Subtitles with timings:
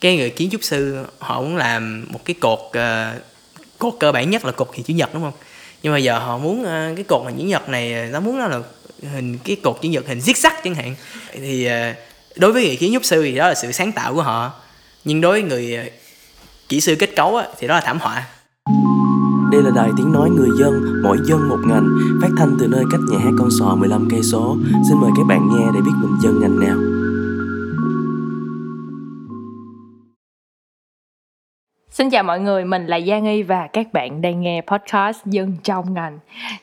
[0.00, 3.22] cái người kiến trúc sư họ muốn làm một cái cột uh,
[3.78, 5.32] cột cơ bản nhất là cột hình chữ nhật đúng không
[5.82, 8.38] nhưng mà giờ họ muốn uh, cái cột hình chữ nhật này ờ, nó muốn
[8.38, 8.60] nó là
[9.12, 10.94] hình cái cột chữ nhật hình zigzag chẳng hạn
[11.32, 11.96] thì uh,
[12.36, 14.52] đối với người kiến trúc sư thì đó là sự sáng tạo của họ
[15.04, 15.92] nhưng đối với người uh,
[16.68, 18.26] kỹ sư kết cấu á, thì đó là thảm họa
[19.50, 21.88] đây là đài tiếng nói người dân, mỗi dân một ngành,
[22.22, 24.56] phát thanh từ nơi cách nhà hát con sò 15 cây số.
[24.88, 26.89] Xin mời các bạn nghe để biết mình dân ngành nào.
[32.00, 35.56] Xin chào mọi người, mình là Giang Y và các bạn đang nghe podcast Dân
[35.64, 36.18] trong ngành.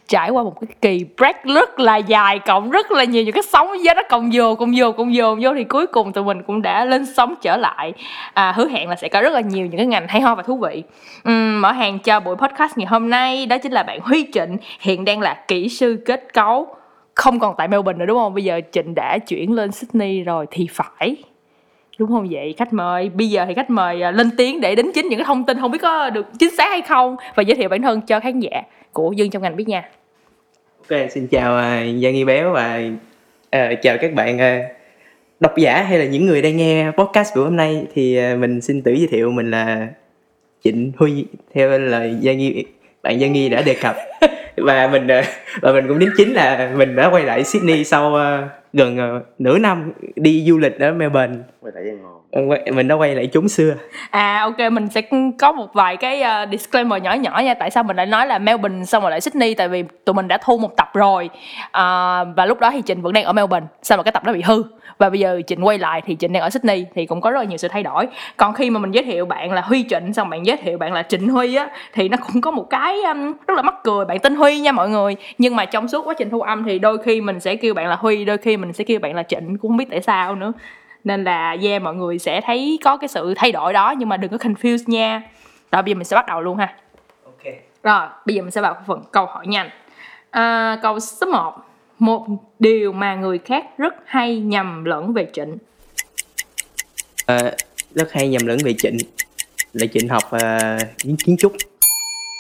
[0.07, 3.43] Trải qua một cái kỳ break rất là dài cộng rất là nhiều những cái
[3.43, 6.43] sóng gió nó cộng dồn, cộng dồn, cộng dồn vô thì cuối cùng tụi mình
[6.43, 7.93] cũng đã lên sóng trở lại.
[8.33, 10.43] À, Hứa hẹn là sẽ có rất là nhiều những cái ngành hay ho và
[10.43, 10.83] thú vị.
[11.29, 14.57] Uhm, Mở hàng cho buổi podcast ngày hôm nay đó chính là bạn Huy Trịnh
[14.79, 16.67] Hiện đang là kỹ sư kết cấu.
[17.15, 18.33] Không còn tại Melbourne nữa đúng không?
[18.33, 21.17] Bây giờ Trịnh đã chuyển lên Sydney rồi thì phải
[21.97, 22.27] đúng không?
[22.31, 25.19] Vậy khách mời bây giờ thì khách mời à, lên tiếng để đính chính những
[25.19, 27.81] cái thông tin không biết có được chính xác hay không và giới thiệu bản
[27.81, 28.61] thân cho khán giả
[28.93, 29.89] của dân trong ngành biết nha.
[30.89, 32.81] Ok xin chào uh, Giang Nghi Béo và
[33.55, 34.77] uh, chào các bạn uh,
[35.39, 38.61] độc giả hay là những người đang nghe podcast của hôm nay thì uh, mình
[38.61, 39.87] xin tự giới thiệu mình là
[40.63, 42.65] Trịnh Huy theo lời Giang Nghi
[43.03, 43.95] bạn Giang Nghi đã đề cập
[44.57, 45.07] và mình
[45.61, 49.23] và mình cũng đính chính là mình đã quay lại Sydney sau uh, gần uh,
[49.39, 51.35] nửa năm đi du lịch ở Melbourne.
[51.61, 53.73] Quay lại mình đã quay lại chúng xưa.
[54.09, 55.01] À ok mình sẽ
[55.39, 57.53] có một vài cái uh, disclaimer nhỏ nhỏ nha.
[57.53, 59.53] Tại sao mình lại nói là Melbourne xong rồi lại Sydney?
[59.53, 61.29] Tại vì tụi mình đã thu một tập rồi.
[61.65, 61.71] Uh,
[62.35, 64.41] và lúc đó thì Trịnh vẫn đang ở Melbourne sao mà cái tập đó bị
[64.41, 64.63] hư
[64.97, 67.39] và bây giờ Trịnh quay lại thì Trịnh đang ở Sydney thì cũng có rất
[67.39, 68.07] là nhiều sự thay đổi.
[68.37, 70.93] Còn khi mà mình giới thiệu bạn là Huy Trịnh xong bạn giới thiệu bạn
[70.93, 74.05] là Trịnh Huy á thì nó cũng có một cái um, rất là mắc cười
[74.05, 75.15] bạn tên Huy nha mọi người.
[75.37, 77.87] Nhưng mà trong suốt quá trình thu âm thì đôi khi mình sẽ kêu bạn
[77.87, 80.35] là Huy đôi khi mình sẽ kêu bạn là Trịnh cũng không biết tại sao
[80.35, 80.53] nữa.
[81.03, 84.17] Nên là yeah mọi người sẽ thấy có cái sự thay đổi đó nhưng mà
[84.17, 85.21] đừng có confuse nha.
[85.71, 86.73] Rồi bây giờ mình sẽ bắt đầu luôn ha.
[87.25, 87.53] Ok.
[87.83, 89.69] Rồi bây giờ mình sẽ vào phần câu hỏi nhanh.
[90.31, 91.53] À, câu số 1
[91.99, 92.25] một
[92.59, 95.57] điều mà người khác rất hay nhầm lẫn về trịnh.
[97.25, 97.51] À,
[97.95, 98.97] rất hay nhầm lẫn về trịnh.
[99.73, 101.53] Là trịnh học uh, kiến trúc.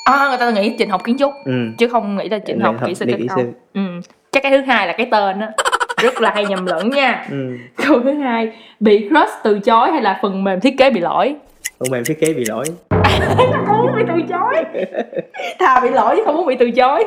[0.05, 1.51] À người ta nghĩ trịnh học kiến trúc ừ.
[1.77, 3.45] chứ không nghĩ là trịnh học kỹ sư kết cấu.
[3.73, 3.81] ừ.
[4.31, 5.51] chắc cái thứ hai là cái tên á
[6.01, 7.25] rất là hay nhầm lẫn nha.
[7.31, 7.57] Ừ.
[7.75, 11.35] câu thứ hai bị crush từ chối hay là phần mềm thiết kế bị lỗi?
[11.79, 12.65] Phần mềm thiết kế bị lỗi.
[13.67, 14.63] Không muốn bị từ chối.
[15.59, 17.03] Thà bị lỗi chứ không muốn bị từ chối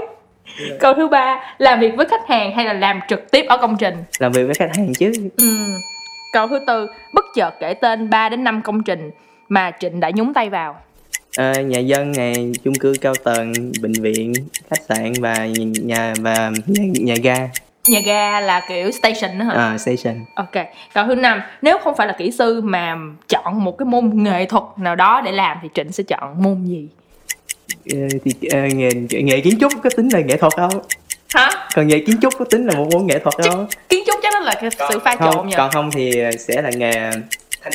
[0.80, 3.76] câu thứ ba làm việc với khách hàng hay là làm trực tiếp ở công
[3.76, 5.56] trình làm việc với khách hàng chứ ừ.
[6.32, 9.10] câu thứ tư bất chợt kể tên 3 đến 5 công trình
[9.48, 10.76] mà trịnh đã nhúng tay vào
[11.36, 13.52] à, nhà dân này chung cư cao tầng
[13.82, 14.32] bệnh viện
[14.70, 15.46] khách sạn và
[15.82, 17.48] nhà và nhà, nhà ga
[17.88, 19.54] nhà ga là kiểu station đó hả?
[19.54, 20.24] À, station.
[20.34, 20.66] Ok.
[20.94, 22.96] Câu thứ năm, nếu không phải là kỹ sư mà
[23.28, 26.64] chọn một cái môn nghệ thuật nào đó để làm thì Trịnh sẽ chọn môn
[26.64, 26.88] gì?
[27.84, 28.90] Thì uh, nghề
[29.22, 30.82] nghề kiến trúc có tính là nghệ thuật không?
[31.34, 31.50] Hả?
[31.74, 33.66] Còn nghề kiến trúc có tính là một môn nghệ thuật không?
[33.88, 35.54] Kiến trúc chắc là cái sự pha trộn nhỉ?
[35.56, 37.10] Còn không thì sẽ là nghề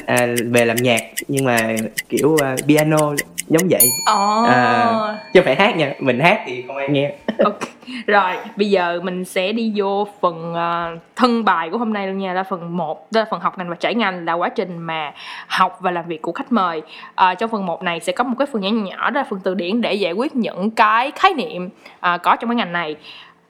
[0.06, 1.76] à, về làm nhạc nhưng mà
[2.10, 3.14] kiểu uh, piano
[3.48, 3.90] giống vậy.
[4.14, 4.48] Oh.
[4.48, 4.92] à,
[5.34, 7.14] chứ phải hát nha mình hát thì không ai nghe.
[7.44, 7.60] Ok
[8.08, 12.18] rồi bây giờ mình sẽ đi vô phần uh, thân bài của hôm nay luôn
[12.18, 12.34] nha.
[12.34, 15.14] Là phần 1 đó là phần học ngành và trải ngành là quá trình mà
[15.48, 16.82] học và làm việc của khách mời.
[17.12, 19.40] Uh, trong phần 1 này sẽ có một cái phần nhỏ nhỏ đó là phần
[19.44, 22.96] từ điển để giải quyết những cái khái niệm uh, có trong cái ngành này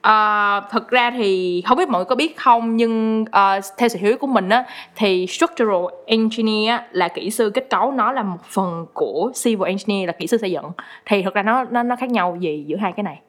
[0.06, 4.00] À, thực ra thì không biết mọi người có biết không nhưng uh, theo sự
[4.00, 8.24] hiểu của mình á thì structural engineer á, là kỹ sư kết cấu nó là
[8.24, 10.66] một phần của civil engineer là kỹ sư xây dựng.
[11.06, 13.20] Thì thực ra nó nó nó khác nhau gì giữa hai cái này?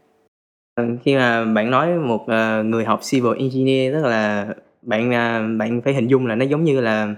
[0.75, 4.47] Ờ, khi mà bạn nói một uh, người học civil engineer tức là
[4.83, 7.09] bạn uh, bạn phải hình dung là nó giống như là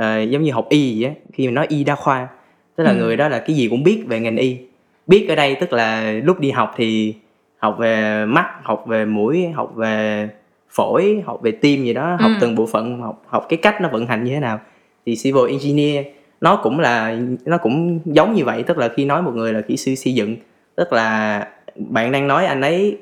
[0.00, 2.28] uh, giống như học y vậy á khi mà nói y đa khoa.
[2.76, 2.96] Tức là ừ.
[2.96, 4.56] người đó là cái gì cũng biết về ngành y.
[5.06, 7.14] Biết ở đây tức là lúc đi học thì
[7.64, 10.28] học về mắt học về mũi học về
[10.70, 12.38] phổi học về tim gì đó học ừ.
[12.40, 14.60] từng bộ phận học học cái cách nó vận hành như thế nào.
[15.06, 16.06] Thì civil engineer
[16.40, 19.60] nó cũng là nó cũng giống như vậy tức là khi nói một người là
[19.60, 20.36] kỹ sư xây dựng.
[20.76, 22.98] Tức là bạn đang nói anh ấy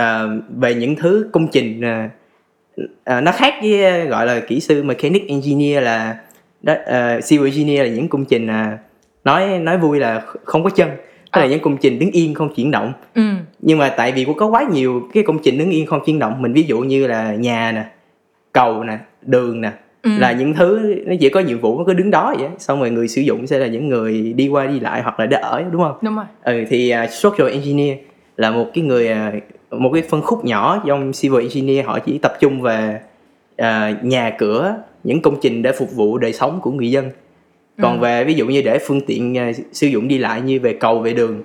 [0.00, 0.04] uh,
[0.56, 2.10] về những thứ công trình uh,
[2.82, 6.16] uh, nó khác với gọi là kỹ sư mechanic engineer là
[6.62, 8.78] đó, uh, civil engineer là những công trình uh,
[9.24, 10.88] nói nói vui là không có chân
[11.32, 12.92] tức là những công trình đứng yên không chuyển động.
[13.14, 13.22] Ừ.
[13.60, 16.18] nhưng mà tại vì cũng có quá nhiều cái công trình đứng yên không chuyển
[16.18, 17.84] động mình ví dụ như là nhà nè
[18.52, 20.10] cầu nè đường nè ừ.
[20.18, 22.90] là những thứ nó chỉ có nhiệm vụ nó cứ đứng đó vậy xong rồi
[22.90, 25.64] người sử dụng sẽ là những người đi qua đi lại hoặc là để ở
[25.72, 25.98] đúng không?
[26.02, 26.24] Đúng rồi.
[26.42, 27.98] Ừ thì uh, structural engineer
[28.36, 29.10] là một cái người
[29.72, 33.00] uh, một cái phân khúc nhỏ trong civil engineer họ chỉ tập trung về
[33.62, 37.10] uh, nhà cửa những công trình để phục vụ đời sống của người dân
[37.82, 38.02] còn Ừ.
[38.02, 40.98] về ví dụ như để phương tiện à, sử dụng đi lại như về cầu
[40.98, 41.42] về đường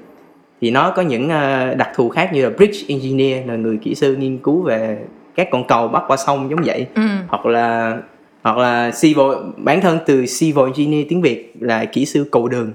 [0.62, 3.96] thì nó có những à, đặc thù khác như là bridge engineer là người kỹ
[3.96, 4.98] sư nghiên cứu về
[5.36, 6.86] các con cầu bắc qua sông giống vậy.
[6.96, 7.02] Ừ.
[7.28, 7.98] Hoặc là
[8.44, 9.26] hoặc là civil
[9.58, 12.72] bản thân từ civil engineer tiếng Việt là kỹ sư cầu đường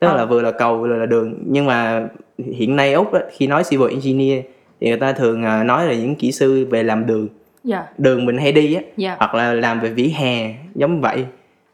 [0.00, 0.16] tức Ờ.
[0.16, 1.34] là vừa là cầu vừa là đường.
[1.46, 2.08] Nhưng mà
[2.56, 4.44] hiện nay úc á, khi nói civil engineer
[4.80, 7.28] thì người ta thường à, nói là những kỹ sư về làm đường.
[7.64, 7.82] Dạ.
[7.98, 9.16] Đường mình hay đi á dạ.
[9.18, 11.24] hoặc là làm về vỉa hè giống vậy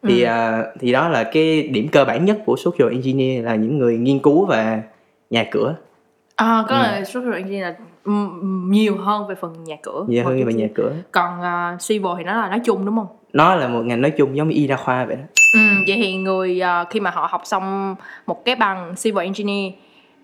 [0.09, 0.27] thì Ừ.
[0.27, 3.99] à, thì đó là cái điểm cơ bản nhất của social engineer là những người
[3.99, 4.83] nghiên cứu về
[5.31, 5.75] nhà cửa.
[6.37, 6.83] À, có Ừ.
[6.83, 7.75] là structural engineer là
[8.05, 10.05] ừm, nhiều hơn về phần nhà cửa.
[10.09, 10.93] Nhiều hơn về nhà cửa.
[11.13, 13.07] còn uh, civil thì nó là nói chung đúng không?
[13.33, 15.23] Nó là một ngành nói chung giống như y đa khoa vậy đó.
[15.55, 17.95] Ừ, vậy thì người ờ, khi mà họ học xong
[18.27, 19.73] một cái bằng civil engineer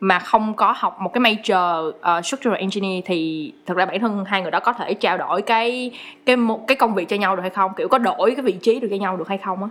[0.00, 4.24] mà không có học một cái major uh, structural engineer thì thực ra bản thân
[4.24, 5.90] hai người đó có thể trao đổi cái
[6.26, 7.72] cái một cái công việc cho nhau được hay không?
[7.76, 9.68] Kiểu có đổi cái vị trí được cho nhau được hay không á?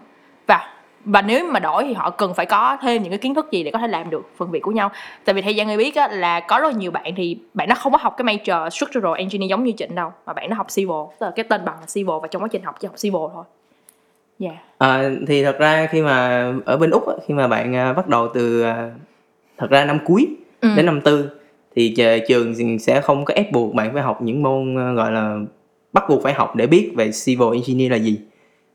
[0.48, 0.68] Và
[1.06, 3.64] và nếu mà đổi thì họ cần phải có thêm những cái kiến thức gì
[3.64, 4.92] để có thể làm được phần việc của nhau?
[5.26, 7.76] Tại vì theo Giang người biết á, là có rất nhiều bạn thì bạn nó
[7.76, 10.68] không có học cái major structural engineer giống như Trịnh đâu mà bạn nó học
[10.76, 12.96] civil tức là cái tên bằng là civil và trong quá trình học chỉ học
[13.02, 13.44] civil thôi.
[14.40, 14.56] Yeah.
[14.78, 18.08] À, thì thật ra khi mà ở bên úc á, khi mà bạn à, bắt
[18.08, 18.90] đầu từ à,
[19.60, 20.28] thật ra năm cuối
[20.62, 20.70] Ừ.
[20.76, 21.30] đến năm tư
[21.76, 21.96] thì
[22.28, 25.38] trường sẽ không có ép buộc bạn phải học những môn à, gọi là
[25.94, 28.20] bắt buộc phải học để biết về civil engineer là gì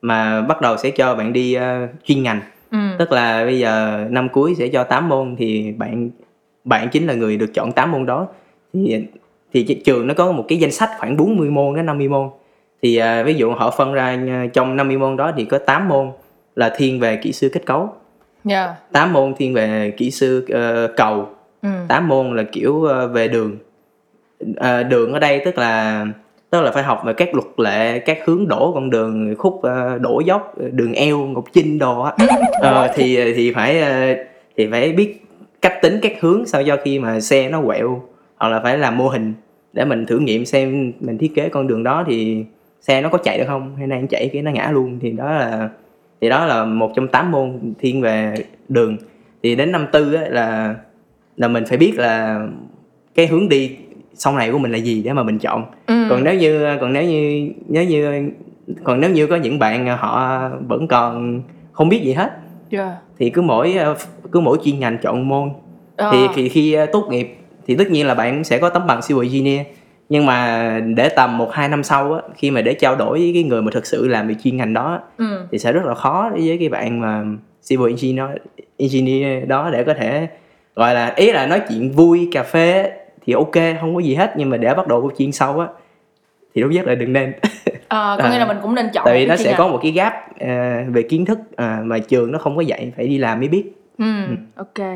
[0.02, 2.40] mà bắt đầu sẽ cho bạn đi à, chuyên ngành
[2.70, 2.78] ừ.
[2.98, 6.10] tức là bây giờ năm cuối sẽ cho 8 môn thì bạn
[6.64, 8.26] bạn chính là người được chọn 8 môn đó
[8.72, 9.06] thì
[9.52, 12.28] thì trường nó có một cái danh sách khoảng 40 môn đến 50 môn
[12.82, 14.18] thì à, ví dụ họ phân ra
[14.52, 16.10] trong 50 môn đó thì có 8 môn
[16.56, 17.92] là thiên về kỹ sư kết cấu
[18.44, 18.74] dạ.
[18.92, 21.28] 8 môn thiên về kỹ sư ờ, cầu.
[21.62, 21.68] Ừ.
[21.88, 23.56] 8 môn là kiểu ờ, về đường.
[24.56, 26.06] Ờ, đường ở đây tức là
[26.50, 29.98] tức là phải học về các luật lệ các hướng đổ con đường khúc ờ,
[29.98, 32.12] đổ dốc đường eo ngọc chinh đồ á.
[32.60, 34.14] Ờ, thì thì phải ờ,
[34.56, 35.22] thì phải biết
[35.62, 38.02] cách tính các hướng sao cho khi mà xe nó quẹo
[38.36, 39.34] hoặc là phải làm mô hình
[39.72, 42.44] để mình thử nghiệm xem mình thiết kế con đường đó thì
[42.80, 44.98] xe nó có chạy được không hay đang chạy cái nó ngã luôn.
[45.02, 45.68] Thì đó là
[46.20, 48.34] thì đó là một trong tám môn thiên về
[48.68, 48.96] đường
[49.42, 50.74] thì đến năm tư á, là
[51.36, 52.46] là mình phải biết là
[53.14, 53.76] cái hướng đi
[54.14, 56.06] sau này của mình là gì để mà mình chọn Ừ.
[56.10, 58.30] còn nếu như còn nếu như nếu như
[58.84, 62.30] còn nếu như có những bạn họ vẫn còn không biết gì hết
[62.70, 62.96] Dạ.
[63.18, 63.96] thì cứ mỗi ờ,
[64.32, 65.50] cứ mỗi chuyên ngành chọn môn
[65.96, 66.10] Ờ.
[66.12, 67.36] thì khi, khi ờ, tốt nghiệp
[67.66, 69.66] thì tất nhiên là bạn sẽ có tấm bằng civil engineer
[70.08, 73.30] nhưng mà để tầm một hai năm sau á, khi mà để trao đổi với
[73.34, 75.46] cái người mà thực sự làm về chuyên ngành đó ừ.
[75.52, 77.24] thì sẽ rất là khó đối với cái bạn mà
[77.68, 78.28] civil engineer,
[78.76, 80.28] engineer đó để có thể
[80.76, 82.92] gọi là ý là nói chuyện vui cà phê
[83.26, 85.66] thì ok không có gì hết nhưng mà để bắt đầu câu chuyên sâu á
[86.54, 87.32] thì tốt nhất là đừng nên
[87.88, 88.38] Ờ, có nghĩa À.
[88.38, 89.72] là mình cũng nên chọn tại vì nó sẽ chuyên có ngành.
[89.72, 90.46] một cái gap ờ,
[90.88, 93.64] về kiến thức ờ, mà trường nó không có dạy phải đi làm mới biết
[93.98, 94.04] ừ.
[94.56, 94.86] ok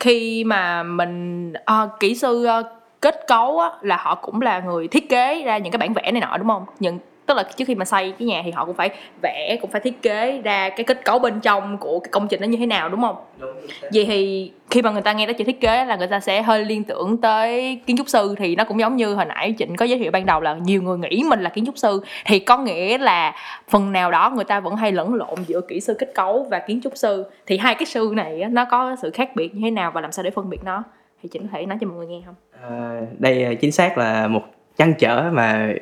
[0.00, 2.62] khi mà mình ờ, kỹ sư ờ,
[3.04, 6.12] kết cấu á, là họ cũng là người thiết kế ra những cái bản vẽ
[6.12, 6.64] này nọ đúng không?
[6.80, 8.90] Những tức là trước khi mà xây cái nhà thì họ cũng phải
[9.22, 12.40] vẽ cũng phải thiết kế ra cái kết cấu bên trong của cái công trình
[12.40, 13.16] nó như thế nào đúng không?
[13.92, 16.42] Vậy thì khi mà người ta nghe tới chữ thiết kế là người ta sẽ
[16.42, 19.76] hơi liên tưởng tới kiến trúc sư thì nó cũng giống như hồi nãy trịnh
[19.76, 22.38] có giới thiệu ban đầu là nhiều người nghĩ mình là kiến trúc sư thì
[22.38, 23.34] có nghĩa là
[23.68, 26.58] phần nào đó người ta vẫn hay lẫn lộn giữa kỹ sư kết cấu và
[26.58, 27.24] kiến trúc sư.
[27.46, 30.12] Thì hai cái sư này nó có sự khác biệt như thế nào và làm
[30.12, 30.82] sao để phân biệt nó?
[31.22, 32.34] Thì trịnh có thể nói cho mọi người nghe không
[32.68, 34.42] Ờ, đây ờ, chính xác là một
[34.78, 35.72] trăn trở mà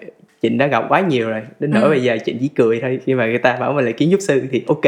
[0.43, 1.43] Trịnh đã gặp quá nhiều rồi.
[1.61, 1.89] Đến nỗi Ừ.
[1.89, 4.21] bây giờ Trịnh chỉ cười thôi khi mà người ta bảo mình là kiến trúc
[4.21, 4.85] sư thì ok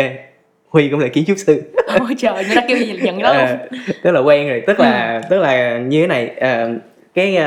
[0.69, 1.63] Huy cũng là kiến trúc sư.
[1.87, 3.59] Ôi trời người ta kêu gì nhận đó Ờ,
[4.03, 6.75] tức là quen rồi tức là tức là như thế này ờ,
[7.15, 7.39] cái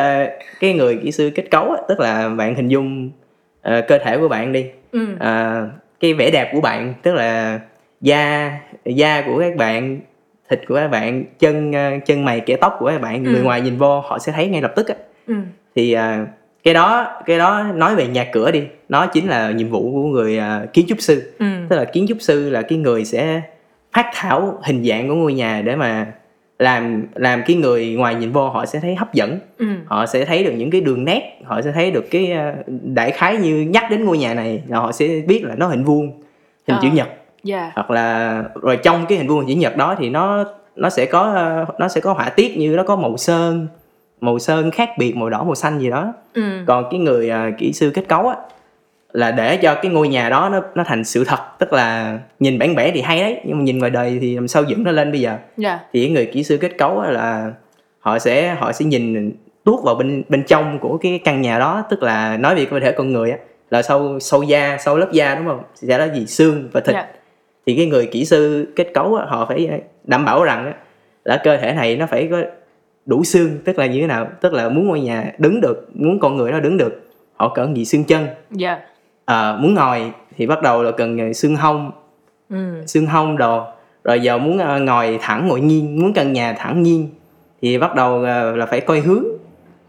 [0.60, 3.12] cái người kỹ sư kết cấu á, tức là bạn hình dung
[3.62, 4.66] ờ, cơ thể của bạn đi.
[4.92, 5.08] Ừ.
[5.20, 5.68] Ờ,
[6.00, 7.60] cái vẻ đẹp của bạn tức là
[8.01, 8.51] da
[8.86, 10.00] da của các bạn
[10.50, 13.32] thịt của các bạn chân ờ, chân mày kẻ tóc của các bạn Ừ.
[13.32, 14.96] người ngoài nhìn vô họ sẽ thấy ngay lập tức á.
[15.27, 15.34] Ừ.
[15.75, 16.27] Thì à,
[16.63, 18.63] cái đó cái đó nói về nhà cửa đi.
[18.89, 21.34] Nó chính là nhiệm vụ của người à, kiến trúc sư.
[21.39, 21.46] Ừ.
[21.70, 23.42] Tức là kiến trúc sư là cái người sẽ
[23.94, 26.06] phát thảo hình dạng của ngôi nhà để mà
[26.60, 29.39] làm làm cái người ngoài nhìn vô họ sẽ thấy hấp dẫn.
[29.58, 29.66] Ừ.
[29.86, 32.34] Họ sẽ thấy được những cái đường nét họ sẽ thấy được cái
[32.84, 35.84] đại khái như nhắc đến ngôi nhà này là họ sẽ biết là nó hình
[35.84, 36.06] vuông
[36.68, 36.80] hình Ờ.
[36.82, 37.08] chữ nhật
[37.48, 37.72] dạ.
[37.75, 41.22] Hoặc là rồi trong cái hình vuông chữ nhật đó thì nó nó sẽ có
[41.22, 43.68] ờ, nó sẽ có họa tiết như nó có màu sơn
[44.22, 46.13] màu sơn khác biệt màu đỏ màu xanh gì đó.
[46.34, 46.42] Ừ.
[46.68, 48.36] Còn cái người à, kỹ sư kết cấu á
[49.12, 52.60] là để cho cái ngôi nhà đó nó nó thành sự thật tức là nhìn
[52.60, 54.92] bản vẽ thì hay đấy nhưng mà nhìn ngoài đời thì làm sao dựng nó
[54.92, 55.38] lên bây giờ?
[55.58, 55.80] Dạ.
[55.94, 57.51] Thì cái người kỹ sư kết cấu là
[58.00, 59.32] họ sẽ họ sẽ nhìn
[59.63, 62.80] tuốt vào bên bên trong của cái căn nhà đó tức là nói về cơ
[62.80, 63.38] thể con người á
[63.70, 65.63] là sâu sâu da sâu lớp da đúng không?
[65.75, 66.25] Sẽ là gì?
[66.25, 66.94] Xương và thịt.
[66.96, 67.08] Dạ
[67.67, 70.74] thì cái người kỹ sư kết cấu á, họ phải đảm bảo rằng
[71.25, 72.38] là cơ thể này nó phải có
[73.05, 74.27] đủ xương tức là như thế nào?
[74.41, 77.01] Tức là muốn ngôi nhà đứng được muốn con người nó đứng được
[77.36, 77.86] họ cần gì?
[77.86, 78.27] Xương chân.
[78.51, 78.79] Dạ.
[79.25, 81.91] Ờ, muốn ngồi thì bắt đầu là cần xương hông.
[82.50, 82.83] Ừ.
[82.88, 83.63] Xương hông đồ.
[84.03, 87.09] Rồi giờ muốn ờ, ngồi thẳng ngồi nghiêng muốn căn nhà thẳng nghiêng
[87.62, 89.24] thì bắt đầu ờ, là phải coi hướng.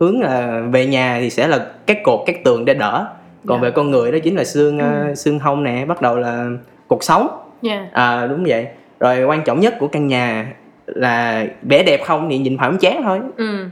[0.00, 3.06] Hướng là về nhà thì sẽ là các cột các tường để đỡ.
[3.46, 3.62] Còn Dạ.
[3.62, 6.46] về con người đó chính là xương ờ, xương hông nè bắt đầu là
[6.88, 7.28] cột sống
[7.62, 7.86] dạ.
[7.92, 8.66] À, đúng vậy.
[9.00, 10.52] Rồi quan trọng nhất của căn nhà
[10.86, 13.20] là vẻ đẹp không thì nhìn phải không chán thôi.
[13.36, 13.66] Ừ.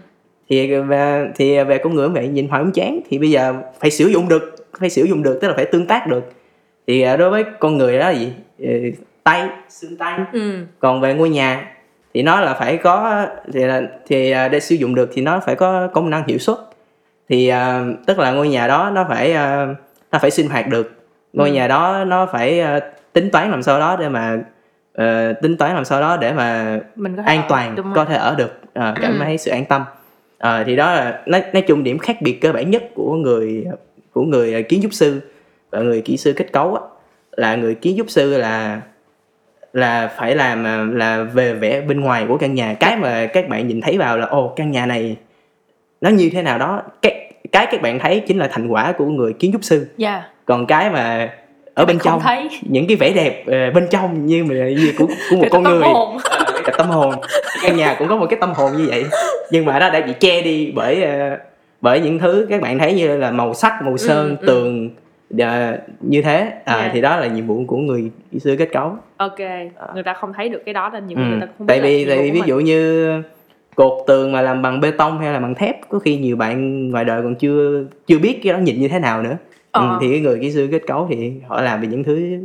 [0.48, 3.90] Thì về thì về con người vậy nhìn phải không chán thì bây giờ phải
[3.90, 6.32] sử dụng được phải sử dụng được tức là phải tương tác được.
[6.86, 8.32] Thì à, đối với con người đó là gì?
[8.62, 8.68] Ờ,
[9.24, 10.18] tay xương tay.
[10.32, 10.58] Ừ.
[10.78, 11.70] Còn về ngôi nhà
[12.14, 15.40] thì nó là phải có thì là thì à, để sử dụng được thì nó
[15.46, 16.56] phải có công năng hiệu suất.
[17.28, 19.66] Thì à, tức là ngôi nhà đó nó phải à,
[20.12, 20.92] nó phải sinh hoạt được.
[21.32, 21.54] Ngôi Ừ.
[21.54, 22.80] nhà đó nó phải à,
[23.16, 24.38] tính toán làm sao đó để mà
[24.94, 28.34] ờ, tính toán làm sao đó để mà mình có an toàn có thể ở
[28.38, 29.18] được ờ, cảm Ừ.
[29.24, 29.84] thấy sự an tâm.
[30.38, 33.64] Ờ, thì đó là nói, nói chung điểm khác biệt cơ bản nhất của người
[34.12, 35.20] của người kiến trúc sư
[35.70, 36.80] và người kỹ sư kết cấu á,
[37.36, 38.80] là người kiến trúc sư là
[39.72, 40.64] là phải làm
[40.96, 42.74] là về vẻ bên ngoài của căn nhà.
[42.80, 45.16] Cái mà các bạn nhìn thấy vào là ồ căn nhà này
[46.00, 46.82] nó như thế nào đó?
[47.02, 49.86] Cái cái các bạn thấy chính là thành quả của người kiến trúc sư.
[49.96, 50.22] Dạ.
[50.44, 51.30] Còn cái mà
[51.76, 52.20] ở bên trong.
[52.20, 52.48] thấy.
[52.62, 55.72] Những cái vẻ đẹp ờ, bên trong như mà như của, của một con tâm
[55.72, 55.82] người.
[55.82, 56.16] hồn.
[56.64, 57.14] Cái tâm hồn.
[57.62, 59.04] Căn nhà cũng có một cái tâm hồn như vậy.
[59.50, 61.38] Nhưng mà nó đã bị che đi bởi ờ,
[61.80, 64.46] bởi những thứ các bạn thấy như là màu sắc màu sơn ừ.
[64.46, 64.90] tường
[65.38, 66.52] ờ, như thế.
[66.64, 66.90] À, Yeah.
[66.94, 68.96] thì đó là nhiệm vụ của người kỹ sư kết cấu.
[69.16, 69.38] Ok.
[69.94, 71.22] Người ta không thấy được cái đó nên nhiều Ừ.
[71.22, 73.08] người ta không tại biết vì tại vì ví dụ như
[73.74, 76.88] cột tường mà làm bằng bê tông hay là bằng thép có khi nhiều bạn
[76.90, 79.36] ngoài đời còn chưa chưa biết cái đó nhìn như thế nào nữa
[79.76, 79.88] Ờ.
[79.90, 82.38] ừ, thì cái người kỹ sư kết cấu thì họ làm về những thứ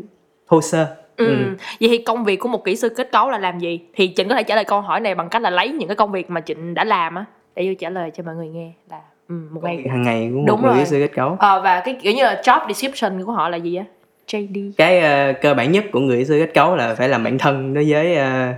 [0.50, 1.26] thô sơ Ừ.
[1.28, 1.56] Ừ.
[1.80, 3.80] Vậy thì công việc của một kỹ sư kết cấu là làm gì?
[3.96, 5.96] Thì Trịnh có thể trả lời câu hỏi này bằng cách là lấy những cái
[5.96, 8.72] công việc mà Trịnh đã làm á để vô trả lời cho mọi người nghe
[8.90, 10.80] là ừ, một ngày hàng ngày của một Đúng người rồi.
[10.80, 13.58] kỹ sư kết cấu Ờ, và cái kiểu như là job description của họ là
[13.58, 13.84] gì á?
[14.28, 14.72] JD.
[14.78, 17.38] cái ờ, cơ bản nhất của người kỹ sư kết cấu là phải làm bản
[17.38, 18.54] thân đối với ờ,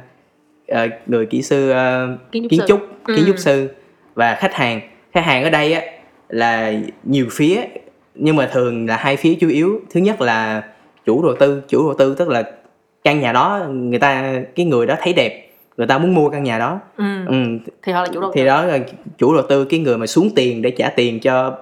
[0.67, 2.65] ờ, người kỹ sư ờ, Kiến trúc kiến sư.
[2.67, 3.13] trúc Ừ.
[3.15, 3.69] kiến trúc sư
[4.15, 4.79] và khách hàng
[5.11, 5.81] khách hàng ở đây á
[6.29, 7.61] là nhiều phía
[8.15, 9.79] nhưng mà thường là hai phía chủ yếu.
[9.93, 10.63] Thứ nhất là
[11.05, 11.61] chủ đầu tư.
[11.67, 12.43] Chủ đầu tư tức là
[13.03, 16.43] căn nhà đó người ta cái người đó thấy đẹp người ta muốn mua căn
[16.43, 16.79] nhà đó.
[16.97, 17.03] Ừ.
[17.27, 17.35] ừ,
[17.83, 18.33] Thì họ là chủ đầu tư.
[18.39, 18.79] thì đó là
[19.17, 21.57] chủ đầu tư cái người mà xuống tiền để trả tiền cho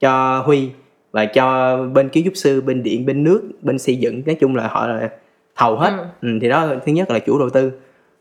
[0.00, 0.70] cho Huy
[1.12, 4.22] và cho bên kiến trúc sư bên điện bên nước bên xây dựng.
[4.26, 5.08] Nói chung là họ là
[5.56, 5.92] thầu hết.
[6.22, 6.28] Ừ.
[6.40, 7.72] thì đó thứ nhất là chủ đầu tư.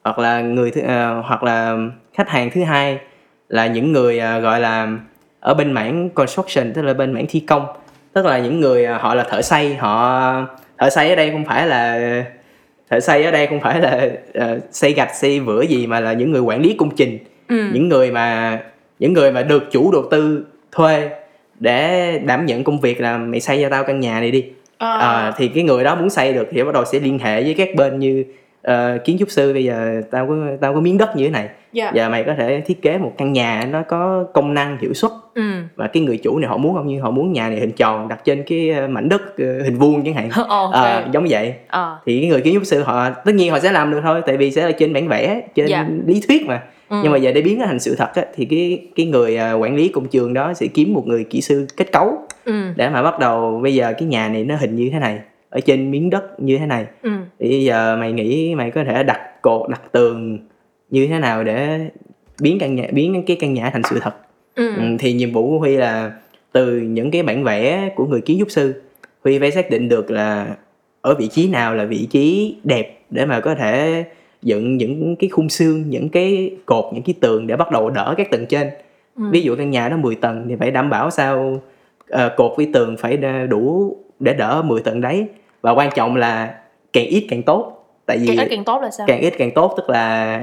[0.03, 1.77] Hoặc là người thứ à, hoặc là
[2.13, 3.00] khách hàng thứ hai
[3.50, 4.98] là những người à, gọi là
[5.43, 7.65] ở bên mảng construction tức là bên mảng thi công
[8.13, 10.45] tức là những người à, họ là thợ xây họ
[10.77, 12.00] thợ xây ở đây không phải là
[12.89, 16.13] thợ xây ở đây không phải là ờ, xây gạch xây vữa gì mà là
[16.13, 17.69] những người quản lý công trình Ừ.
[17.73, 18.59] những người mà
[19.00, 21.09] những người mà được chủ đầu tư thuê
[21.59, 24.45] để đảm nhận công việc là mày xây cho tao căn nhà này đi
[24.77, 24.97] Ờ.
[25.00, 27.53] à, thì cái người đó muốn xây được thì bắt đầu sẽ liên hệ với
[27.53, 28.23] các bên như
[28.63, 31.50] ờ, kiến trúc sư bây giờ tao có tao có miếng đất như thế này
[31.74, 31.91] Dạ.
[31.96, 35.12] giờ mày có thể thiết kế một căn nhà nó có công năng hiệu suất
[35.36, 35.41] Ừ.
[35.75, 38.08] và cái người chủ này họ muốn không như họ muốn nhà này hình tròn
[38.08, 40.72] đặt trên cái ờ, mảnh đất ờ, hình vuông chẳng hạn ok.
[40.74, 41.98] Ờ, giống vậy Ờ.
[42.05, 44.38] thì cái người kiến trúc sư họ tất nhiên họ sẽ làm được thôi tại
[44.38, 45.88] vì sẽ là trên bản vẽ trên Dạ.
[46.05, 46.98] lý thuyết mà Ừ.
[47.03, 49.75] nhưng mà giờ để biến nó thành sự thật á, thì cái cái người quản
[49.75, 52.53] lý công trường đó sẽ kiếm một người kỹ sư kết cấu Ừ.
[52.75, 55.20] để mà bắt đầu bây giờ cái nhà này nó hình như thế này
[55.53, 57.10] ở trên miếng đất như thế này Ừ.
[57.39, 60.39] thì bây giờ mày nghĩ mày có thể đặt cột đặt tường
[60.89, 61.89] như thế nào để
[62.41, 64.13] biến căn nhà biến cái căn nhà thành sự thật
[64.55, 64.75] Ừ.
[64.75, 66.12] ừ, thì nhiệm vụ của huy là
[66.51, 68.81] từ những cái bản vẽ của người kiến trúc sư
[69.24, 70.55] huy phải xác định được là
[71.01, 74.03] ở vị trí nào là vị trí đẹp để mà có thể
[74.41, 78.13] dựng những cái khung xương những cái cột những cái tường để bắt đầu đỡ
[78.17, 78.67] các tầng trên
[79.17, 79.24] Ừ.
[79.31, 81.62] ví dụ căn nhà nó 10 tầng thì phải đảm bảo sao
[82.10, 83.17] ờ, cột với tường phải
[83.50, 85.25] đủ để đỡ 10 tầng đấy
[85.63, 86.53] và quan trọng là
[86.93, 89.08] càng ít càng tốt tại vì Càng ít càng tốt là sao?
[89.08, 90.41] càng ít càng tốt tức là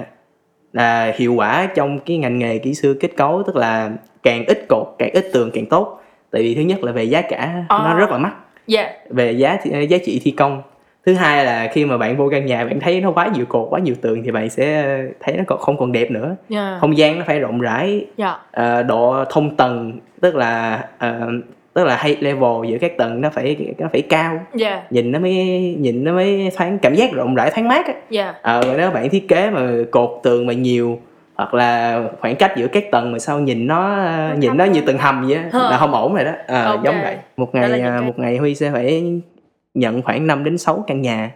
[0.72, 3.90] là hiệu quả trong cái ngành nghề kỹ sư kết cấu tức là
[4.22, 6.00] càng ít cột càng ít tường càng tốt
[6.30, 7.78] tại vì thứ nhất là về giá cả À.
[7.84, 8.32] nó rất là mắc
[8.66, 8.90] Dạ.
[9.10, 10.62] về giá thi- giá trị thi công
[11.06, 13.66] thứ hai là khi mà bạn vô căn nhà bạn thấy nó quá nhiều cột
[13.70, 16.78] quá nhiều tường thì bạn sẽ thấy nó còn không còn đẹp nữa Dạ.
[16.80, 18.36] không gian nó phải rộng rãi Dạ.
[18.52, 21.28] ờ, độ thông tầng tức là ờ,
[21.74, 24.40] tức là height level giữa các tầng nó phải nó phải cao.
[24.54, 24.82] Dạ.
[24.90, 25.34] nhìn nó mới
[25.78, 27.94] nhìn nó mới thoáng cảm giác rộng rãi thoáng mát á.
[28.10, 28.34] Dạ.
[28.42, 30.98] ờ nếu bạn thiết kế mà cột tường mà nhiều
[31.34, 34.80] hoặc là khoảng cách giữa các tầng mà sao nhìn nó Nó nhìn nó như
[34.80, 36.32] tầng hầm vậy á, là không ổn rồi đó.
[36.46, 36.84] Ờ, Ok.
[36.84, 37.16] giống vậy.
[37.36, 39.04] Một ngày à, cái- một ngày huy sẽ phải
[39.74, 41.30] nhận khoảng 5 đến 6 căn nhà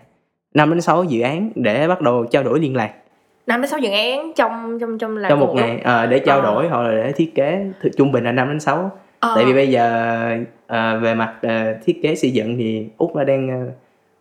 [0.55, 2.91] 5 đến 6 dự án để bắt đầu trao đổi liên lạc.
[3.47, 6.43] Năm đến sáu dự án trong trong trong là trong một ngày ờ, để trao
[6.43, 7.65] đổi hoặc là để thiết kế
[7.97, 8.91] trung bình là 5 đến 6
[9.25, 9.33] Ờ.
[9.37, 9.87] tại vì bây giờ
[10.67, 13.75] ờ, về mặt ờ, thiết kế xây dựng thì úc là đang uh,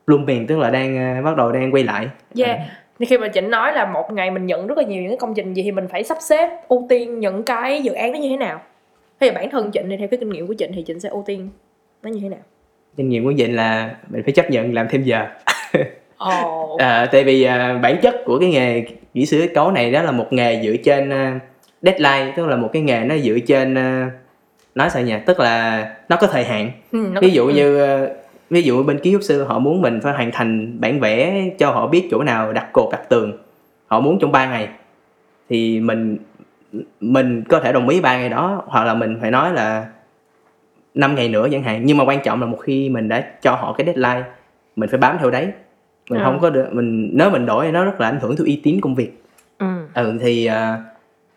[0.07, 2.07] blooming tức là đang ờ, bắt đầu đang quay lại
[2.38, 2.60] Yeah.
[3.00, 5.17] Thì khi mà Trịnh nói là một ngày mình nhận rất là nhiều những cái
[5.17, 8.17] công trình gì thì mình phải sắp xếp ưu tiên những cái dự án đó
[8.17, 8.62] như thế nào?
[9.19, 11.24] Là bản thân Trịnh thì theo cái kinh nghiệm của Trịnh thì Trịnh sẽ ưu
[11.25, 11.50] tiên
[12.03, 12.39] nó như thế nào?
[12.98, 15.27] kinh nghiệm của Vịnh là mình phải chấp nhận làm thêm giờ
[16.17, 16.77] Ồ.
[16.77, 20.01] À, tại vì à, bản chất của cái nghề kỹ sư kết cấu này đó
[20.01, 21.39] là một nghề dựa trên à,
[21.81, 24.12] deadline tức là một cái nghề nó dựa trên à,
[24.75, 27.53] nói sao nhỉ tức là nó có thời hạn Ừ, nó ví dụ ừ.
[27.53, 28.08] như à,
[28.50, 31.72] ví dụ bên kiến trúc sư họ muốn mình phải hoàn thành bản vẽ cho
[31.72, 33.38] họ biết chỗ nào đặt cột đặt tường
[33.88, 34.68] họ muốn trong 3 ngày
[35.50, 36.18] thì mình
[37.00, 39.86] mình có thể đồng ý ba ngày đó hoặc là mình phải nói là
[40.94, 43.51] 5 ngày nữa chẳng hạn nhưng mà quan trọng là một khi mình đã cho
[43.56, 44.24] họ cái deadline
[44.75, 45.48] mình phải bám theo đấy
[46.10, 46.24] mình À.
[46.25, 48.82] không có được mình nếu mình đổi nó rất là ảnh hưởng tới uy tín
[48.82, 49.20] công việc
[49.60, 49.65] Ừ.
[49.94, 50.82] ừ thì à,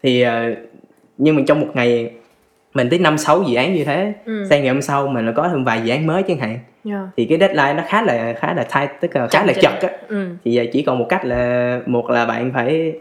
[0.03, 0.51] thì à,
[1.19, 2.11] nhưng mà trong một ngày
[2.77, 4.47] mình tới năm sáu dự án như thế Ừ.
[4.51, 6.59] sang ngày hôm sau mình là có thêm vài dự án mới chẳng hạn
[6.91, 7.01] Yeah.
[7.17, 9.73] thì cái deadline nó khá là khá là tight tức là khá Chặt là chật
[9.81, 10.29] á Ừ.
[10.45, 12.93] thì giờ chỉ còn một cách là một là bạn phải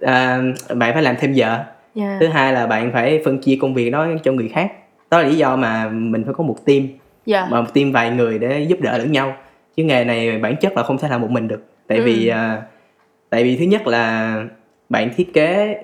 [0.00, 0.38] à,
[0.74, 1.58] bạn phải làm thêm giờ
[1.94, 2.20] Yeah.
[2.20, 4.72] thứ hai là bạn phải phân chia công việc đó cho người khác
[5.10, 6.82] đó là lý do mà mình phải có một team
[7.26, 7.50] Yeah.
[7.50, 9.36] mà một team vài người để giúp đỡ lẫn nhau
[9.76, 12.32] chứ nghề này bản chất là không thể làm một mình được tại vì Ừ.
[12.32, 12.62] à,
[13.30, 14.34] tại vì thứ nhất là
[14.88, 15.76] bạn thiết kế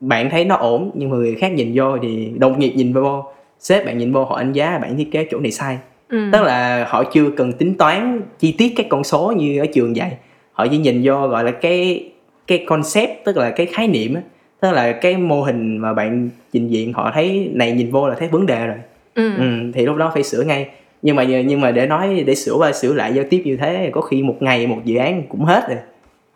[0.00, 3.24] bạn thấy nó ổn nhưng mà người khác nhìn vô thì đồng nghiệp nhìn vô
[3.58, 5.78] sếp bạn nhìn vô họ đánh giá bạn thiết kế chỗ này sai.
[6.08, 6.28] Ừ.
[6.32, 9.96] tức là họ chưa cần tính toán chi tiết các con số như ở trường
[9.96, 10.16] dạy.
[10.52, 12.04] Họ chỉ nhìn vô gọi là cái
[12.46, 14.20] cái concept tức là cái khái niệm á.
[14.60, 18.14] Tức là cái mô hình mà bạn trình diện họ thấy này nhìn vô là
[18.14, 18.76] thấy vấn đề rồi.
[19.14, 19.36] Ừ.
[19.36, 20.68] ừ, thì lúc đó phải sửa ngay.
[21.02, 23.90] Nhưng mà nhưng mà để nói để sửa qua sửa lại giao tiếp như thế
[23.92, 25.78] có khi một ngày một dự án cũng hết rồi.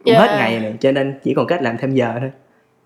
[0.05, 0.31] Cũng Yeah.
[0.31, 2.31] hết ngày rồi cho nên chỉ còn cách làm thêm giờ thôi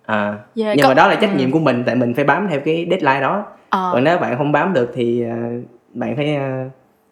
[0.07, 2.47] à, Yeah, nhưng có- mà đó là trách nhiệm của mình tại mình phải bám
[2.51, 3.45] theo cái deadline đó.
[3.71, 3.91] Ờ.
[3.93, 5.37] còn nếu bạn không bám được thì ờ,
[5.95, 6.65] bạn phải ờ,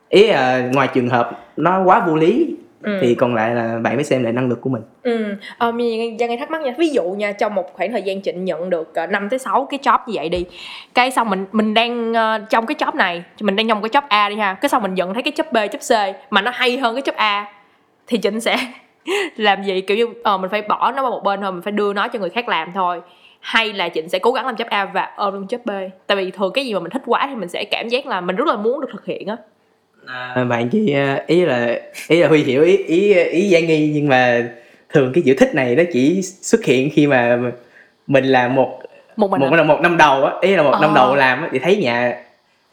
[0.09, 2.99] ý là ngoài trường hợp nó quá vô lý Ừ.
[3.01, 4.83] thì còn lại là bạn phải xem lại năng lực của mình.
[5.03, 5.25] Ừ,
[5.61, 5.79] um,
[6.19, 6.75] Giang ngay thắc mắc nha.
[6.79, 9.67] Ví dụ nha, trong một khoảng thời gian Trịnh nhận được uh, 5 tới 6
[9.71, 10.45] cái job như vậy đi
[10.95, 14.03] Cái xong mình mình đang uh, trong cái job này Mình đang trong cái job
[14.09, 16.51] A đi ha Cái xong mình nhận thấy cái job B, job C Mà nó
[16.55, 17.53] hay hơn cái job A
[18.07, 18.57] Thì Trịnh sẽ
[19.37, 21.73] làm gì Kiểu như ờ, mình phải bỏ nó qua một bên thôi Mình phải
[21.73, 23.01] đưa nó cho người khác làm thôi
[23.41, 25.71] hay là Trịnh sẽ cố gắng làm job A và ôm luôn job B
[26.07, 28.21] Tại vì thường cái gì mà mình thích quá thì mình sẽ cảm giác là
[28.21, 29.37] mình rất là muốn được thực hiện á
[30.07, 33.91] à, bạn chỉ ờ, ý là ý là huy hiểu ý ý ý giai nghi
[33.95, 34.43] nhưng mà
[34.89, 37.39] thường cái chữ thích này nó chỉ xuất hiện khi mà
[38.07, 38.79] mình làm một
[39.17, 39.57] Một mình một à?
[39.57, 40.95] là một năm đầu á ý là một năm Ờ.
[40.95, 42.17] đầu làm á thì thấy nhà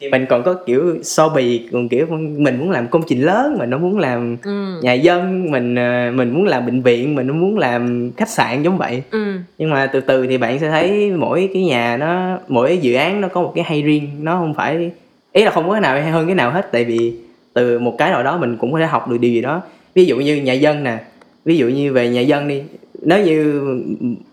[0.10, 2.06] mình còn có kiểu so bì còn kiểu
[2.38, 4.80] mình muốn làm công trình lớn mình nó muốn làm ừ.
[4.82, 8.78] nhà dân mình ờ, mình muốn làm bệnh viện mình muốn làm khách sạn giống
[8.78, 9.34] vậy Ừ.
[9.58, 13.22] nhưng mà từ từ thì bạn sẽ thấy mỗi cái nhà nó mỗi dự án
[13.22, 14.92] nó có một cái hay riêng nó không phải
[15.34, 17.14] ý là không có cái nào hay hơn cái nào hết tại vì
[17.54, 19.62] từ một cái nào đó mình cũng có thể học được điều gì đó
[19.96, 20.98] ví dụ như nhà dân nè
[21.46, 22.62] ví dụ như về nhà dân đi
[23.02, 23.62] nếu như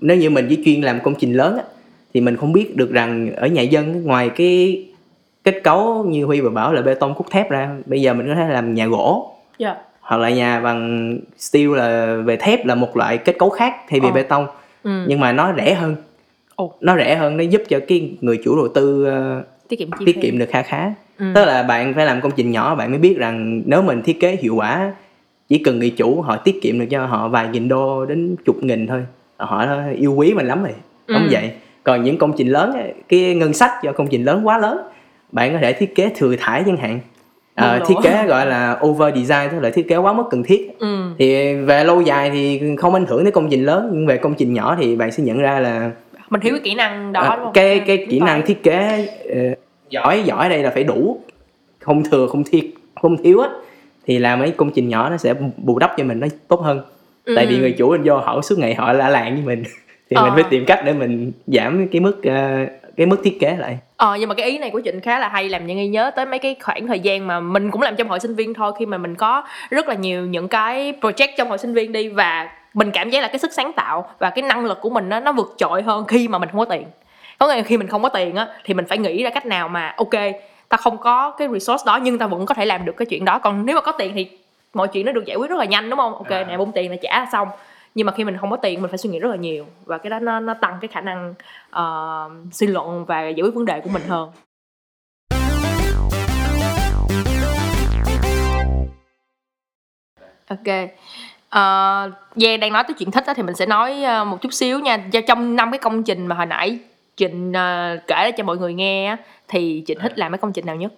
[0.00, 1.62] nếu như mình chỉ chuyên làm công trình lớn á,
[2.14, 4.84] thì mình không biết được rằng ở nhà dân ngoài cái
[5.52, 8.28] kết cấu như huy vừa bảo là bê tông cốt thép ra bây giờ mình
[8.28, 9.74] có thể làm nhà gỗ Dạ.
[10.00, 14.00] hoặc là nhà bằng steel là về thép là một loại kết cấu khác thay
[14.00, 14.12] vì Ờ.
[14.14, 14.46] bê tông
[14.82, 15.04] Ừ.
[15.06, 15.96] nhưng mà nó rẻ hơn
[16.56, 16.72] Ồ.
[16.80, 20.04] nó rẻ hơn nó giúp cho cái người chủ đầu tư ờ, Tiết kiệm chi
[20.06, 21.24] tiết kiệm được kha khá Ừ.
[21.34, 24.20] tức là bạn phải làm công trình nhỏ bạn mới biết rằng nếu mình thiết
[24.20, 24.92] kế hiệu quả
[25.48, 28.56] chỉ cần người chủ họ tiết kiệm được cho họ vài nghìn đô đến chục
[28.62, 29.00] nghìn thôi
[29.36, 29.66] họ
[29.98, 30.72] yêu quý mình lắm rồi
[31.08, 31.28] không Ừ.
[31.30, 31.50] vậy
[31.84, 32.72] còn những công trình lớn
[33.08, 34.78] cái ngân sách cho công trình lớn quá lớn
[35.32, 37.00] bạn có thể thiết kế thừa thải chẳng hạn
[37.56, 37.84] nổ.
[37.86, 41.10] thiết kế gọi là over design tức là thiết kế quá mức cần thiết Ừ.
[41.18, 44.34] thì về lâu dài thì không ảnh hưởng tới công trình lớn nhưng về công
[44.34, 45.90] trình nhỏ thì bạn sẽ nhận ra là
[46.30, 47.52] Mình thiếu cái kỹ năng đó ờ, đúng không?
[47.52, 49.38] cái Ừ, cái kỹ năng thiết kế ờ,
[49.90, 51.20] giỏi giỏi đây là phải đủ
[51.80, 52.64] không thừa không thiệt
[53.02, 53.48] không thiếu á
[54.06, 56.80] thì làm mấy công trình nhỏ nó sẽ bù đắp cho mình nó tốt hơn
[57.36, 57.60] tại vì Ừ.
[57.60, 59.64] người chủ vô họ suốt ngày họ la làng với mình
[60.10, 60.22] thì Ờ.
[60.24, 62.66] mình phải tìm cách để mình giảm cái mức ờ,
[62.98, 65.28] cái mức thiết kế lại Ờ nhưng mà cái ý này của Trịnh khá là
[65.28, 67.96] hay làm cho nghi nhớ tới mấy cái khoảng thời gian mà mình cũng làm
[67.96, 71.28] trong hội sinh viên thôi khi mà mình có rất là nhiều những cái project
[71.36, 74.30] trong hội sinh viên đi và mình cảm giác là cái sức sáng tạo và
[74.30, 76.64] cái năng lực của mình nó nó vượt trội hơn khi mà mình không có
[76.64, 76.84] tiền.
[77.38, 79.46] Có nghĩa là khi mình không có tiền á thì mình phải nghĩ ra cách
[79.46, 80.14] nào mà ok
[80.68, 83.24] ta không có cái resource đó nhưng ta vẫn có thể làm được cái chuyện
[83.24, 84.28] đó còn nếu mà có tiền thì
[84.74, 86.44] mọi chuyện nó được giải quyết rất là nhanh đúng không ok À.
[86.48, 87.48] nè bung tiền là trả xong
[87.98, 89.66] nhưng mà khi mình không có tiền mình phải suy nghĩ rất là nhiều.
[89.84, 91.34] Và cái đó nó nó tăng cái khả năng
[91.70, 94.30] ờ, suy luận và giải quyết vấn đề của mình hơn.
[100.48, 100.90] Ok.
[101.48, 104.52] Ờ, Giang đang nói tới chuyện thích á, thì mình sẽ nói ờ, một chút
[104.52, 104.96] xíu nha.
[105.10, 106.78] Do trong năm cái công trình mà hồi nãy
[107.16, 109.16] Trịnh ờ, kể cho mọi người nghe á,
[109.48, 110.92] thì Trịnh thích làm cái công trình nào nhất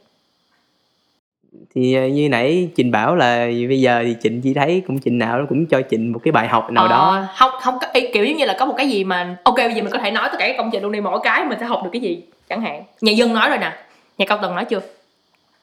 [1.74, 5.18] thì ờ, như nãy Trình bảo là bây giờ thì Trịnh chỉ thấy công trình
[5.18, 7.26] nào nó cũng cho Trịnh một cái bài học nào Ờ, đó.
[7.36, 9.74] không không có ý, kiểu giống như là có một cái gì mà ok bây
[9.74, 11.58] giờ mình có thể nói tất cả các công trình luôn đi mỗi cái mình
[11.60, 12.82] sẽ học được cái gì chẳng hạn.
[13.00, 13.72] Nhà dân nói rồi nè
[14.18, 14.80] nhà cao tầng nói chưa?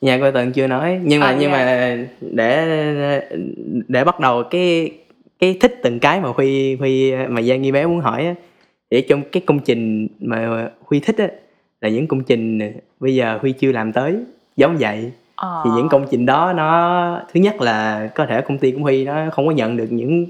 [0.01, 1.57] Nhà coi tầng chưa nói nhưng mà À, nhưng dạ.
[1.57, 2.65] mà để
[3.87, 4.91] để bắt đầu cái
[5.39, 8.33] cái thích từng cái mà Huy Huy mà Giang Nghi bé muốn hỏi á
[8.89, 11.27] để trong cái công trình mà Huy thích á
[11.81, 12.59] là những công trình
[12.99, 14.15] bây giờ Huy chưa làm tới
[14.57, 15.61] giống vậy Ờ.
[15.63, 19.05] thì những công trình đó nó thứ nhất là có thể công ty của Huy
[19.05, 20.25] nó không có nhận được những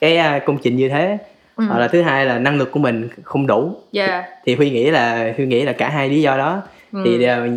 [0.00, 1.18] cái à, công trình như thế
[1.56, 1.64] ừ.
[1.64, 4.24] hoặc là thứ hai là năng lực của mình không đủ yeah.
[4.44, 7.02] thì Huy nghĩ là Huy nghĩ là cả hai lý do đó ừ.
[7.04, 7.48] thì ờ,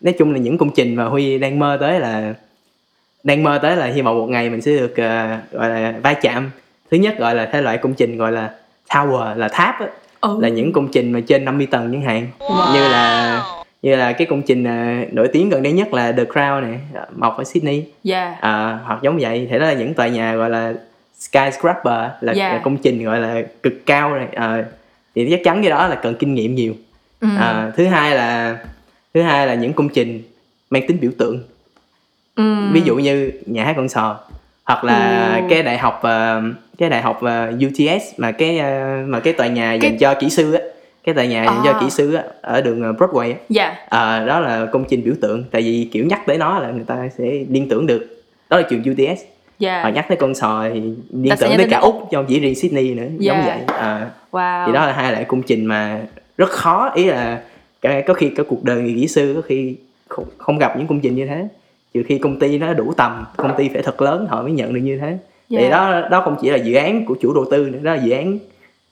[0.00, 2.34] nói chung là những công trình mà Huy đang mơ tới là
[3.24, 6.14] đang mơ tới là hy vọng một ngày mình sẽ được ờ, gọi là va
[6.14, 6.50] chạm
[6.90, 8.50] thứ nhất gọi là thể loại công trình gọi là
[8.88, 9.86] tower là tháp á,
[10.20, 10.38] ừ.
[10.40, 12.26] là những công trình mà trên 50 tầng chẳng hạn
[12.74, 13.42] như là
[13.82, 16.78] như là cái công trình ờ, nổi tiếng gần đây nhất là The Crown này
[17.16, 18.40] mọc ở Sydney yeah.
[18.40, 20.72] à, hoặc giống vậy thì đó là những tòa nhà gọi là
[21.18, 22.62] skyscraper là Yeah.
[22.64, 24.64] công trình gọi là cực cao này à,
[25.14, 26.74] thì chắc chắn cái đó là cần kinh nghiệm nhiều
[27.20, 27.28] ừ.
[27.38, 28.58] à, thứ hai là
[29.14, 30.22] thứ hai là những công trình
[30.70, 31.42] mang tính biểu tượng
[32.36, 32.54] ừ.
[32.72, 34.20] ví dụ như nhà hát con sò
[34.64, 35.46] hoặc là Ừ.
[35.50, 36.00] cái đại học
[36.78, 37.20] cái đại học
[37.66, 38.60] UTS mà cái
[39.06, 40.60] mà cái tòa nhà Cái- dành cho kỹ sư á
[41.04, 41.60] cái tòa nhà À.
[41.64, 43.90] cho kỹ sư á ở đường ờ, Broadway á yeah.
[43.90, 46.84] à, đó là công trình biểu tượng tại vì kiểu nhắc tới nó là người
[46.86, 49.20] ta sẽ liên tưởng được đó là trường UTS
[49.60, 49.84] yeah.
[49.84, 50.80] và nhắc tới con sò thì
[51.12, 53.46] liên tưởng tới cả úc không chỉ riêng Sydney nữa giống Yeah.
[53.66, 56.00] vậy à, wow thì đó là hai loại công trình mà
[56.38, 57.40] rất khó ý là
[58.06, 59.76] có khi cả cuộc đời người kỹ sư có khi
[60.08, 61.48] không, không gặp những công trình như thế
[61.94, 64.74] trừ khi công ty nó đủ tầm công ty phải thật lớn họ mới nhận
[64.74, 65.18] được như thế
[65.50, 65.70] thì Yeah.
[65.72, 68.10] đó đó không chỉ là dự án của chủ đầu tư nữa đó là dự
[68.10, 68.38] án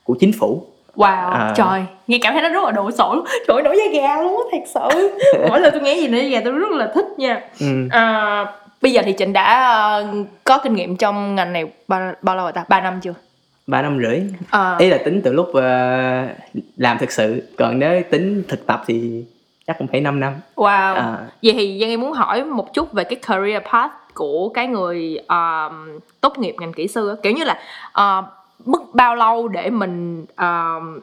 [0.05, 0.63] của chính phủ
[0.99, 1.53] Wow, À.
[1.57, 4.37] trời, nghe cảm thấy nó rất là sộ luôn Trời ơi, nổi da gà luôn
[4.37, 7.07] á, thật sự Mỗi lần tôi nghe gì nổi da gà tôi rất là thích
[7.17, 7.67] nha ừ.
[7.91, 8.47] à,
[8.83, 10.07] Bây giờ thì Trịnh đã ờ,
[10.45, 12.65] có kinh nghiệm trong ngành này bao, bao lâu rồi ta?
[12.69, 13.15] 3 năm chưa?
[13.67, 15.63] ba năm rưỡi À, ý là tính từ lúc ờ,
[16.77, 19.25] làm thực sự còn nếu tính thực tập thì
[19.67, 22.93] chắc cũng phải 5 năm wow à, Vậy thì Giang em muốn hỏi một chút
[22.93, 27.17] về cái career path của cái người um, tốt nghiệp ngành kỹ sư.
[27.23, 27.59] Kiểu như là
[28.01, 28.25] uh,
[28.65, 31.01] mất bao lâu để mình um,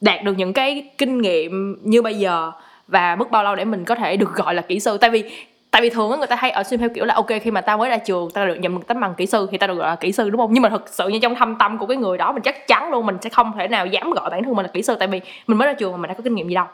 [0.00, 2.52] đạt được những cái kinh nghiệm như bây giờ
[2.88, 4.98] và mất bao lâu để mình có thể được gọi là kỹ sư?
[4.98, 5.24] Tại vì
[5.70, 7.78] tại vì thường người ta hay ở xuyên theo kiểu là ok khi mà tao
[7.78, 9.88] mới ra trường tao được nhận một tấm bằng kỹ sư thì tao được gọi
[9.88, 10.52] là kỹ sư đúng không?
[10.52, 12.90] Nhưng mà thực sự như trong thâm tâm của cái người đó mình chắc chắn
[12.90, 15.08] luôn mình sẽ không thể nào dám gọi bản thân mình là kỹ sư tại
[15.08, 16.66] vì mình mới ra trường mà mình đã có kinh nghiệm gì đâu.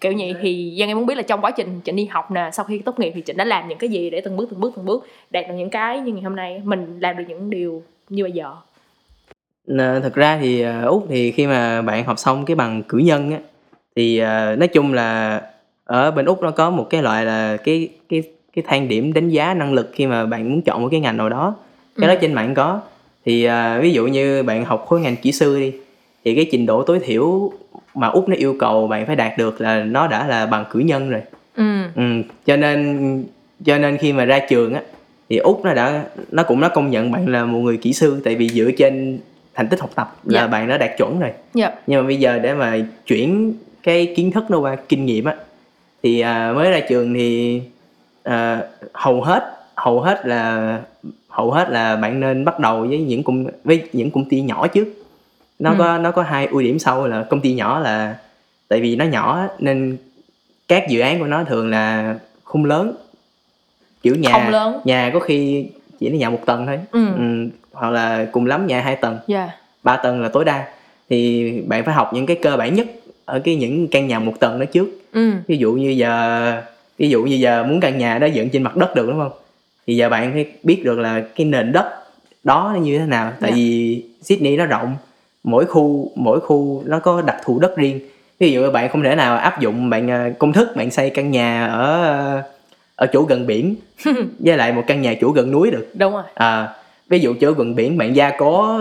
[0.00, 2.50] Kiểu vậy thì Giang em muốn biết là trong quá trình Trịnh đi học nè
[2.52, 4.60] sau khi tốt nghiệp thì Trịnh đã làm những cái gì để từng bước từng
[4.60, 7.50] bước từng bước đạt được những cái như ngày hôm nay mình làm được những
[7.50, 8.52] điều như bây giờ
[10.02, 13.30] Thực ra thì ờ, út thì khi mà bạn học xong cái bằng cử nhân
[13.32, 13.38] á
[13.96, 15.40] thì ờ, nói chung là
[15.84, 18.22] ở bên úc nó có một cái loại là cái cái
[18.56, 21.16] cái thang điểm đánh giá năng lực khi mà bạn muốn chọn một cái ngành
[21.16, 21.54] nào đó.
[21.98, 22.18] Cái đó Ừ.
[22.20, 22.80] trên mạng có.
[23.24, 25.72] Thì ờ, ví dụ như bạn học khối ngành kỹ sư đi
[26.24, 27.52] thì cái trình độ tối thiểu
[27.94, 30.78] mà úc nó yêu cầu bạn phải đạt được là nó đã là bằng cử
[30.78, 31.20] nhân rồi.
[31.56, 31.82] Ừ.
[31.96, 32.02] Ừ,
[32.46, 33.24] cho nên
[33.64, 34.80] cho nên khi mà ra trường á
[35.28, 38.20] thì úc nó đã nó cũng nó công nhận bạn là một người kỹ sư
[38.24, 39.18] tại vì dựa trên
[39.56, 40.46] thành tích học tập là Dạ.
[40.46, 41.30] bạn đã đạt chuẩn rồi.
[41.54, 41.70] Dạ.
[41.86, 45.36] Nhưng mà bây giờ để mà chuyển cái kiến thức nó qua kinh nghiệm á
[46.02, 47.62] thì à, mới ra trường thì
[48.22, 48.62] à,
[48.94, 50.78] hầu hết hầu hết là
[51.28, 54.66] hầu hết là bạn nên bắt đầu với những công với những công ty nhỏ
[54.66, 54.88] trước.
[55.58, 55.76] Nó Ừ.
[55.78, 58.16] có nó có hai ưu điểm sau là công ty nhỏ là
[58.68, 59.96] tại vì nó nhỏ nên
[60.68, 62.14] các dự án của nó thường là
[62.44, 62.92] không lớn.
[64.02, 64.80] Kiểu nhà không lớn.
[64.84, 65.66] nhà có khi
[66.00, 66.78] chỉ là nhà một tầng thôi.
[66.92, 67.06] Ừ.
[67.16, 67.22] Ừ,
[67.76, 69.18] hoặc là cùng lắm nhà hai tầng.
[69.26, 69.48] Dạ.
[69.82, 70.64] 3 tầng là tối đa.
[71.10, 72.86] Thì bạn phải học những cái cơ bản nhất
[73.24, 74.88] ở cái những căn nhà một tầng đó trước.
[75.12, 75.30] Ừ.
[75.46, 76.62] Ví dụ như giờ
[76.98, 79.32] ví dụ như giờ muốn căn nhà đó dựng trên mặt đất được đúng không?
[79.86, 81.86] Thì giờ bạn phải biết được là cái nền đất
[82.44, 83.32] đó nó như thế nào.
[83.40, 83.56] Tại Dạ.
[83.56, 84.96] vì Sydney nó rộng.
[85.44, 88.00] Mỗi khu mỗi khu nó có đặc thù đất riêng.
[88.38, 91.30] Ví dụ bạn không thể nào áp dụng bạn à, công thức bạn xây căn
[91.30, 92.42] nhà ở à,
[92.96, 93.74] ở chỗ gần biển
[94.38, 95.86] với lại một căn nhà chỗ gần núi được.
[95.94, 96.22] Đúng rồi.
[96.34, 96.68] À,
[97.08, 98.80] ví dụ chỗ gần biển bạn gia cố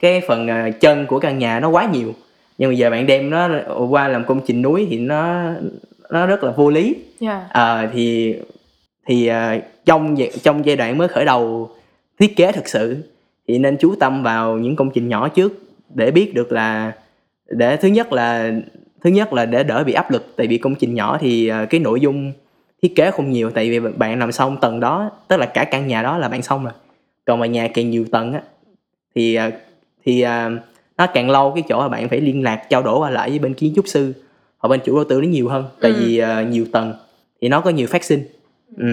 [0.00, 2.14] cái phần à, chân của căn nhà nó quá nhiều.
[2.58, 3.48] Nhưng mà giờ bạn đem nó
[3.90, 5.50] qua làm công trình núi thì nó
[6.10, 6.94] nó rất là vô lý.
[7.20, 7.46] Dạ.
[7.50, 8.34] À, thì
[9.06, 11.70] thì à, trong trong giai đoạn mới khởi đầu
[12.18, 12.96] thiết kế thực sự
[13.48, 15.52] thì nên chú tâm vào những công trình nhỏ trước
[15.94, 16.92] để biết được là
[17.48, 18.52] để thứ nhất là
[19.04, 21.64] thứ nhất là để đỡ bị áp lực tại vì công trình nhỏ thì à,
[21.70, 22.32] cái nội dung
[22.82, 23.50] thiết kế không nhiều.
[23.50, 26.42] Tại vì bạn làm xong tầng đó tức là cả căn nhà đó là bạn
[26.42, 26.72] xong rồi
[27.24, 28.42] còn mà nhà càng nhiều tầng á
[29.14, 29.50] thì à,
[30.04, 30.50] thì à,
[30.98, 33.38] nó càng lâu cái chỗ là bạn phải liên lạc trao đổi qua lại với
[33.38, 34.12] bên kiến trúc sư
[34.58, 35.96] hoặc bên chủ đầu tư nó nhiều hơn tại Ừ.
[36.00, 36.94] vì à, nhiều tầng
[37.40, 38.22] thì nó có nhiều phát sinh
[38.76, 38.86] ừ.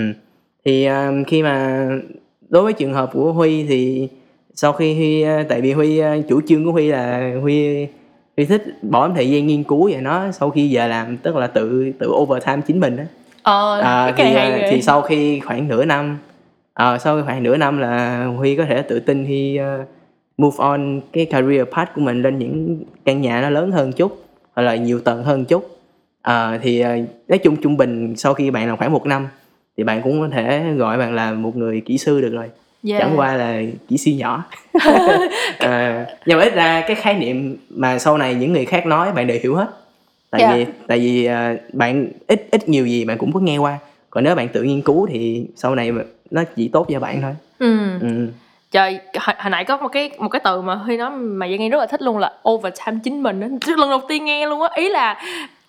[0.66, 0.88] thì
[1.28, 1.88] khi mà
[2.50, 4.08] đối với trường hợp của huy thì
[4.56, 7.86] sau khi huy tại vì huy chủ trương của huy là huy
[8.38, 11.48] huy thích bỏ thời gian nghiên cứu về nó sau khi giờ làm tức là
[11.48, 13.06] tự tự overtime chính mình á
[13.44, 16.18] ờ à, cái thì, thì sau khi khoảng nửa năm
[16.80, 19.88] à, sau khoảng nửa năm là huy có thể tự tin huy uh,
[20.38, 24.24] move on cái career path của mình lên những căn nhà nó lớn hơn chút
[24.56, 25.80] hoặc là nhiều tầng hơn chút.
[26.22, 29.28] À, thì à, nói chung trung bình sau khi bạn làm khoảng một năm
[29.78, 32.46] thì bạn cũng có thể gọi bạn là một người kỹ sư được rồi.
[32.88, 33.02] Yeah.
[33.02, 34.46] chẳng qua là kỹ sư nhỏ.
[35.60, 39.12] À, nhưng mà ít ra cái khái niệm mà sau này những người khác nói
[39.12, 39.68] bạn đều hiểu hết.
[40.32, 40.56] Tại Dạ.
[40.56, 43.78] vì tại vì à, bạn ít ít nhiều gì bạn cũng có nghe qua
[44.10, 45.92] còn nếu bạn tự nghiên cứu thì sau này
[46.32, 47.36] nó chỉ tốt cho bạn thôi.
[47.60, 48.00] Ừ.
[48.02, 48.28] ừ.
[48.72, 51.60] trời hồi, hồi nãy có một cái một cái từ mà huy nói mà Giang
[51.60, 53.48] nghe rất là thích luôn là overtime chính mình á.
[53.62, 54.70] Chứ lần đầu tiên nghe luôn á.
[54.76, 55.22] Ý là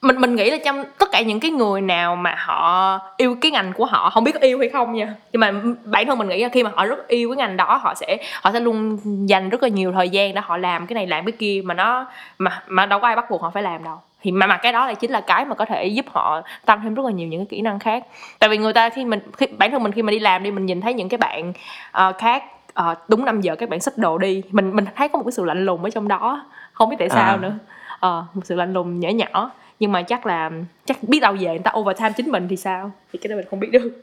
[0.03, 3.51] mình mình nghĩ là trong tất cả những cái người nào mà họ yêu cái
[3.51, 5.15] ngành của họ không biết có yêu hay không nha.
[5.33, 5.53] Nhưng mà
[5.85, 8.19] bản thân mình nghĩ là khi mà họ rất yêu cái ngành đó họ sẽ
[8.43, 8.99] họ sẽ luôn
[9.29, 11.75] dành rất là nhiều thời gian để họ làm cái này làm cái kia mà
[11.75, 12.07] nó
[12.39, 14.73] mà mà đâu có ai bắt buộc họ phải làm đâu thì mà mà cái
[14.73, 17.29] đó là chính là cái mà có thể giúp họ tăng thêm rất là nhiều
[17.29, 18.05] những cái kỹ năng khác.
[18.39, 20.51] Tại vì người ta khi mình khi, bản thân mình khi mà đi làm đi
[20.51, 21.53] mình nhìn thấy những cái bạn
[21.93, 25.19] ờ, khác ờ, đúng 5 giờ các bạn xách đồ đi mình mình thấy có
[25.19, 26.47] một cái sự lạnh lùng ở trong đó.
[26.73, 27.37] Không biết tại sao À.
[27.37, 27.53] nữa.
[28.01, 29.51] Ờ, một sự lạnh lùng nhỏ nhỏ.
[29.81, 30.51] Nhưng mà chắc là
[30.85, 32.91] chắc biết đâu về người ta overtime chính mình thì sao?
[33.13, 34.03] Thì cái đó mình không biết được.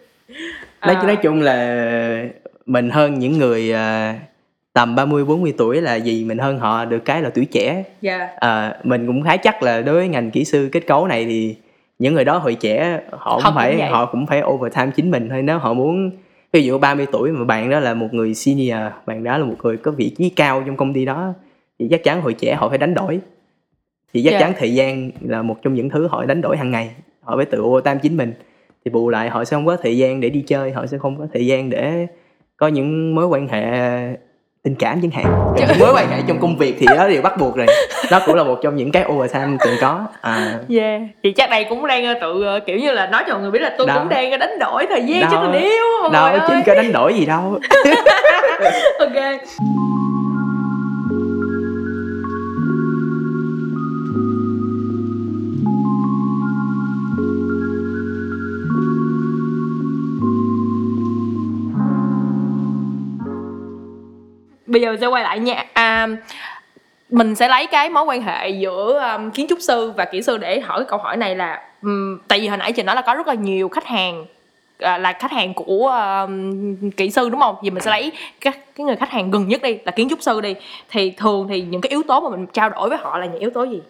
[0.81, 1.83] Nói, nói chung là
[2.65, 4.15] mình hơn những người à,
[4.77, 7.83] tầm 30 40 tuổi là gì mình hơn họ được cái là tuổi trẻ.
[8.01, 8.29] Dạ.
[8.35, 11.55] À, mình cũng khá chắc là đối với ngành kỹ sư kết cấu này thì
[11.99, 13.89] những người đó hồi trẻ họ Họ cũng cũng phải vậy.
[13.89, 15.41] họ cũng phải overtime chính mình thôi.
[15.41, 16.11] Nếu họ muốn
[16.53, 19.55] ví dụ 30 tuổi mà bạn đó là một người senior bạn đó là một
[19.63, 21.33] người có vị trí cao trong công ty đó
[21.79, 23.19] thì chắc chắn hồi trẻ họ phải đánh đổi.
[24.13, 24.39] Thì chắc Dạ.
[24.39, 26.89] chắn thời gian là một trong những thứ họ đánh đổi hàng ngày.
[27.21, 28.33] Họ phải tự overtime chính mình.
[28.85, 31.17] Thì bù lại họ sẽ không có thời gian để đi chơi họ sẽ không
[31.17, 32.07] có thời gian để
[32.57, 33.63] có những mối quan hệ
[34.67, 35.53] tình cảm chẳng hạn.
[35.79, 37.65] Mối quan hệ trong công việc thì đó đều bắt buộc rồi.
[38.11, 39.99] Đó cũng là một trong những cái overtime cần có.
[40.21, 41.01] À, Yeah.
[41.23, 43.51] Thì chắc đây cũng đang ờ, tự ờ, kiểu như là nói cho mọi người
[43.51, 43.99] biết là tôi Đâu.
[43.99, 45.29] cũng đang đánh đổi thời gian Đâu.
[45.31, 47.59] cho tình yêu đâu chứ có đánh đổi gì đâu.
[48.99, 49.41] Ok
[64.79, 66.07] bây giờ sẽ quay lại nha à,
[67.09, 70.37] mình sẽ lấy cái mối quan hệ giữa um, kiến trúc sư và kỹ sư
[70.37, 73.13] để hỏi câu hỏi này là um, tại vì hồi nãy chị nói là có
[73.13, 74.25] rất là nhiều khách hàng
[74.79, 77.55] à, là khách hàng của um, kỹ sư đúng không?
[77.63, 78.11] Thì mình sẽ lấy
[78.41, 80.55] các cái người khách hàng gần nhất đi là kiến trúc sư đi
[80.89, 83.39] thì thường thì những cái yếu tố mà mình trao đổi với họ là những
[83.39, 83.81] yếu tố gì?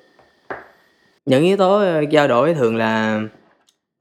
[1.26, 3.22] những yếu tố ờ, trao đổi thường là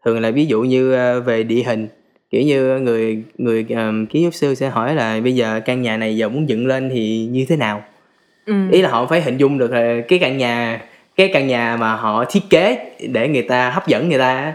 [0.04, 1.88] thường là ví dụ như ờ, về địa hình
[2.36, 5.96] kiểu như người người um, kiến trúc sư sẽ hỏi là bây giờ căn nhà
[5.96, 7.82] này giờ muốn dựng lên thì như thế nào
[8.46, 8.54] Ừ.
[8.72, 10.82] ý là họ phải hình dung được là cái căn nhà
[11.16, 12.78] cái căn nhà mà họ thiết kế
[13.12, 14.52] để người ta hấp dẫn người ta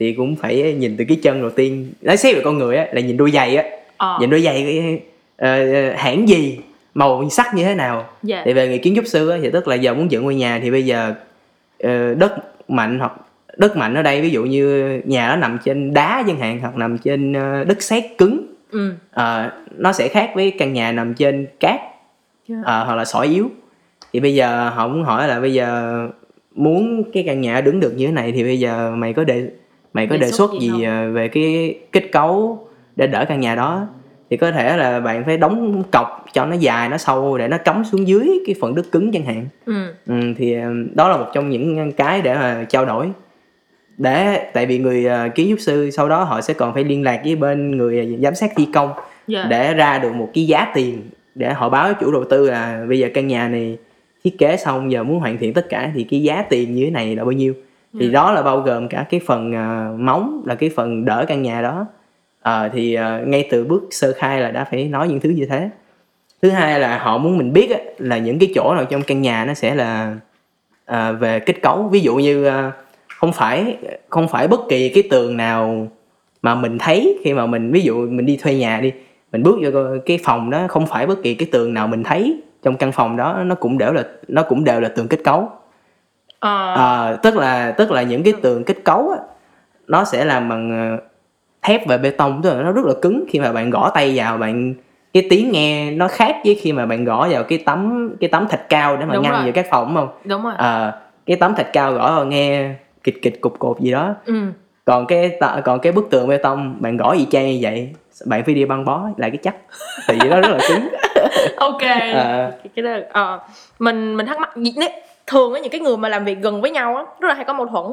[0.00, 2.86] thì cũng phải nhìn từ cái chân đầu tiên nói xét về con người á
[2.92, 3.64] là nhìn đôi giày á
[3.96, 4.16] Ờ.
[4.20, 4.82] nhìn đôi giày
[5.36, 6.58] ờ, hãng gì
[6.94, 8.42] màu sắc như thế nào Dạ.
[8.44, 10.60] thì về người kiến trúc sư á, thì tức là giờ muốn dựng ngôi nhà
[10.62, 11.14] thì bây giờ
[11.82, 12.32] ờ, đất
[12.70, 13.12] mạnh hoặc
[13.60, 16.76] đất mạnh ở đây ví dụ như nhà nó nằm trên đá chẳng hạn hoặc
[16.76, 18.92] nằm trên ờ, đất sét cứng Ừ.
[19.12, 21.80] Ờ, nó sẽ khác với căn nhà nằm trên cát
[22.48, 22.64] Yeah.
[22.64, 23.50] ờ, hoặc là sỏi yếu
[24.12, 25.98] thì bây giờ họ muốn hỏi là bây giờ
[26.54, 29.50] muốn cái căn nhà đứng được như thế này thì bây giờ mày có đề
[29.94, 31.12] mày có Đề đề xuất gì gì không?
[31.14, 33.86] về cái kết cấu để đỡ căn nhà đó
[34.30, 37.58] thì có thể là bạn phải đóng cọc cho nó dài nó sâu để nó
[37.58, 39.74] cắm xuống dưới cái phần đất cứng chẳng hạn Ừ.
[40.06, 40.56] ừ, thì
[40.94, 43.06] đó là một trong những cái để mà trao đổi
[44.00, 47.02] để tại vì người ờ, kiến trúc sư sau đó họ sẽ còn phải liên
[47.02, 48.92] lạc với bên người giám sát thi công
[49.26, 49.46] Dạ.
[49.50, 51.02] để ra được một cái giá tiền
[51.34, 53.78] để họ báo với chủ đầu tư là bây giờ căn nhà này
[54.24, 56.90] thiết kế xong giờ muốn hoàn thiện tất cả thì cái giá tiền như thế
[56.90, 57.54] này là bao nhiêu
[58.00, 58.12] thì Ừ.
[58.12, 61.62] đó là bao gồm cả cái phần ờ, móng là cái phần đỡ căn nhà
[61.62, 61.86] đó
[62.42, 65.46] Ờ, thì ờ, ngay từ bước sơ khai là đã phải nói những thứ như
[65.46, 65.70] thế
[66.42, 69.22] thứ hai là họ muốn mình biết á, là những cái chỗ nào trong căn
[69.22, 70.16] nhà nó sẽ là
[70.86, 72.72] à, về kết cấu ví dụ như à,
[73.20, 73.76] không phải
[74.08, 75.88] không phải bất kỳ cái tường nào
[76.42, 78.92] mà mình thấy khi mà mình ví dụ mình đi thuê nhà đi
[79.32, 82.40] mình bước vô cái phòng đó không phải bất kỳ cái tường nào mình thấy
[82.62, 85.48] trong căn phòng đó nó cũng đều là nó cũng đều là tường kết cấu
[86.40, 86.74] Ờ.
[86.74, 89.18] à, tức là tức là những cái tường kết cấu á,
[89.86, 91.04] nó sẽ làm bằng ờ,
[91.62, 94.12] thép và bê tông tức là nó rất là cứng khi mà bạn gõ tay
[94.16, 94.74] vào bạn
[95.12, 98.48] cái tiếng nghe nó khác với khi mà bạn gõ vào cái tấm cái tấm
[98.48, 99.42] thạch cao để mà Đúng ngăn rồi.
[99.42, 100.92] vào các phòng đúng không đúng rồi Ờ,
[101.26, 102.74] cái tấm thạch cao gõ vào nghe
[103.04, 104.14] kịch kịch cục cột gì đó.
[104.24, 104.34] Ừ.
[104.84, 107.88] còn cái còn cái bức tường bê tông bạn gõ y chang như vậy
[108.26, 109.56] bạn phải đi băng bó lại cái chắc.
[110.06, 110.88] Tại vì nó rất là cứng.
[111.56, 111.82] Ok.
[112.14, 112.52] Ờ.
[112.76, 113.40] cái đó ờ,
[113.78, 114.88] mình mình thắc mắc nếu-
[115.26, 117.44] thường á những cái người mà làm việc gần với nhau á rất là hay
[117.44, 117.84] có mâu thuẫn.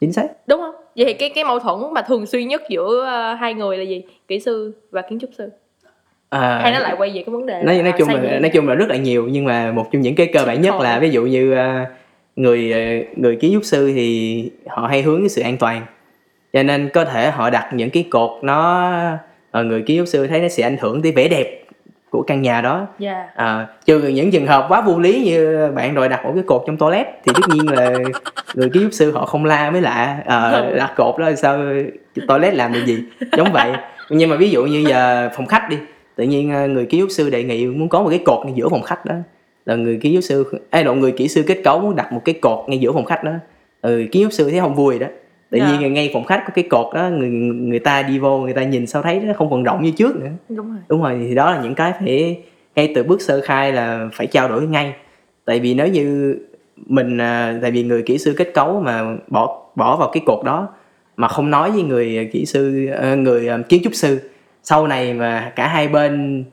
[0.00, 0.26] Chính xác.
[0.46, 0.74] Đúng không?
[0.96, 3.82] Vậy thì cái cái mâu thuẫn mà thường xuyên nhất giữa ờ, hai người là
[3.82, 4.02] gì?
[4.28, 5.50] Kỹ sư và kiến trúc sư.
[6.28, 8.50] Ờ, hay nó lại quay về cái vấn đề nói nói à, chung là nói
[8.54, 10.98] chung là rất là nhiều nhưng mà một trong những cái cơ bản nhất là
[10.98, 11.84] ví dụ như ờ,
[12.36, 12.80] người ờ,
[13.16, 15.82] người kiến trúc sư thì họ hay hướng cái sự an toàn.
[16.52, 18.90] Cho nên có thể họ đặt những cái cột nó
[19.50, 21.64] ờ, người kiến trúc sư thấy nó sẽ ảnh hưởng tới vẻ đẹp
[22.10, 22.86] của căn nhà đó.
[22.98, 23.28] Dạ.
[23.34, 26.62] à, trừ những trường hợp quá vô lý như bạn đòi đặt một cái cột
[26.66, 27.92] trong toilet thì tất nhiên là
[28.54, 30.22] người kiến trúc sư họ không la mới lạ.
[30.26, 31.58] Ờ, đặt cột đó sao?
[32.28, 32.98] Toilet làm được gì?
[33.36, 33.72] Giống vậy.
[34.10, 35.76] Nhưng mà ví dụ như giờ phòng khách đi
[36.16, 38.82] tự nhiên người kiến trúc sư đề nghị muốn có một cái cột giữa phòng
[38.82, 39.14] khách đó
[39.66, 42.20] là người kiến trúc sư ai độ người kỹ sư kết cấu muốn đặt một
[42.24, 43.32] cái cột ngay giữa phòng khách đó.
[43.82, 45.06] Ừ, kiến trúc sư thấy không vui đó.
[45.50, 45.78] Tự Dạ.
[45.80, 48.64] nhiên ngay phòng khách có cái cột đó người người ta đi vô người ta
[48.64, 50.30] nhìn sao thấy nó không còn rộng như trước nữa.
[50.48, 50.78] Đúng rồi.
[50.88, 52.38] Đúng rồi thì đó là những cái phải
[52.76, 54.92] ngay từ bước sơ khai là phải trao đổi ngay.
[55.44, 56.36] Tại vì nếu như
[56.76, 60.44] mình à, tại vì người kỹ sư kết cấu mà bỏ bỏ vào cái cột
[60.44, 60.68] đó
[61.16, 64.20] mà không nói với người kỹ sư ờ, người ờ, kiến trúc sư
[64.62, 66.44] sau này mà cả hai bên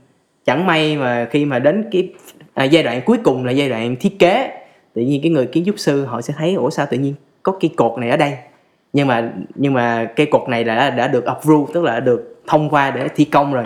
[0.45, 2.09] chẳng may mà khi mà đến cái
[2.53, 4.51] à, giai đoạn cuối cùng là giai đoạn thiết kế.
[4.93, 7.51] Tự nhiên cái người kiến trúc sư họ sẽ thấy ủa sao tự nhiên có
[7.59, 8.33] cái cột này ở đây?
[8.93, 12.41] Nhưng mà nhưng mà cây cột này đã đã được approve tức là đã được
[12.47, 13.63] thông qua để thi công rồi.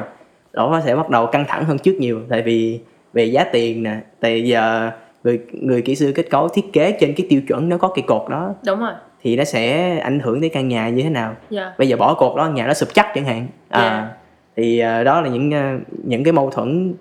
[0.53, 2.79] Đó nó sẽ bắt đầu căng thẳng hơn trước nhiều tại vì
[3.13, 4.91] về giá tiền nè tại giờ
[5.23, 8.03] người người kỹ sư kết cấu thiết kế trên cái tiêu chuẩn nó có cây
[8.07, 8.91] cột đó đúng rồi.
[9.23, 11.35] thì nó sẽ ảnh hưởng tới căn nhà như thế nào.
[11.49, 11.73] Dạ.
[11.77, 13.47] Bây giờ bỏ cột đó nhà nó sụp chắc chẳng hạn.
[13.69, 14.09] À, Dạ.
[14.55, 16.93] thì à, đó là những à, những cái mâu thuẫn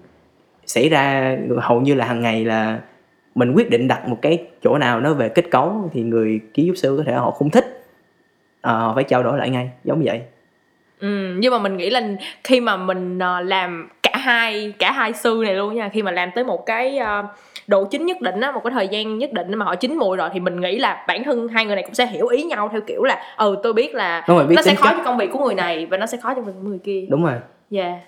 [0.67, 2.81] xảy ra hầu như là hàng ngày là
[3.35, 6.67] mình quyết định đặt một cái chỗ nào nó về kết cấu thì người kiến
[6.67, 7.85] trúc sư có thể họ không thích.
[8.61, 10.23] À, họ phải trao đổi lại ngay giống vậy.
[11.01, 12.03] Ừ, nhưng mà mình nghĩ là
[12.45, 16.11] khi mà mình ờ, làm cả hai cả hai sư này luôn nha khi mà
[16.11, 17.27] làm tới một cái ờ,
[17.67, 20.17] độ chín nhất định á một cái thời gian nhất định mà họ chín mùi
[20.17, 22.69] rồi thì mình nghĩ là bản thân hai người này cũng sẽ hiểu ý nhau
[22.73, 25.05] theo kiểu là ừ tôi biết là đúng rồi biết nó sẽ khó cách cho
[25.05, 27.07] công việc của người này và nó sẽ khó cho công việc của người kia.
[27.11, 27.35] Đúng rồi.
[27.71, 27.99] Dạ.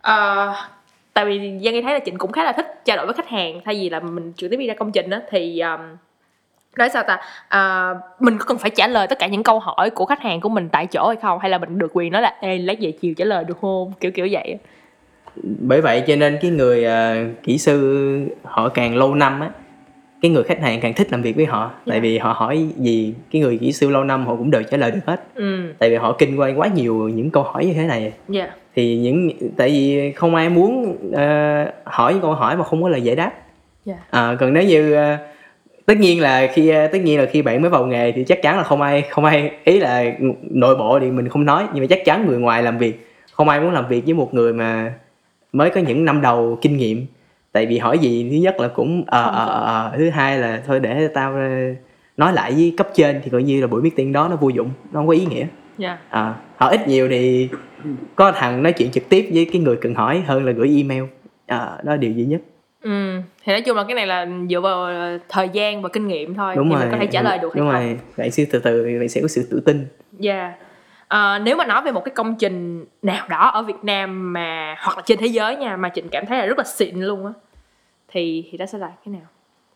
[0.00, 0.54] Ờ,
[1.24, 3.28] tại vì Giang nghe thấy là chị cũng khá là thích trao đổi với khách
[3.28, 5.80] hàng thay vì là mình trực tiếp đi ra công trình á thì um,
[6.76, 7.18] nói sao ta?
[7.48, 10.40] À, mình có cần phải trả lời tất cả những câu hỏi của khách hàng
[10.40, 11.38] của mình tại chỗ hay không?
[11.38, 13.92] Hay là mình được quyền nói là ê lát về chiều trả lời được không?
[14.00, 14.58] Kiểu kiểu vậy
[15.44, 19.50] bởi vậy cho nên cái người uh, kỹ sư họ càng lâu năm á
[20.22, 21.70] cái người khách hàng càng thích làm việc với họ.
[21.86, 22.00] Tại Dạ.
[22.02, 24.90] vì họ hỏi gì cái người kỹ sư lâu năm họ cũng đều trả lời
[24.90, 25.22] được hết.
[25.34, 25.72] Ừ.
[25.78, 28.12] Tại vì họ kinh qua quá nhiều những câu hỏi như thế này.
[28.28, 28.50] Dạ.
[28.76, 32.88] Thì những tại vì không ai muốn ờ, hỏi những câu hỏi mà không có
[32.88, 33.32] lời giải đáp.
[33.84, 33.94] Dạ.
[34.10, 35.16] À, còn nếu như ờ,
[35.86, 38.42] tất nhiên là khi ờ, tất nhiên là khi bạn mới vào nghề thì chắc
[38.42, 40.04] chắn là không ai không ai ý là
[40.50, 43.48] nội bộ thì mình không nói nhưng mà chắc chắn người ngoài làm việc không
[43.48, 44.94] ai muốn làm việc với một người mà
[45.52, 47.06] mới có những năm đầu kinh nghiệm
[47.52, 49.52] tại vì hỏi gì thứ nhất là cũng ờ Không ờ có.
[49.52, 51.48] ờ, thứ hai là thôi để tao ờ,
[52.16, 54.70] nói lại với cấp trên thì coi như là buổi meeting đó nó vô dụng
[54.92, 55.46] nó không có ý nghĩa.
[55.78, 55.98] Dạ.
[56.10, 57.48] À, hỏi ít nhiều thì
[58.14, 61.02] có thằng nói chuyện trực tiếp với cái người cần hỏi hơn là gửi email.
[61.46, 62.40] À, đó là điều duy nhất.
[62.82, 66.08] Ừ thì nói chung là cái này là dựa vào ờ, thời gian và kinh
[66.08, 67.82] nghiệm thôi đúng thì rồi mình có thể trả lời được hay đúng không.
[67.82, 69.86] Rồi bạn sẽ từ từ bạn sẽ có sự tự tin.
[70.18, 70.52] Dạ.
[71.10, 74.76] Ờ, nếu mà nói về một cái công trình nào đó ở Việt Nam mà
[74.78, 77.26] hoặc là trên thế giới nha mà Trịnh cảm thấy là rất là xịn luôn
[77.26, 77.32] á
[78.08, 79.22] thì thì đó sẽ là cái nào?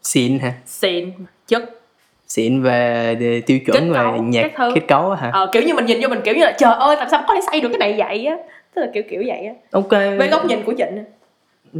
[0.02, 0.52] xịn hả?
[0.66, 1.10] Xịn
[1.46, 1.80] chất.
[2.26, 5.30] Xịn về về tiêu chuẩn Kết về cấu, nhạc kết cấu hả?
[5.32, 7.34] Ờ, kiểu như mình nhìn vô mình kiểu như là trời ơi làm sao có
[7.34, 8.36] thể xây được cái này vậy á?
[8.74, 9.54] Tức là kiểu kiểu vậy á.
[9.70, 9.90] Ok.
[9.90, 11.04] Với góc nhìn của Trịnh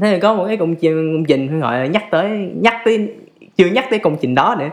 [0.01, 2.29] thế thì có một cái công trình công trình phải gọi là nhắc tới
[2.62, 3.09] nhắc tới
[3.57, 4.69] chưa nhắc tới công trình đó nữa.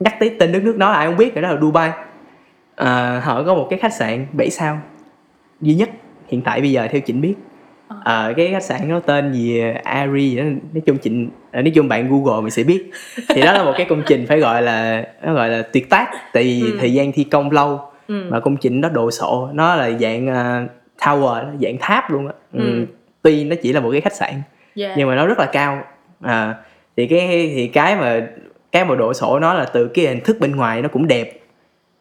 [0.00, 1.90] Nhắc tới tên đất nước đó ai không biết rồi đó là Dubai
[2.78, 4.80] à, họ có một cái khách sạn 7 sao
[5.60, 5.90] duy nhất
[6.28, 7.34] hiện tại bây giờ theo Trịnh biết
[8.04, 11.88] à, cái khách sạn nó tên gì Ari gì đó nói chung à, nói chung
[11.88, 12.90] bạn Google mình sẽ biết
[13.28, 16.08] thì đó là một cái công trình phải gọi là nó gọi là tuyệt tác
[16.32, 16.76] tại vì Ừ.
[16.80, 18.28] thời gian thi công lâu ừ.
[18.30, 20.66] mà công trình đó đồ sộ nó là dạng à,
[21.00, 22.60] tower dạng tháp luôn á ừ.
[22.60, 22.86] Ừ.
[23.22, 24.32] tuy nó chỉ là một cái khách sạn
[24.76, 24.92] yeah.
[24.96, 25.82] nhưng mà nó rất là cao
[26.20, 26.54] à,
[26.96, 28.20] thì cái thì cái mà
[28.72, 31.40] cái mà độ sổ nó là từ cái hình thức bên ngoài nó cũng đẹp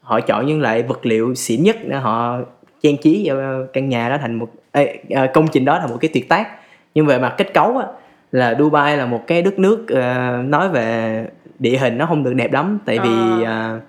[0.07, 2.39] họ chọn những loại vật liệu xịn nhất để họ
[2.81, 5.97] trang trí cho căn nhà đó thành một ê, à, công trình đó thành một
[6.01, 6.47] cái tuyệt tác.
[6.95, 7.85] Nhưng về mặt kết cấu á,
[8.31, 11.25] là Dubai là một cái đất nước à, nói về
[11.59, 13.79] địa hình nó không được đẹp lắm tại vì à,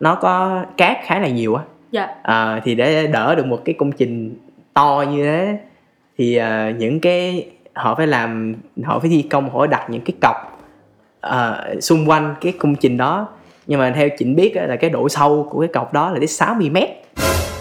[0.00, 1.62] nó có cát khá là nhiều á.
[1.90, 2.08] Dạ.
[2.22, 4.38] À, thì để đỡ được một cái công trình
[4.74, 5.58] to như thế
[6.18, 8.54] thì ờ, những cái họ phải làm
[8.84, 10.36] họ phải thi công họ đặt những cái cọc
[11.20, 13.28] ờ, xung quanh cái công trình đó
[13.68, 16.18] nhưng mà theo chỉnh biết á, là cái độ sâu của cái cọc đó là
[16.18, 16.88] đến 60 mét.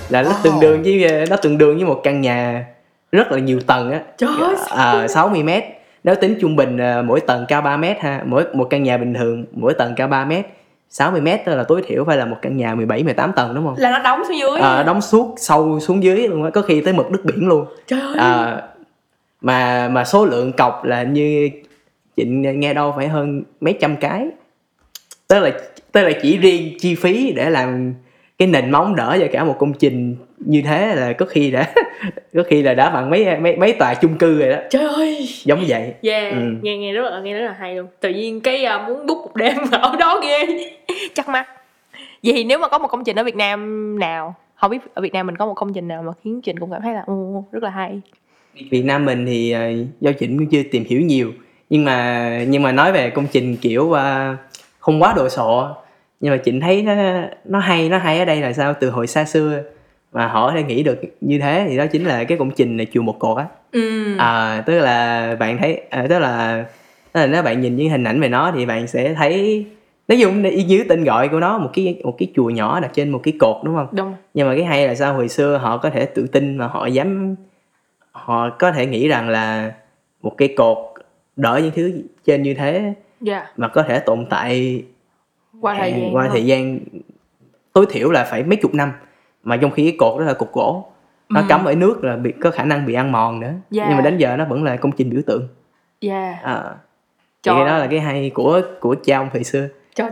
[0.10, 0.34] Là nó Wow.
[0.44, 2.66] tương đương với nó tương đương với một căn nhà
[3.12, 4.02] rất là nhiều tầng á.
[4.18, 5.64] Trời ơi, à, 60 mét.
[6.04, 8.98] Nếu tính trung bình à, mỗi tầng cao 3 mét ha mỗi một căn nhà
[8.98, 10.46] bình thường mỗi tầng cao 3 mét
[10.90, 13.66] 60 mét tức là tối thiểu phải là một căn nhà 17 18 tầng đúng
[13.66, 13.76] không?
[13.78, 14.60] là nó đóng xuống dưới.
[14.60, 17.66] À, đóng suốt sâu xuống dưới luôn á có khi tới mực nước biển luôn.
[17.88, 18.16] Trời ơi.
[18.18, 18.62] À,
[19.42, 21.50] mà mà số lượng cọc là như
[22.18, 24.28] Trịnh nghe đâu phải hơn mấy trăm cái.
[25.28, 25.52] Tức là
[25.98, 27.94] tức là chỉ riêng chi phí để làm
[28.38, 31.74] cái nền móng đỡ cho cả một công trình như thế là có khi đã
[32.34, 34.58] có khi là đã bằng mấy mấy mấy tòa chung cư rồi đó.
[34.70, 35.30] Trời ơi.
[35.46, 35.94] Giống vậy.
[36.04, 36.38] Yeah Ừ.
[36.62, 37.88] nghe nghe rất là nghe rất là hay luôn.
[38.00, 40.70] Tự nhiên cái à, muốn book một đêm ở đó ghê.
[41.14, 41.48] Chắc mắt
[42.24, 45.02] vậy thì nếu mà có một công trình ở Việt Nam nào không biết ở
[45.02, 47.04] Việt Nam mình có một công trình nào mà khiến Trịnh cũng cảm thấy là
[47.08, 48.02] ồ rất là hay.
[48.72, 49.62] Việt Nam mình thì ờ,
[50.02, 51.32] do Trịnh cũng chưa tìm hiểu nhiều.
[51.70, 54.36] Nhưng mà nhưng mà nói về công trình kiểu ờ,
[54.80, 55.68] không quá đồ sộ
[56.20, 56.94] nhưng mà Trịnh thấy nó
[57.46, 58.74] nó hay nó hay ở đây là sao?
[58.74, 59.64] Từ hồi xa xưa
[60.14, 62.84] mà họ đã nghĩ được như thế thì đó chính là cái công trình là
[62.94, 63.46] chùa một cột á.
[63.72, 64.16] Ừ.
[64.18, 66.66] À, tức là bạn thấy à, tức là
[67.14, 69.66] tức là nếu bạn nhìn những hình ảnh về nó thì bạn sẽ thấy
[70.08, 72.92] nói chung y như tên gọi của nó một cái một cái chùa nhỏ đặt
[72.94, 73.88] trên một cái cột đúng không?
[73.92, 74.14] Đúng.
[74.34, 75.14] Nhưng mà cái hay là sao?
[75.14, 77.36] Hồi xưa họ có thể tự tin mà họ dám
[78.12, 79.72] họ có thể nghĩ rằng là
[80.22, 80.78] một cái cột
[81.36, 83.48] đỡ những thứ trên như thế dạ.
[83.58, 84.84] mà có thể tồn tại
[85.62, 86.80] qua thời gian qua thời gian
[87.74, 88.92] tối thiểu là phải mấy chục năm.
[89.44, 90.86] Mà trong khi cái cột đó là cột gỗ.
[91.30, 91.46] Nó Ừ.
[91.50, 93.52] cắm ở nước là bị có khả năng bị ăn mòn nữa.
[93.72, 93.86] Dạ.
[93.88, 95.48] nhưng mà đến giờ nó vẫn là công trình biểu tượng.
[96.02, 96.40] Dạ.
[96.44, 96.64] À,
[97.44, 99.68] thì cái đó là cái hay của của cha ông thời xưa.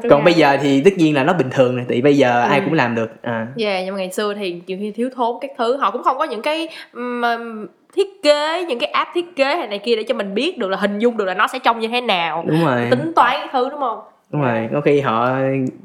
[0.10, 2.60] Còn bây giờ thì tất nhiên là nó bình thường rồi tại bây giờ ai
[2.60, 2.66] Ừ.
[2.66, 3.12] cũng làm được.
[3.22, 3.48] À.
[3.58, 5.78] Yeah, nhưng mà ngày xưa thì nhiều khi thiếu thốn các thứ.
[5.78, 9.68] Họ cũng không có những cái ừm, thiết kế những cái app thiết kế hay
[9.68, 11.80] này kia để cho mình biết được là hình dung được là nó sẽ trông
[11.80, 12.44] như thế nào.
[12.48, 12.88] Đúng rồi.
[12.92, 14.00] Tính toán cái thứ đúng không
[14.32, 15.38] đúng rồi có khi họ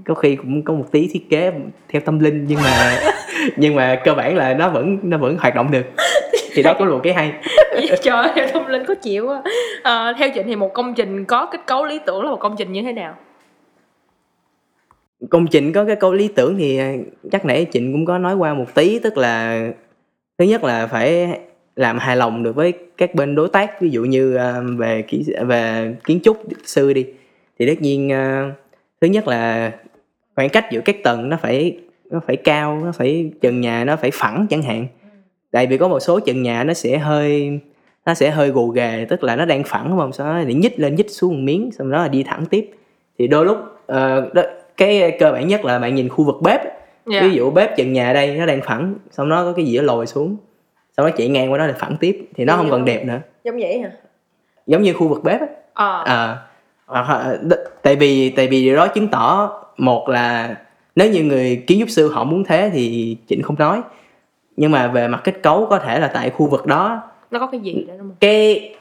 [0.04, 1.52] có khi cũng có một tí thiết kế
[1.88, 3.00] theo tâm linh nhưng mà
[3.56, 5.86] nhưng mà cơ bản là nó vẫn nó vẫn hoạt động được.
[6.52, 7.32] Thì đó cũng là một cái hay.
[8.02, 9.42] Trời ơi thông linh có chịu quá.
[9.82, 12.56] À, theo chị thì một công trình có kết cấu lý tưởng là một công
[12.58, 13.14] trình như thế nào?
[15.30, 16.92] Công trình có cái câu lý tưởng thì à,
[17.32, 19.66] chắc nãy Trịnh cũng có nói qua một tí tức là
[20.38, 21.28] thứ nhất là phải
[21.76, 25.24] làm hài lòng được với các bên đối tác ví dụ như à, về kỹ
[25.46, 27.06] về kiến trúc sư đi
[27.60, 28.52] thì tất nhiên à,
[29.00, 29.72] thứ nhất là
[30.36, 31.76] khoảng cách giữa các tầng nó phải
[32.10, 34.86] nó phải cao nó phải trần nhà nó phải phẳng chẳng hạn.
[35.50, 37.60] Tại vì có một số trần nhà nó sẽ hơi
[38.06, 40.54] nó sẽ hơi gồ ghề tức là nó đang phẳng đúng không sau đó thì
[40.54, 42.70] nhích lên nhích xuống một miếng xong đó là đi thẳng tiếp.
[43.18, 44.42] Thì đôi lúc ờ, đó,
[44.76, 46.60] cái cơ bản nhất là bạn nhìn khu vực bếp.
[47.06, 47.22] Dạ.
[47.22, 50.06] ví dụ bếp trần nhà đây nó đang phẳng xong nó có cái dĩa lồi
[50.06, 50.36] xuống
[50.96, 53.04] xong nó chạy ngang qua đó là phẳng tiếp thì nó Dạ, không còn đẹp
[53.04, 53.20] nữa.
[53.44, 53.90] Giống vậy hả?
[54.66, 55.46] Giống như khu vực bếp á.
[55.74, 56.02] Ờ.
[56.06, 56.36] À,
[56.92, 60.56] đ- tại vì tại vì điều đó chứng tỏ một là
[60.96, 63.80] nếu như người kiến trúc sư họ muốn thế thì chỉnh không nói.
[64.56, 67.02] Nhưng mà về mặt kết cấu có thể là tại khu vực đó.
[67.30, 68.74] Nó có cái gì đó đúng không cái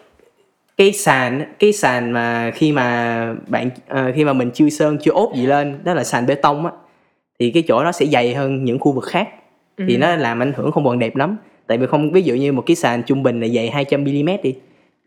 [0.77, 5.11] cái sàn cái sàn mà khi mà bạn ờ, khi mà mình chưa sơn chưa
[5.11, 6.71] ốp gì lên đó là sàn bê tông á
[7.39, 9.29] thì cái chỗ đó sẽ dày hơn những khu vực khác.
[9.77, 9.97] Thì Ừ.
[9.99, 11.37] nó làm ảnh hưởng không còn đẹp lắm.
[11.67, 14.29] Tại vì không ví dụ như một cái sàn trung bình là dày 200 mm
[14.43, 14.55] đi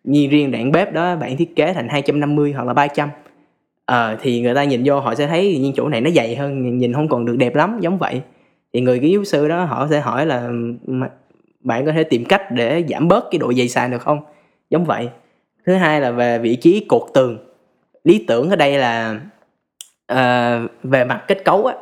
[0.05, 3.09] như riêng đoạn bếp đó bạn thiết kế thành 250 hoặc là 300
[3.85, 6.79] ờ thì người ta nhìn vô họ sẽ thấy những chỗ này nó dày hơn
[6.79, 8.21] nhìn không còn được đẹp lắm giống vậy.
[8.73, 10.47] Thì người kiến trúc sư đó họ sẽ hỏi là
[10.87, 10.95] ừ,
[11.61, 14.21] bạn có thể tìm cách để giảm bớt cái độ dày sàn được không?
[14.71, 15.09] Giống vậy.
[15.67, 17.39] Thứ hai là về vị trí cột tường.
[18.05, 19.21] Lý tưởng ở đây là
[20.13, 21.75] uh, về mặt kết cấu á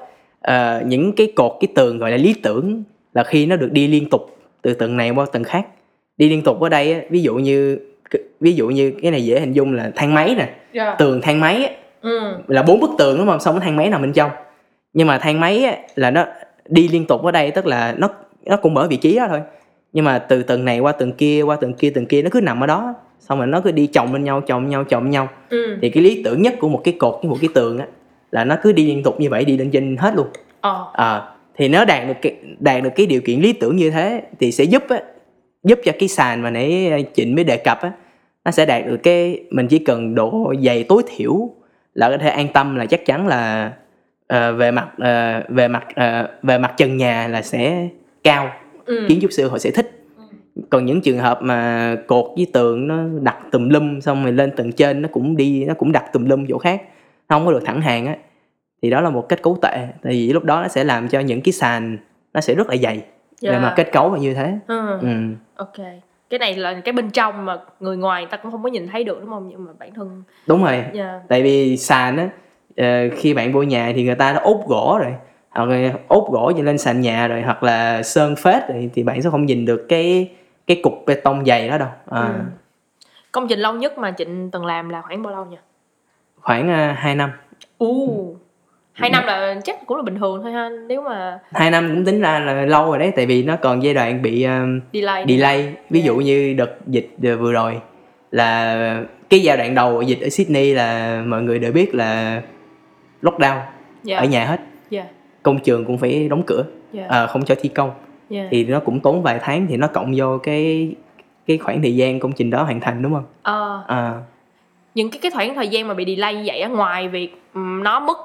[0.80, 2.82] uh, những cái cột cái tường gọi là lý tưởng
[3.14, 5.66] là khi nó được đi liên tục từ tầng này qua tầng khác.
[6.16, 7.78] Đi liên tục ở đây á, ví dụ như
[8.40, 10.94] ví dụ như cái này dễ hình dung là thang máy nè Dạ.
[10.98, 11.70] tường thang máy á,
[12.02, 12.34] ừ.
[12.48, 13.40] là bốn bức tường đúng không?
[13.40, 14.30] Xong cái thang máy nằm bên trong.
[14.92, 16.24] Nhưng mà thang máy á, là nó
[16.68, 18.08] đi liên tục ở đây tức là nó
[18.46, 19.40] nó cũng ở vị trí đó thôi.
[19.92, 22.40] Nhưng mà từ tầng này qua tầng kia qua tầng kia tầng kia nó cứ
[22.40, 22.94] nằm ở đó.
[23.20, 25.28] Xong rồi nó cứ đi chồng lên nhau chồng nhau chồng nhau.
[25.50, 25.78] Ừ.
[25.82, 27.86] Thì cái lý tưởng nhất của một cái cột với một cái tường á
[28.30, 30.26] là nó cứ đi liên tục như vậy đi lên trên hết luôn.
[30.60, 30.86] Ờ.
[30.92, 34.22] Ờ, thì nó đạt được cái đạt được cái điều kiện lý tưởng như thế
[34.40, 35.00] thì sẽ giúp á
[35.64, 37.92] giúp cho cái sàn mà nãy Trịnh mới đề cập á
[38.44, 41.50] nó sẽ đạt được cái mình chỉ cần độ dày tối thiểu
[41.94, 43.72] là có thể an tâm là chắc chắn là
[44.26, 47.88] ờ, về mặt ờ, về mặt ờ, về mặt trần nhà là sẽ
[48.24, 48.50] cao.
[48.84, 49.04] Ừ.
[49.08, 49.96] Kiến trúc sư họ sẽ thích.
[50.70, 54.50] Còn những trường hợp mà cột với tường nó đặt tùm lum xong rồi lên
[54.56, 56.82] tầng trên nó cũng đi nó cũng đặt tùm lum chỗ khác
[57.28, 58.16] nó không có được thẳng hàng á
[58.82, 59.88] thì đó là một kết cấu tệ.
[60.02, 61.98] Tại vì lúc đó nó sẽ làm cho những cái sàn
[62.34, 63.04] nó sẽ rất là dày.
[63.40, 63.52] Dạ.
[63.52, 64.58] về mặt kết cấu là như thế.
[64.66, 64.98] Ừ.
[65.00, 65.08] Ừ.
[65.56, 65.76] ok
[66.30, 68.88] cái này là cái bên trong mà người ngoài người ta cũng không có nhìn
[68.88, 69.48] thấy được đúng không?
[69.48, 70.84] Nhưng mà bản thân đúng rồi.
[70.94, 71.22] Yeah.
[71.28, 72.28] tại vì sàn á
[72.76, 75.14] ờ, khi bạn vô nhà thì người ta đã ốp gỗ rồi.
[75.50, 79.02] Hoặc là ốp gỗ cho lên sàn nhà rồi hoặc là sơn phết rồi thì
[79.02, 80.30] bạn sẽ không nhìn được cái
[80.66, 81.88] cái cục bê tông dày đó đâu.
[82.10, 82.32] À, Ừ.
[83.32, 85.56] công trình lâu nhất mà trịnh từng làm là khoảng bao lâu nhỉ?
[86.40, 87.30] Khoảng uh, 2 năm.
[87.78, 88.36] U
[89.00, 92.04] hai năm là chắc cũng là bình thường thôi ha nếu mà hai năm cũng
[92.04, 95.24] tính ra là lâu rồi đấy tại vì nó còn giai đoạn bị um, delay
[95.28, 97.80] delay ví dụ như đợt dịch vừa rồi
[98.30, 102.42] là cái giai đoạn đầu dịch ở Sydney là mọi người đều biết là
[103.22, 103.58] lockdown
[104.08, 104.22] yeah.
[104.22, 105.06] ở nhà hết yeah.
[105.42, 107.10] công trường cũng phải đóng cửa Yeah.
[107.10, 107.90] à, không cho thi công
[108.30, 108.48] Yeah.
[108.50, 110.94] thì nó cũng tốn vài tháng thì nó cộng vô cái
[111.46, 114.14] cái khoảng thời gian công trình đó hoàn thành đúng không Ờ, à,
[114.94, 118.00] những cái cái khoảng thời gian mà bị delay như vậy á ngoài việc nó
[118.00, 118.18] mất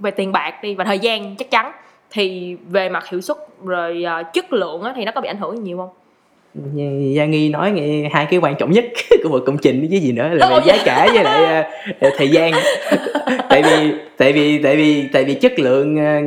[0.00, 1.72] về tiền bạc đi và thời gian chắc chắn.
[2.10, 5.36] Thì về mặt hiệu suất rồi ờ, chất lượng á, thì nó có bị ảnh
[5.36, 5.88] hưởng nhiều không?
[7.14, 8.84] Gia Nghi nói nghe hai cái quan trọng nhất
[9.22, 11.64] của một công trình chứ gì nữa là về giá cả với lại
[12.00, 12.52] ờ, thời gian.
[13.48, 16.20] Tại vì tại vì tại vì tại vì chất lượng ờ,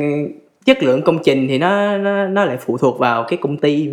[0.64, 3.88] chất lượng công trình thì nó nó nó lại phụ thuộc vào cái công ty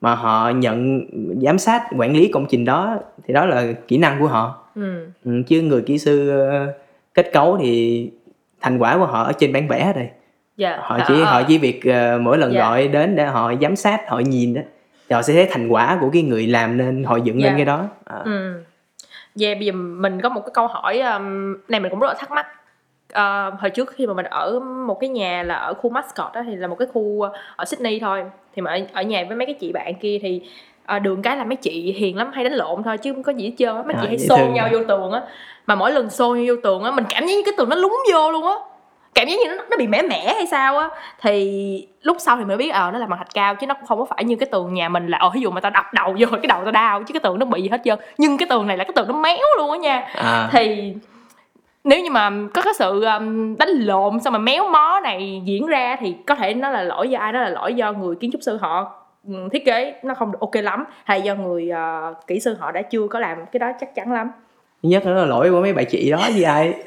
[0.00, 1.06] mà họ nhận
[1.42, 4.64] giám sát quản lý công trình đó thì đó là kỹ năng của họ.
[4.74, 5.06] Ừ.
[5.24, 6.32] ừ, chứ người kỹ sư
[7.14, 8.10] kết cấu thì
[8.60, 10.08] thành quả của họ ở trên bản vẽ rồi
[10.56, 12.60] dạ họ chỉ Ờ, họ chỉ việc ờ, mỗi lần Dạ.
[12.60, 14.62] gọi đến để họ giám sát họ nhìn đó
[15.08, 17.56] thì họ sẽ thấy thành quả của cái người làm nên họ dựng lên Dạ.
[17.56, 18.62] cái đó à, Ừ.
[19.34, 22.14] Dạ bây giờ mình có một cái câu hỏi um, này mình cũng rất là
[22.18, 22.46] thắc mắc.
[23.12, 26.42] Ờ, hồi trước khi mà mình ở một cái nhà là ở khu Mascot đó
[26.46, 27.22] thì là một cái khu
[27.56, 28.24] ở Sydney thôi
[28.56, 30.42] thì mà ở, ở nhà với mấy cái chị bạn kia thì
[30.88, 33.32] ờ, đường cái là mấy chị hiền lắm hay đánh lộn thôi chứ không có
[33.32, 33.82] gì hết trơn á.
[33.82, 35.22] Mấy À, chị hay xô nhau vô tường á.
[35.66, 37.76] Mà mỗi lần xô nhau vô tường á mình cảm giác như cái tường nó
[37.76, 38.54] lún vô luôn á.
[39.14, 40.88] Cảm giác như nó, nó bị mẻ mẻ hay sao á.
[41.20, 43.86] Thì lúc sau thì mới biết ờ nó là bằng thạch cao chứ nó cũng
[43.86, 45.84] không có phải như cái tường nhà mình là ờ ví dụ mà tao đập
[45.94, 47.98] đầu vô cái đầu tao đau chứ cái tường nó bị gì hết trơn.
[48.18, 50.08] Nhưng cái tường này là cái tường nó méo luôn á nha.
[50.14, 50.94] À, thì
[51.84, 53.04] nếu như mà có cái sự
[53.58, 57.08] đánh lộn xong mà méo mó này diễn ra thì có thể nó là lỗi
[57.08, 58.92] do ai đó là lỗi do người kiến trúc sư họ
[59.52, 60.84] thiết kế nó không được ok lắm.
[61.04, 64.12] Hay do người ờ, kỹ sư họ đã chưa có làm cái đó chắc chắn
[64.12, 64.30] lắm.
[64.82, 66.74] Thứ nhất là lỗi của mấy bà chị đó với ai?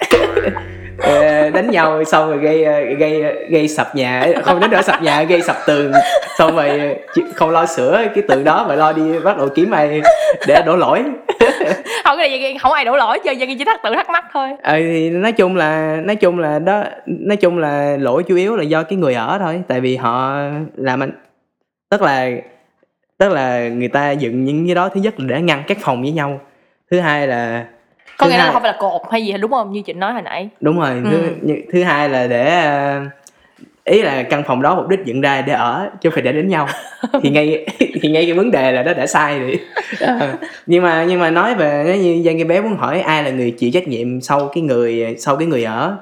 [0.97, 4.27] Ờ, đánh nhau xong rồi gây ờ, gây gây sập nhà.
[4.43, 5.91] Không đến nỗi sập nhà gây sập tường.
[6.37, 6.95] Xong rồi
[7.35, 10.01] không lo sửa cái tường đó mà lo đi bắt đầu kiếm ai
[10.47, 11.03] để đổ lỗi.
[12.03, 14.49] Không cái này không ai đổ lỗi cho dân chỉ thắc tự thắc mắc thôi.
[14.61, 18.55] Ờ thì nói chung là nói chung là đó nói chung là lỗi chủ yếu
[18.55, 19.61] là do cái người ở thôi.
[19.67, 20.33] Tại vì họ
[20.75, 21.11] làm anh
[21.91, 22.29] tức là
[23.17, 26.01] tức là người ta dựng những cái đó thứ nhất là để ngăn các phòng
[26.01, 26.39] với nhau
[26.91, 27.65] thứ hai là
[28.17, 29.71] có thứ nghĩa là hai- không phải là cột hay gì đúng không?
[29.71, 30.49] Như chị nói hồi nãy.
[30.61, 31.29] Đúng rồi thứ, Ừ.
[31.41, 33.01] như- thứ hai là để ờ,
[33.83, 36.31] ý là căn phòng đó mục đích dựng ra để ở chứ không phải để
[36.31, 36.67] đánh nhau.
[37.23, 37.65] Thì ngay
[38.01, 39.59] thì ngay cái vấn đề là nó đã sai rồi.
[39.99, 40.33] Ờ,
[40.65, 43.29] nhưng mà nhưng mà nói về nếu như Giang cái bé muốn hỏi ai là
[43.29, 45.97] người chịu trách nhiệm sau cái người sau cái người ở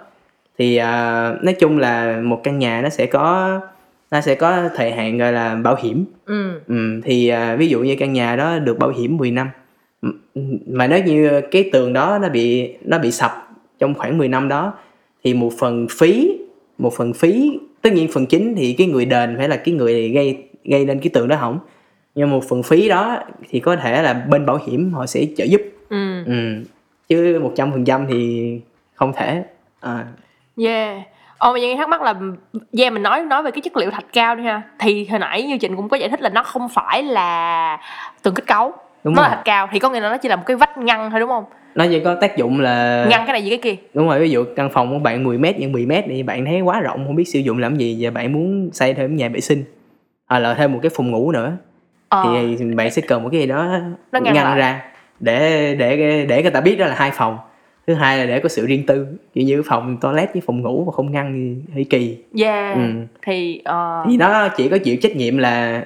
[0.59, 3.49] thì ờ, nói chung là một căn nhà nó sẽ có
[4.12, 6.05] nó sẽ có thời hạn gọi là bảo hiểm.
[6.26, 6.62] Ừ.
[6.68, 9.49] Ừ, thì à, ví dụ như căn nhà đó được bảo hiểm 10 năm
[10.68, 13.32] mà nếu như cái tường đó nó bị nó bị sập
[13.80, 14.74] trong khoảng 10 năm đó
[15.24, 16.38] thì một phần phí
[16.78, 20.10] một phần phí tất nhiên phần chính thì cái người đền phải là cái người
[20.10, 21.60] gây gây nên cái tường đó hỏng.
[22.16, 25.43] Nhưng một phần phí đó thì có thể là bên bảo hiểm họ sẽ trợ
[25.43, 25.62] giúp.
[25.89, 26.24] Ừ.
[26.26, 26.64] Ừ.
[27.10, 28.51] chứ một trăm phần trăm thì
[28.93, 29.43] không thể.
[29.80, 30.05] À,
[30.57, 31.01] Yeah.
[31.39, 32.13] Ồ mà Giang thắc mắc là
[32.77, 34.61] yeah mình nói nói về cái chất liệu thạch cao đi ha.
[34.79, 37.77] Thì hồi nãy như Trịnh cũng có giải thích là nó không phải là
[38.23, 38.73] tường kết cấu.
[39.03, 40.55] đúng nó rồi là thạch cao thì có nghĩa là nó chỉ là một cái
[40.57, 41.43] vách ngăn thôi đúng không?
[41.75, 43.81] nó chỉ có tác dụng là Ngăn cái này với cái kia.
[43.93, 46.45] đúng rồi ví dụ căn phòng của bạn 10 mét nhân 10 mét thì bạn
[46.45, 49.29] thấy quá rộng không biết sử dụng làm gì và bạn muốn xây thêm nhà
[49.29, 49.63] vệ sinh
[50.29, 51.51] hoặc là thêm một cái phòng ngủ nữa
[52.09, 52.23] Ờ.
[52.57, 53.65] thì bạn sẽ cần một cái gì đó
[54.11, 54.57] Nó ngăn ngăn, lại.
[54.57, 54.81] ra
[55.19, 57.37] để để để người ta biết đó là hai phòng
[57.89, 60.83] thứ hai là để có sự riêng tư kiểu như phòng toilet với phòng ngủ
[60.85, 62.75] mà không ngăn thì hơi kỳ Yeah.
[62.75, 62.81] Ừ.
[63.21, 65.85] Thì ờ, thì nó chỉ có chịu trách nhiệm là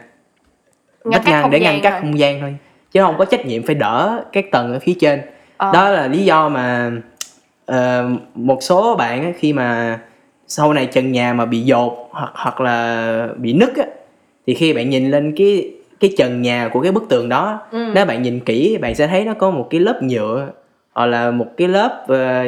[1.06, 2.56] ngăn ngăn để ngăn các không gian thôi
[2.92, 5.22] chứ không có trách nhiệm phải đỡ các tầng ở phía trên
[5.58, 5.72] Ờ.
[5.74, 6.92] đó là lý do mà
[7.66, 10.00] ờ, một số bạn á, khi mà
[10.48, 13.84] sau này trần nhà mà bị dột hoặc hoặc là bị nứt á
[14.48, 17.92] thì khi bạn nhìn lên cái cái trần nhà của cái bức tường đó Ừ.
[17.96, 20.50] nếu bạn nhìn kỹ bạn sẽ thấy nó có một cái lớp nhựa
[20.94, 22.44] hoặc là một cái lớp ờ,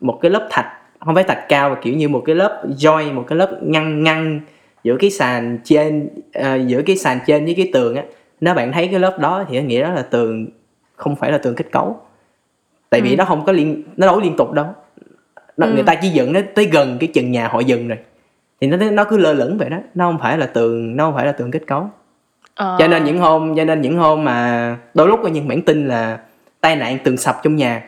[0.00, 0.66] một cái lớp thạch
[1.00, 4.02] không phải thạch cao mà kiểu như một cái lớp joint một cái lớp ngăn
[4.04, 4.40] ngăn
[4.84, 8.02] giữa cái sàn trên ờ, giữa cái sàn trên với cái tường á
[8.40, 10.46] nếu bạn thấy cái lớp đó thì nghĩa đó là tường
[10.96, 12.00] không phải là tường kết cấu
[12.90, 13.16] tại vì Ừ.
[13.16, 14.66] nó không có liên nó có liên tục đâu
[15.56, 15.72] nó, Ừ.
[15.72, 17.98] người ta chỉ dựng nó tới gần cái chân nhà họ dừng rồi
[18.60, 21.14] thì nó nó cứ lơ lửng vậy đó nó không phải là tường nó không
[21.14, 21.90] phải là tường kết cấu
[22.54, 22.76] Ờ.
[22.78, 25.88] cho nên những hôm cho nên những hôm mà đôi lúc có những bản tin
[25.88, 26.18] là
[26.66, 27.82] tai nạn tường sập trong nhà.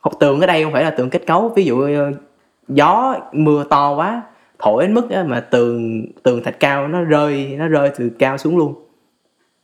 [0.00, 2.12] Học tường ở đây không phải là tường kết cấu ví dụ ờ,
[2.68, 4.22] gió mưa to quá
[4.58, 8.56] thổi đến mức mà tường tường thạch cao nó rơi nó rơi từ cao xuống
[8.56, 8.74] luôn.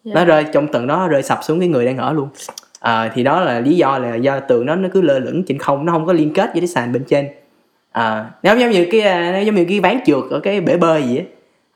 [0.04, 0.14] Dạ.
[0.14, 2.28] nó rơi trong tầng đó rơi sập xuống cái người đang ở luôn.
[2.80, 5.58] À, thì đó là lý do là do tường nó nó cứ lơ lửng trên
[5.58, 7.28] không nó không có liên kết với cái sàn bên trên.
[7.92, 10.76] À, nó giống như cái à, nó giống như cái ván trượt ở cái bể
[10.76, 11.24] bơi gì á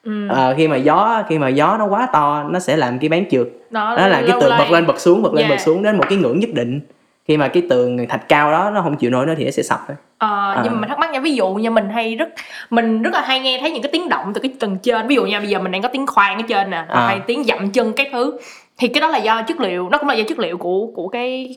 [0.04, 0.28] Ừ.
[0.28, 3.24] à, khi mà gió khi mà gió nó quá to nó sẽ làm cái ván
[3.30, 5.54] trượt đó, là cái lâu tường nay- bật lên bật xuống bật lên Dạ.
[5.54, 6.80] bật xuống đến một cái ngưỡng nhất định
[7.28, 9.62] khi mà cái tường thạch cao đó nó không chịu nổi nữa thì nó sẽ
[9.62, 10.74] sập thôi Ờ, nhưng À.
[10.74, 12.28] mà mình thắc mắc nha ví dụ như mình hay rất
[12.70, 15.14] mình rất là hay nghe thấy những cái tiếng động từ cái tầng trên ví
[15.14, 17.06] dụ nha bây giờ mình đang có tiếng khoan ở trên nè À.
[17.06, 18.38] hay tiếng dậm chân các thứ
[18.78, 21.08] thì cái đó là do chất liệu nó cũng là do chất liệu của của
[21.08, 21.56] cái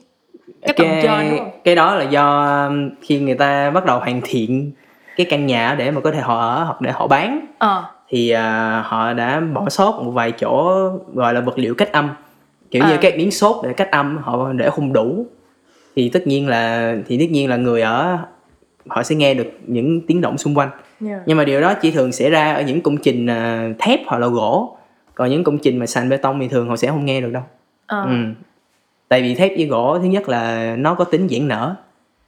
[0.62, 3.98] cái tầng trên đúng không cái đó là do um, khi người ta bắt đầu
[3.98, 4.72] hoàn thiện
[5.16, 7.84] cái căn nhà để mà có thể họ ở hoặc để họ bán ờ
[8.14, 10.74] thì à, họ đã bỏ sót một vài chỗ
[11.14, 12.10] gọi là vật liệu cách âm.
[12.70, 12.98] Kiểu như À.
[13.00, 15.26] các miếng xốp để cách âm họ để không đủ.
[15.96, 18.18] Thì tất nhiên là thì tất nhiên là người ở
[18.88, 20.68] họ sẽ nghe được những tiếng động xung quanh.
[21.06, 21.20] Yeah.
[21.26, 24.18] nhưng mà điều đó chỉ thường xảy ra ở những công trình à, thép hoặc
[24.18, 24.76] là gỗ.
[25.14, 27.32] Còn những công trình mà sàn bê tông thì thường họ sẽ không nghe được
[27.32, 27.42] đâu.
[27.86, 28.02] Ờ.
[28.02, 28.16] Ừ.
[29.08, 31.74] tại vì thép với gỗ thứ nhất là nó có tính giãn nở.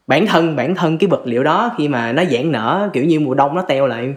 [0.06, 3.20] Bản thân bản thân cái vật liệu đó khi mà nó giãn nở kiểu như
[3.20, 4.14] mùa đông nó teo lại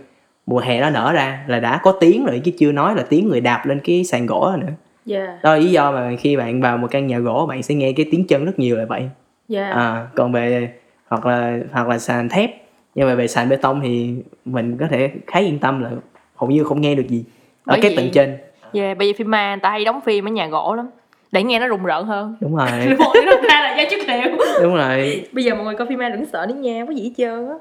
[0.49, 3.27] mùa hè nó nở ra là đã có tiếng rồi chứ chưa nói là tiếng
[3.27, 4.73] người đạp lên cái sàn gỗ đó nữa.
[5.09, 7.75] Yeah đó là lý do mà khi bạn vào một căn nhà gỗ bạn sẽ
[7.75, 9.09] nghe cái tiếng chân rất nhiều là vậy.
[9.53, 10.71] Yeah à, còn về
[11.07, 12.49] hoặc là hoặc là sàn thép.
[12.95, 15.89] Nhưng mà về sàn bê tông thì mình có thể khá yên tâm là
[16.35, 17.23] hầu như không nghe được gì
[17.65, 18.37] ở Bởi cái tầng trên.
[18.73, 20.89] Yeah bây giờ phim ma người ta hay đóng phim ở nhà gỗ lắm.
[21.31, 22.35] Để nghe nó rùng rợn hơn.
[22.41, 22.67] Đúng rồi.
[22.89, 24.37] Đúng Thực ra là do chất liệu.
[24.61, 25.25] Đúng rồi.
[25.31, 27.47] Bây giờ mọi người coi phim ma đừng sợ đến nha có gì hết trơn
[27.47, 27.55] á.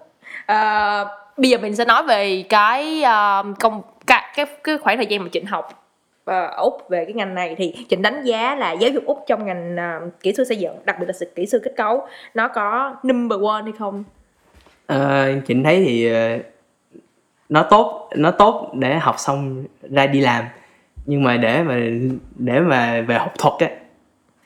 [0.47, 1.05] À,
[1.39, 5.22] bây giờ mình sẽ nói về cái uh, công cái, cái cái khoảng thời gian
[5.22, 5.89] mà trịnh học
[6.24, 7.55] à, ở úc về cái ngành này.
[7.59, 9.76] Thì trịnh đánh giá là giáo dục úc trong ngành
[10.07, 12.97] uh, kỹ sư xây dựng đặc biệt là sự kỹ sư kết cấu nó có
[13.03, 14.05] number one hay không?
[14.86, 16.43] Ờ, Trịnh thấy thì uh,
[17.49, 20.45] nó tốt nó tốt để học xong ra đi làm.
[21.07, 21.80] Nhưng mà để mà
[22.36, 23.76] để mà về học thuật á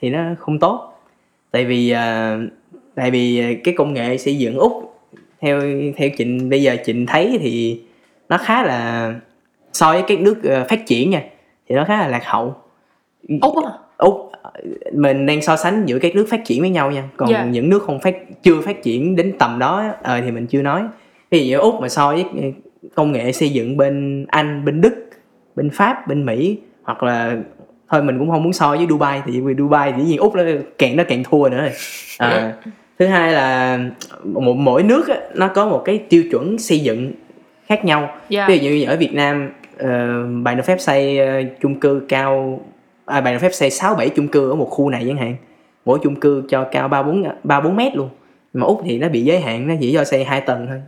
[0.00, 1.02] thì nó không tốt.
[1.50, 2.52] Tại vì uh,
[2.94, 4.91] tại vì cái công nghệ xây dựng úc
[5.42, 5.60] theo
[5.96, 7.80] theo Trịnh bây giờ Trịnh thấy thì
[8.28, 9.14] nó khá là
[9.72, 11.22] so với các nước ờ, phát triển nha
[11.68, 12.54] thì nó khá là lạc hậu.
[13.40, 13.72] Úc á?
[13.98, 14.30] Úc
[14.92, 17.04] mình đang so sánh giữa các nước phát triển với nhau nha.
[17.16, 17.44] Còn Dạ.
[17.44, 20.82] những nước không phát chưa phát triển đến tầm đó ờ, thì mình chưa nói.
[21.30, 22.48] Ví dụ Úc mà so với ờ,
[22.94, 24.94] công nghệ xây dựng bên Anh bên Đức
[25.56, 27.36] bên Pháp bên Mỹ hoặc là
[27.88, 30.34] thôi mình cũng không muốn so với Dubai thì vì Dubai thì dĩ nhiên Úc
[30.34, 30.42] nó
[30.78, 31.70] càng nó càng thua nữa rồi.
[32.18, 32.56] À,
[32.98, 33.78] thứ hai là
[34.24, 37.12] một mỗi nước á, nó có một cái tiêu chuẩn xây dựng
[37.66, 38.10] khác nhau.
[38.28, 38.48] Dạ.
[38.48, 39.84] ví dụ như ở Việt Nam uh,
[40.42, 42.60] bạn được phép xây ờ, chung cư cao
[43.04, 45.36] à, bạn được phép xây 6 7 chung cư ở một khu này chẳng hạn.
[45.84, 48.08] Mỗi chung cư cho cao 3 4 3 4 mét luôn.
[48.52, 50.82] Mà Úc thì nó bị giới hạn nó chỉ cho xây hai tầng thôi.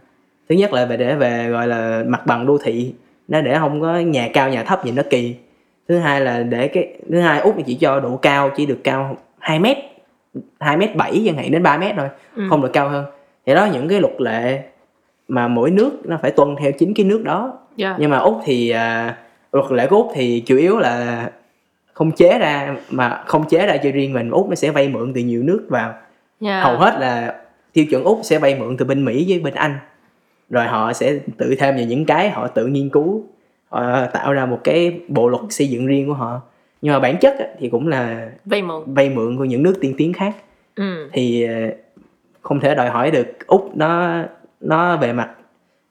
[0.49, 2.95] Thứ nhất là về để về gọi là mặt bằng đô thị
[3.29, 5.35] nó để không có nhà cao nhà thấp nhìn nó kỳ.
[5.89, 8.81] Thứ hai là để cái thứ hai Úc thì chỉ cho độ cao chỉ được
[8.85, 9.77] cao 2 mét
[10.61, 12.43] 2 mét 7 chẳng hạn đến 3 mét thôi Ừ.
[12.51, 13.05] không được cao hơn.
[13.47, 14.63] Thì đó những cái luật lệ
[15.29, 17.53] mà mỗi nước nó phải tuân theo chính cái nước đó.
[17.77, 17.97] Dạ.
[17.99, 19.17] Nhưng mà úc thì à,
[19.53, 21.31] luật lệ của úc thì chủ yếu là
[21.93, 25.13] không chế ra mà không chế ra cho riêng mình úc nó sẽ vay mượn
[25.15, 25.95] từ nhiều nước vào.
[26.41, 26.61] Dạ.
[26.61, 27.35] Hầu hết là
[27.73, 29.79] tiêu chuẩn úc sẽ vay mượn từ bên mỹ với bên anh.
[30.51, 33.25] Rồi họ sẽ tự thêm vào những cái họ tự nghiên cứu
[33.69, 36.41] họ tạo ra một cái bộ luật xây dựng riêng của họ
[36.85, 38.83] nhưng mà bản chất thì cũng là vay mượn.
[38.87, 40.37] vay mượn của những nước tiên tiến khác.
[40.77, 41.09] Ừ.
[41.13, 41.55] Thì ờ,
[42.41, 44.23] không thể đòi hỏi được úc nó
[44.61, 45.31] nó về mặt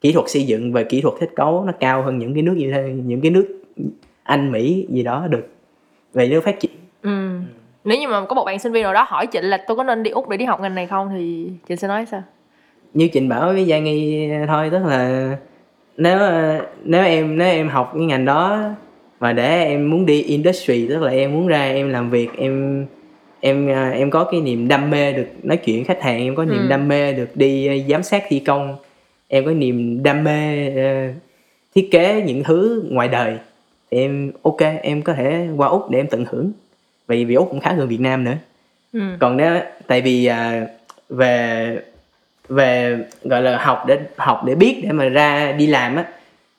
[0.00, 2.54] kỹ thuật xây dựng về kỹ thuật kết cấu nó cao hơn những cái nước
[2.56, 3.62] như thế những cái nước
[4.22, 5.48] anh mỹ gì đó được
[6.12, 6.70] về nước phát triển.
[7.02, 7.38] Ừ.
[7.84, 9.84] Nếu như mà có một bạn sinh viên nào đó hỏi trịnh là tôi có
[9.84, 11.08] nên đi úc để đi học ngành này không?
[11.16, 12.22] thì trịnh sẽ nói sao?
[12.92, 15.30] Như trình bảo với gia nghi thôi tức là
[15.96, 18.70] nếu ờ, nếu em nếu em học cái ngành đó
[19.24, 22.86] mà để em muốn đi industry tức là em muốn ra em làm việc em
[23.40, 26.44] em ờ, em có cái niềm đam mê được nói chuyện khách hàng em có
[26.44, 26.68] niềm Ừ.
[26.68, 28.76] đam mê được đi ờ, giám sát thi công.
[29.28, 31.08] Em có niềm đam mê ờ,
[31.74, 33.36] thiết kế những thứ ngoài đời.
[33.90, 36.52] Thì em ok em có thể qua úc để em tận hưởng.
[37.08, 38.36] Vì vì úc cũng khá gần việt nam nữa.
[38.92, 39.00] Ừ.
[39.20, 39.56] Còn nếu
[39.86, 40.66] tại vì à,
[41.08, 41.78] về
[42.48, 46.04] về gọi là học để học để biết để mà ra đi làm á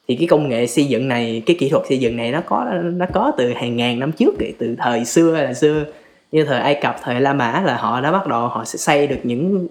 [0.08, 2.66] thì cái công nghệ xây dựng này cái kỹ thuật xây dựng này nó có
[2.84, 5.86] nó có từ hàng ngàn năm trước kìa, từ thời xưa là xưa.
[6.32, 9.08] Như thời Ai Cập thời La Mã là họ đã bắt đầu họ sẽ xây
[9.08, 9.68] được những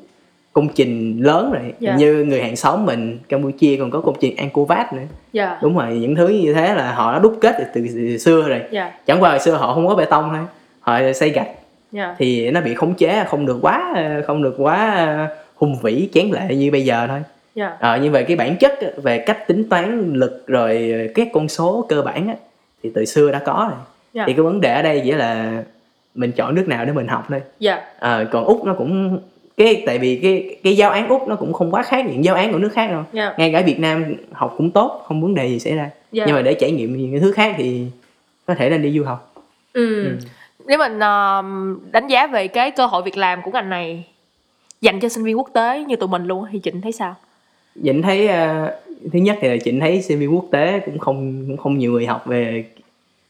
[0.53, 1.73] công trình lớn rồi.
[1.79, 1.97] Dạ.
[1.97, 5.03] như người hàng xóm mình Campuchia còn có công trình Angkor Wat nữa.
[5.33, 5.59] Dạ.
[5.63, 8.49] Đúng rồi những thứ như thế là họ đã đúc kết từ, từ, từ xưa
[8.49, 8.61] rồi.
[8.71, 8.93] Dạ.
[9.07, 10.47] Chẳng qua hồi xưa họ không có bê tông thôi
[10.81, 11.49] họ xây gạch.
[11.93, 12.15] Dạ.
[12.19, 13.95] Thì nó bị khống chế không được quá
[14.27, 17.23] không được quá hung vĩ chén lệ như bây giờ thôi
[17.55, 17.77] dạ.
[17.81, 21.87] Ờ, nhưng về cái bản chất về cách tính toán lực rồi các con số
[21.89, 22.35] cơ bản á,
[22.83, 23.81] thì từ xưa đã có rồi.
[24.13, 24.25] Dạ.
[24.27, 25.63] thì cái vấn đề ở đây chỉ là
[26.15, 27.43] mình chọn nước nào để mình học thôi.
[27.59, 27.83] Dạ.
[27.99, 29.21] Ờ, còn úc nó cũng
[29.57, 32.35] cái tại vì cái cái giáo án úc nó cũng không quá khác những giáo
[32.35, 33.03] án của nước khác đâu.
[33.13, 33.35] Dạ.
[33.39, 35.91] Ngay cả Việt Nam học cũng tốt không vấn đề gì xảy ra.
[36.13, 36.25] Dạ.
[36.27, 37.87] Nhưng mà để trải nghiệm những thứ khác thì
[38.47, 39.35] có thể nên đi du học.
[39.73, 40.05] Ừ.
[40.05, 40.17] Ừ.
[40.67, 44.05] nếu mình um, đánh giá về cái cơ hội việc làm của ngành này
[44.81, 47.15] dành cho sinh viên quốc tế như tụi mình luôn thì Trịnh thấy sao
[47.77, 48.73] Vịnh thấy ờ,
[49.13, 51.93] thứ nhất thì là Trịnh thấy sinh viên quốc tế cũng không cũng không nhiều
[51.93, 52.65] người học về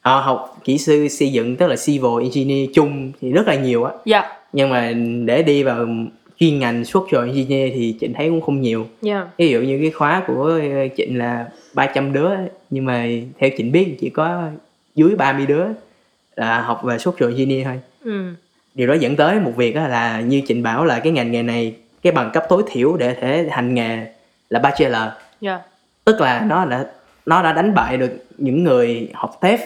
[0.01, 3.84] họ học kỹ sư xây dựng tức là civil engineer chung thì rất là nhiều
[3.84, 3.92] á.
[4.05, 4.22] Dạ.
[4.53, 4.92] Nhưng mà
[5.24, 5.86] để đi vào
[6.40, 8.86] chuyên ngành structural engineer thì Trịnh thấy cũng không nhiều.
[9.03, 9.26] Dạ.
[9.38, 12.30] Ví dụ như cái khóa của ờ, Trịnh là 300 đứa
[12.70, 14.49] nhưng mà theo Trịnh biết chỉ có
[14.95, 15.64] dưới 30 đứa
[16.36, 17.80] là học về structural engineer thôi.
[18.05, 18.32] Ừ.
[18.74, 21.74] Điều đó dẫn tới một việc là như Trịnh bảo là cái ngành nghề này
[22.03, 24.07] cái bằng cấp tối thiểu để thể hành nghề
[24.55, 25.02] là bachelor
[25.40, 25.61] dạ.
[26.05, 26.84] Tức là nó đã
[27.26, 29.59] nó đã đánh bại được những người học TEF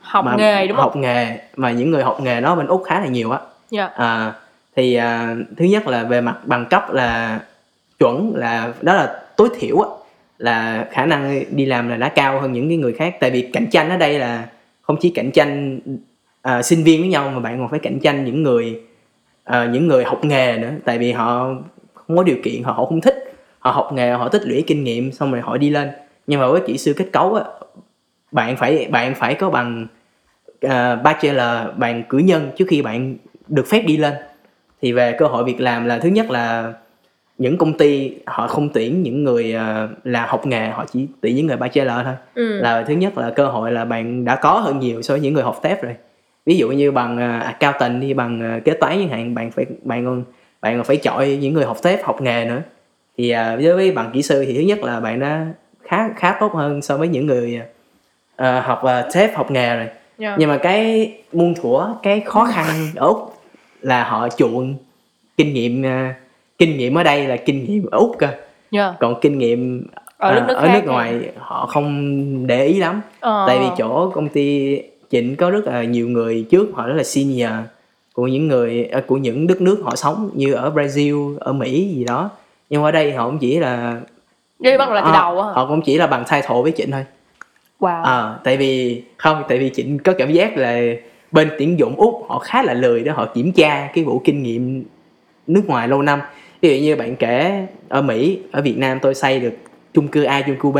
[0.00, 0.84] học mà nghề đúng không?
[0.84, 3.38] học nghề mà những người học nghề đó bên úc khá là nhiều á.
[3.70, 3.86] Dạ.
[3.86, 4.32] À,
[4.76, 7.40] thì à, thứ nhất là về mặt bằng cấp là
[7.98, 9.88] chuẩn là đó là tối thiểu á
[10.38, 13.16] là khả năng đi làm là đã cao hơn những cái người khác.
[13.20, 14.46] Tại vì cạnh tranh ở đây là
[14.82, 15.80] không chỉ cạnh tranh
[16.42, 18.80] à, sinh viên với nhau mà bạn còn phải cạnh tranh những người
[19.44, 20.70] à, những người học nghề nữa.
[20.84, 21.54] Tại vì họ
[21.94, 23.27] không có điều kiện họ, họ không thích
[23.58, 25.90] họ học nghề họ tích lũy kinh nghiệm xong rồi họ đi lên.
[26.26, 27.44] Nhưng mà với kỹ sư kết cấu á
[28.32, 29.86] bạn phải bạn phải có bằng
[30.66, 30.70] uh,
[31.02, 33.16] bachelor bằng cử nhân trước khi bạn
[33.48, 34.14] được phép đi lên.
[34.82, 36.72] Thì về cơ hội việc làm là thứ nhất là
[37.38, 41.36] những công ty họ không tuyển những người ờ, là học nghề họ chỉ tuyển
[41.36, 42.14] những người bachelor thôi.
[42.34, 42.58] Ừ.
[42.60, 45.34] Là thứ nhất là cơ hội là bạn đã có hơn nhiều so với những
[45.34, 45.94] người học TEF rồi.
[46.46, 50.04] Ví dụ như bằng uh, accountant đi bằng kế toán chẳng hạn bạn phải bạn
[50.04, 50.24] còn
[50.60, 52.62] bạn còn phải chọi những người học TEF học nghề nữa
[53.18, 55.46] thì ờ, với với bằng kỹ sư thì thứ nhất là bạn đã
[55.82, 57.60] khá khá tốt hơn so với những người
[58.36, 59.86] ờ, học uh, TEF học nghề rồi.
[60.18, 60.36] Dạ.
[60.38, 62.66] Nhưng mà cái muôn thuở cái khó khăn
[62.96, 63.34] ở úc
[63.80, 64.74] là họ chuộng
[65.36, 66.06] kinh nghiệm ờ,
[66.58, 68.28] kinh nghiệm ở đây là kinh nghiệm ở úc cơ.
[68.70, 68.94] Dạ.
[69.00, 69.86] Còn kinh nghiệm
[70.18, 73.00] ở ờ, nước nước ở nước ngoài họ không để ý lắm.
[73.20, 73.44] Ờ.
[73.46, 74.78] tại vì chỗ công ty
[75.10, 77.50] Trịnh có rất là nhiều người trước họ rất là senior
[78.12, 81.88] của những người ờ, của những đất nước họ sống như ở Brazil ở Mỹ
[81.94, 82.30] gì đó
[82.70, 84.00] nhưng ở đây họ cũng chỉ là
[84.58, 86.72] đi bắt đầu là từ họ, đầu á họ cũng chỉ là bằng title với
[86.76, 87.04] Trịnh thôi.
[87.80, 88.02] Wow.
[88.02, 90.80] À, tại vì không tại vì Trịnh có cảm giác là
[91.32, 94.42] bên tuyển dụng úc họ khá là lười để họ kiểm tra cái vụ kinh
[94.42, 94.84] nghiệm
[95.46, 96.20] nước ngoài lâu năm.
[96.60, 99.54] Ví dụ như bạn kể ở mỹ ở việt nam tôi xây được
[99.94, 100.78] chung cư a chung cư b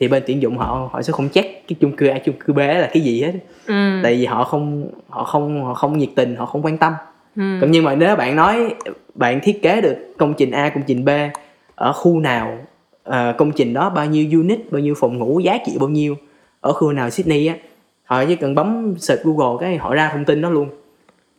[0.00, 2.52] thì bên tuyển dụng họ họ sẽ không check cái chung cư a chung cư
[2.52, 3.32] b là cái gì hết.
[3.66, 4.00] Ừ.
[4.02, 6.92] Tại vì họ không họ không họ không nhiệt tình họ không quan tâm
[7.36, 7.42] ừ.
[7.68, 8.74] Nhưng mà nếu bạn nói
[9.14, 11.08] bạn thiết kế được công trình A công trình B
[11.74, 12.58] ở khu nào
[13.04, 16.16] ờ, công trình đó bao nhiêu unit bao nhiêu phòng ngủ giá trị bao nhiêu
[16.60, 17.54] ở khu nào Sydney á
[18.06, 20.68] họ chỉ cần bấm search Google cái họ ra thông tin đó luôn.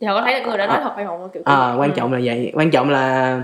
[0.00, 2.12] Thì họ có thấy là người đã nói thật hay không kiểu à, quan trọng
[2.12, 2.52] là vậy.
[2.54, 3.42] Quan trọng là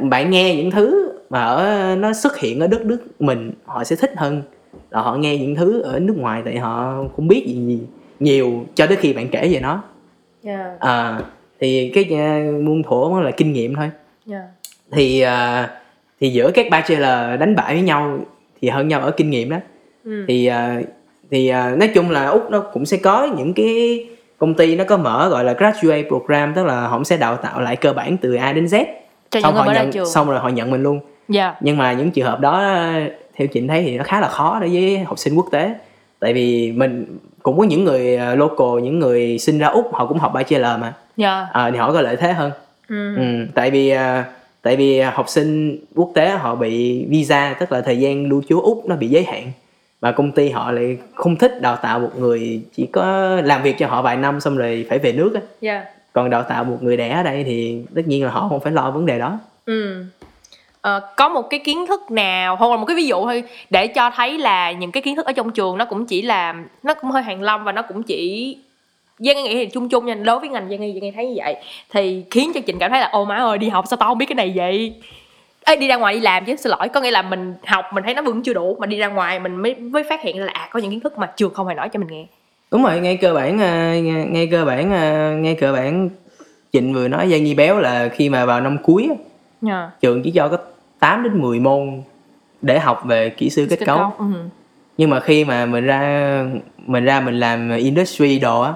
[0.00, 3.96] bạn nghe những thứ mà ở nó xuất hiện ở đất nước mình họ sẽ
[3.96, 4.42] thích hơn.
[4.90, 7.80] Là họ nghe những thứ ở nước ngoài tại họ không biết gì, gì
[8.20, 9.82] nhiều cho tới khi bạn kể về nó.
[10.42, 11.20] Dạ à,
[11.60, 13.90] thì cái uh, muôn thuở nó là kinh nghiệm thôi.
[14.26, 14.40] Dạ.
[14.92, 15.70] Thì à,
[16.20, 18.18] thì giữa các bachelor đánh bại với nhau
[18.60, 19.56] thì hơn nhau ở kinh nghiệm đó.
[20.04, 20.24] Ừ.
[20.28, 20.80] Thì à,
[21.30, 24.06] thì à, nói chung là úc nó cũng sẽ có những cái
[24.38, 27.60] công ty nó có mở gọi là graduate program tức là họ sẽ đào tạo
[27.60, 28.84] lại cơ bản từ A đến Z.
[29.30, 31.00] Cho những xong họ nhận xong rồi họ nhận mình luôn.
[31.28, 31.54] Dạ.
[31.60, 32.82] Nhưng mà những trường hợp đó
[33.34, 35.74] theo chị thấy thì nó khá là khó đối với học sinh quốc tế.
[36.20, 40.06] Tại vì mình cũng có những người à, local những người sinh ra úc họ
[40.06, 41.46] cũng học bachelor mà dạ.
[41.52, 42.50] À, thì họ có lợi thế hơn.
[42.88, 43.16] Ừ.
[43.16, 44.24] Ừ, tại vì à,
[44.62, 48.60] tại vì học sinh quốc tế họ bị visa tức là thời gian lưu trú
[48.60, 49.52] úc nó bị giới hạn
[50.00, 53.78] và công ty họ lại không thích đào tạo một người chỉ có làm việc
[53.78, 55.40] cho họ vài năm xong rồi phải về nước á.
[55.60, 55.84] Dạ.
[56.12, 58.72] Còn đào tạo một người đẻ ở đây thì tất nhiên là họ không phải
[58.72, 59.38] lo vấn đề đó.
[59.66, 60.04] Ừ.
[60.80, 63.86] Ờ, có một cái kiến thức nào hoặc là một cái ví dụ thôi để
[63.86, 66.94] cho thấy là những cái kiến thức ở trong trường nó cũng chỉ là nó
[66.94, 68.56] cũng hơi hàng lâm và nó cũng chỉ
[69.18, 71.34] Giang nghĩ thì chung chung nha đối với ngành Giang Nghi Giang Nghi thấy như
[71.36, 71.56] vậy.
[71.92, 74.18] Thì khiến cho Trịnh cảm thấy là ô má ơi đi học sao tao không
[74.18, 74.94] biết cái này vậy?
[75.66, 76.88] Ê, đi ra ngoài đi làm chứ xin lỗi.
[76.88, 79.40] Có nghĩa là mình học mình thấy nó vẫn chưa đủ mà đi ra ngoài
[79.40, 81.74] mình mới mới phát hiện là à, có những kiến thức mà trường không hề
[81.74, 82.24] nói cho mình nghe.
[82.70, 86.08] Đúng rồi ngay cơ bản à, ngay, ngay cơ bản à, ngay cơ bản
[86.72, 89.14] Trịnh vừa nói Giang Nhi Béo là khi mà vào năm cuối á,
[89.62, 89.90] Dạ.
[90.00, 90.56] trường chỉ cho có
[90.98, 92.02] 8 đến 10 môn
[92.62, 94.24] để học về kỹ sư kết cấu Ừ.
[94.98, 96.44] nhưng mà khi mà mình ra
[96.86, 98.72] mình ra mình làm industry đồ á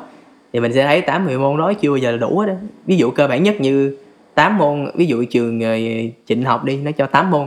[0.53, 2.55] thì mình sẽ thấy 8 10 môn đó chưa bao giờ là đủ hết á.
[2.87, 3.97] Ví dụ cơ bản nhất như
[4.35, 5.77] 8 môn ví dụ trường ờ,
[6.27, 7.47] Trịnh học đi nó cho 8 môn.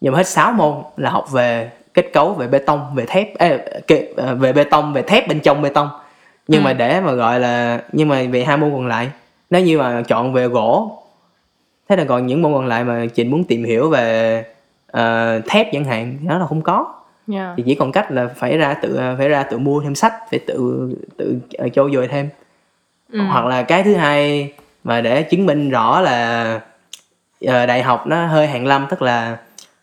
[0.00, 3.38] Nhưng mà hết 6 môn là học về kết cấu về bê tông về thép
[3.38, 3.58] ê,
[4.16, 5.88] ờ, về bê tông về thép bên trong bê tông.
[6.48, 6.64] Nhưng Ừ.
[6.64, 9.08] mà để mà gọi là nhưng mà về hai môn còn lại
[9.50, 10.98] nếu như mà chọn về gỗ
[11.88, 14.44] thế là còn những môn còn lại mà Trịnh muốn tìm hiểu về
[14.86, 16.94] ờ, thép chẳng hạn thì nó là không có.
[17.26, 17.54] Dạ.
[17.56, 20.38] thì chỉ còn cách là phải ra tự phải ra tự mua thêm sách phải
[20.38, 21.36] tự tự
[21.74, 22.28] trau dồi thêm
[23.12, 23.20] Ừ.
[23.20, 24.52] hoặc là cái thứ hai
[24.84, 26.60] mà để chứng minh rõ là
[27.46, 29.36] ờ, đại học nó hơi hàn lâm tức là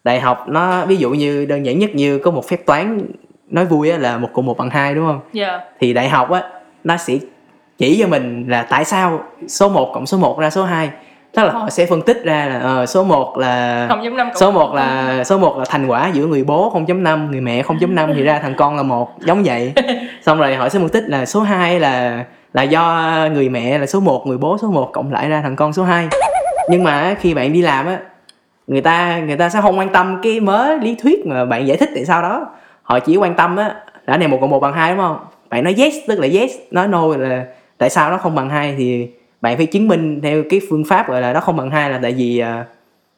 [0.03, 3.01] đại học nó ví dụ như đơn giản nhất như có một phép toán
[3.49, 5.19] nói vui á, là một cộng một bằng hai đúng không?
[5.34, 5.59] Dạ.
[5.80, 6.43] thì đại học á
[6.84, 7.17] nó sẽ
[7.78, 10.89] chỉ cho mình là tại sao số 1 cộng số 1 ra số 2
[11.34, 14.51] tức là họ sẽ phân tích ra là ờ, số 1 là 0.5 cộng số
[14.51, 18.24] 1 là số 1 là thành quả giữa người bố 0.5 người mẹ 0.5 thì
[18.24, 19.74] ra thằng con là một giống vậy.
[20.26, 22.24] Xong rồi họ sẽ phân tích là số 2 là
[22.54, 25.56] là do người mẹ là số 1 người bố số 1 cộng lại ra thằng
[25.56, 26.08] con số 2
[26.70, 27.99] nhưng mà khi bạn đi làm á,
[28.68, 31.78] người ta người ta sẽ không quan tâm cái mớ lý thuyết mà bạn giải
[31.78, 32.49] thích tại sao đó.
[32.84, 33.76] Họ chỉ quan tâm á
[34.08, 35.18] là này một cộng một bằng hai, đúng không?
[35.49, 37.45] Bạn nói yes, tức là yes, nói no là
[37.78, 39.08] tại sao nó không bằng hai thì
[39.41, 41.99] bạn phải chứng minh theo cái phương pháp gọi là nó không bằng hai là
[42.02, 42.66] tại vì à,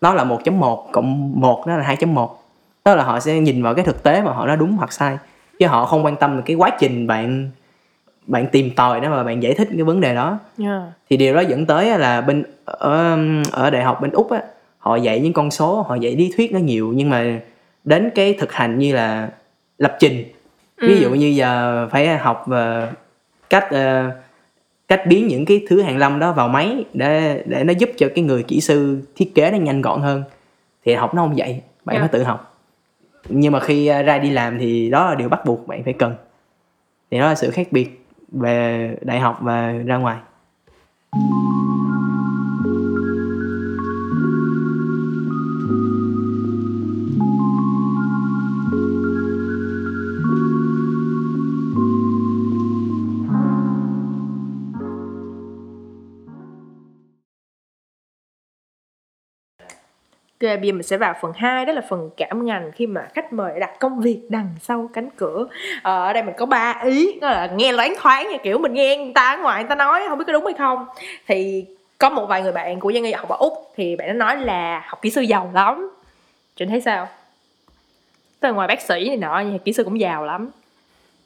[0.01, 2.27] nó là 1.1 cộng 1 nó là 2.1
[2.85, 5.17] đó là họ sẽ nhìn vào cái thực tế mà họ nói đúng hoặc sai,
[5.59, 7.49] chứ họ không quan tâm cái quá trình bạn
[8.27, 10.81] bạn tìm tòi đó mà bạn giải thích cái vấn đề đó Dạ.
[11.09, 13.17] thì điều đó dẫn tới là bên ở
[13.51, 14.41] ở đại học bên úc á
[14.77, 17.39] họ dạy những con số họ dạy lý thuyết nó nhiều nhưng mà
[17.83, 19.29] đến cái thực hành như là
[19.77, 20.23] lập trình
[20.81, 20.99] ví Ừ.
[21.01, 22.87] dụ như giờ phải học về
[23.49, 24.11] cách ờ,
[24.87, 28.07] cách biến những cái thứ hàng lâm đó vào máy để để nó giúp cho
[28.15, 30.23] cái người kỹ sư thiết kế nó nhanh gọn hơn
[30.85, 31.99] thì học nó không dạy bạn Dạ.
[31.99, 32.57] phải tự học
[33.29, 35.93] nhưng mà khi ờ, ra đi làm thì đó là điều bắt buộc bạn phải
[35.93, 36.15] cần
[37.11, 38.02] thì đó là sự khác biệt
[38.33, 40.17] về đại học và ra ngoài.
[60.47, 63.33] Bây giờ mình sẽ vào phần 2 đó là phần cảm ngành khi mà khách
[63.33, 65.47] mời đặt công việc đằng sau cánh cửa.
[65.81, 68.73] Ờ, ở đây mình có ba ý, đó là nghe loáng thoáng nha, kiểu mình
[68.73, 70.85] nghe người ta ở ngoài người ta nói không biết có đúng hay không.
[71.27, 71.65] Thì
[71.97, 74.37] có một vài người bạn của Giang Nghi học ở Úc thì bạn nó nói
[74.45, 75.89] là học kỹ sư giàu lắm.
[76.55, 77.07] Chị thấy sao?
[78.39, 80.49] Tức là ngoài bác sĩ này nọ thì kỹ sư cũng giàu lắm.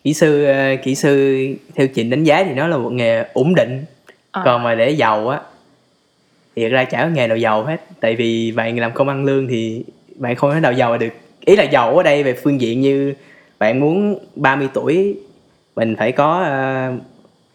[0.03, 1.38] kỹ sư ờ, kỹ sư
[1.76, 3.86] theo trình đánh giá thì nó là một nghề ổn định
[4.32, 4.41] Ờ.
[4.45, 5.39] còn mà để giàu á
[6.58, 9.26] thì thật ra chả có nghề nào giàu hết tại vì bạn làm công ăn
[9.26, 9.84] lương thì
[10.16, 11.08] bạn không thể nào giàu được
[11.45, 13.14] ý là giàu ở đây về phương diện như
[13.60, 15.16] bạn muốn 30 tuổi
[15.76, 16.91] mình phải có ờ,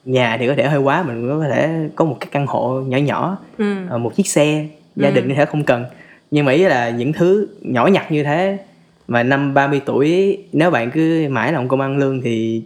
[0.04, 2.96] nhà thì có thể hơi quá mình có thể có một cái căn hộ nhỏ
[2.98, 3.74] nhỏ Ừ.
[3.90, 4.64] ờ, một chiếc xe
[4.96, 5.14] gia Ừ.
[5.14, 5.84] đình có thể không cần
[6.30, 8.58] nhưng mà ý là những thứ nhỏ nhặt như thế
[9.08, 12.62] mà năm 30 tuổi nếu bạn cứ mãi làm công ăn lương thì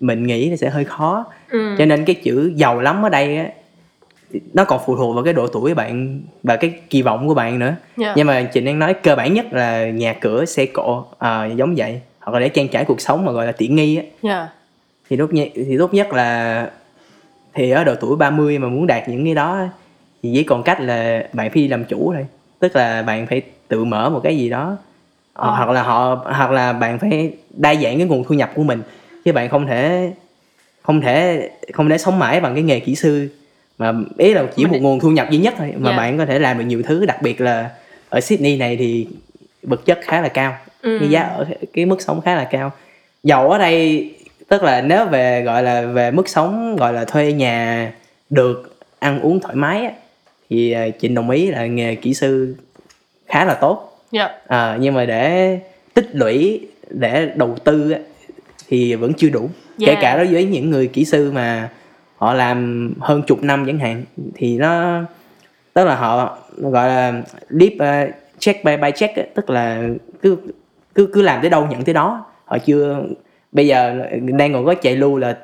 [0.00, 1.74] mình nghĩ là sẽ hơi khó Ừ.
[1.78, 3.46] cho nên cái chữ giàu lắm ở đây á
[4.54, 7.34] nó còn phụ thuộc vào cái độ tuổi của bạn và cái kỳ vọng của
[7.34, 7.74] bạn nữa.
[7.96, 8.12] Dạ.
[8.16, 11.74] nhưng mà chị đang nói cơ bản nhất là nhà cửa xe cộ à, giống
[11.76, 12.00] vậy.
[12.20, 14.02] Hoặc là để trang trải cuộc sống mà gọi là tiện nghi á.
[14.22, 14.48] Dạ.
[15.10, 16.70] thì tốt nhất thì tốt nhất là
[17.54, 19.58] thì ở độ tuổi 30 mà muốn đạt những cái đó
[20.22, 22.26] thì chỉ còn cách là bạn phải đi làm chủ thôi.
[22.58, 24.76] Tức là bạn phải tự mở một cái gì đó.
[25.32, 25.50] Ờ.
[25.50, 28.82] hoặc là họ hoặc là bạn phải đa dạng cái nguồn thu nhập của mình.
[29.24, 30.12] Chứ bạn không thể
[30.82, 33.28] không thể không thể sống mãi bằng cái nghề kỹ sư
[33.78, 35.96] mà ý là chỉ một nguồn thu nhập duy nhất thôi mà Dạ.
[35.96, 37.70] bạn có thể làm được nhiều thứ đặc biệt là
[38.08, 39.06] ở Sydney này thì
[39.62, 40.96] vật chất khá là cao Ừ.
[41.00, 42.72] cái giá ở cái mức sống khá là cao
[43.22, 44.10] giàu ở đây
[44.48, 47.92] tức là nếu về gọi là về mức sống gọi là thuê nhà
[48.30, 49.90] được ăn uống thoải mái á,
[50.50, 52.54] thì à, Trịnh đồng ý là nghề kỹ sư
[53.26, 54.28] khá là tốt Dạ.
[54.46, 55.58] à, nhưng mà để
[55.94, 56.60] tích lũy
[56.90, 57.98] để đầu tư á,
[58.68, 59.98] thì vẫn chưa đủ kể Yeah.
[60.02, 61.68] cả đối với những người kỹ sư mà
[62.16, 64.04] họ làm hơn chục năm chẳng hạn
[64.34, 65.00] thì nó
[65.72, 69.88] tức là họ gọi là deep uh, check by by check tức là
[70.22, 70.36] cứ
[70.94, 73.02] cứ cứ làm tới đâu nhận tới đó họ chưa
[73.52, 74.06] bây giờ
[74.38, 75.36] đang còn có chạy lưu là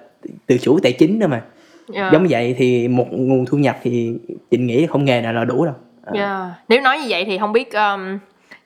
[0.47, 1.43] từ chủ tài chính nữa mà
[1.89, 2.11] Dạ.
[2.13, 4.15] giống vậy thì một nguồn thu nhập thì
[4.51, 5.75] Trịnh nghĩ không nghề nào là đủ đâu
[6.07, 6.13] À.
[6.15, 6.51] Dạ.
[6.69, 8.19] Nếu nói như vậy thì không biết um,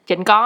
[0.06, 0.38] Trịnh có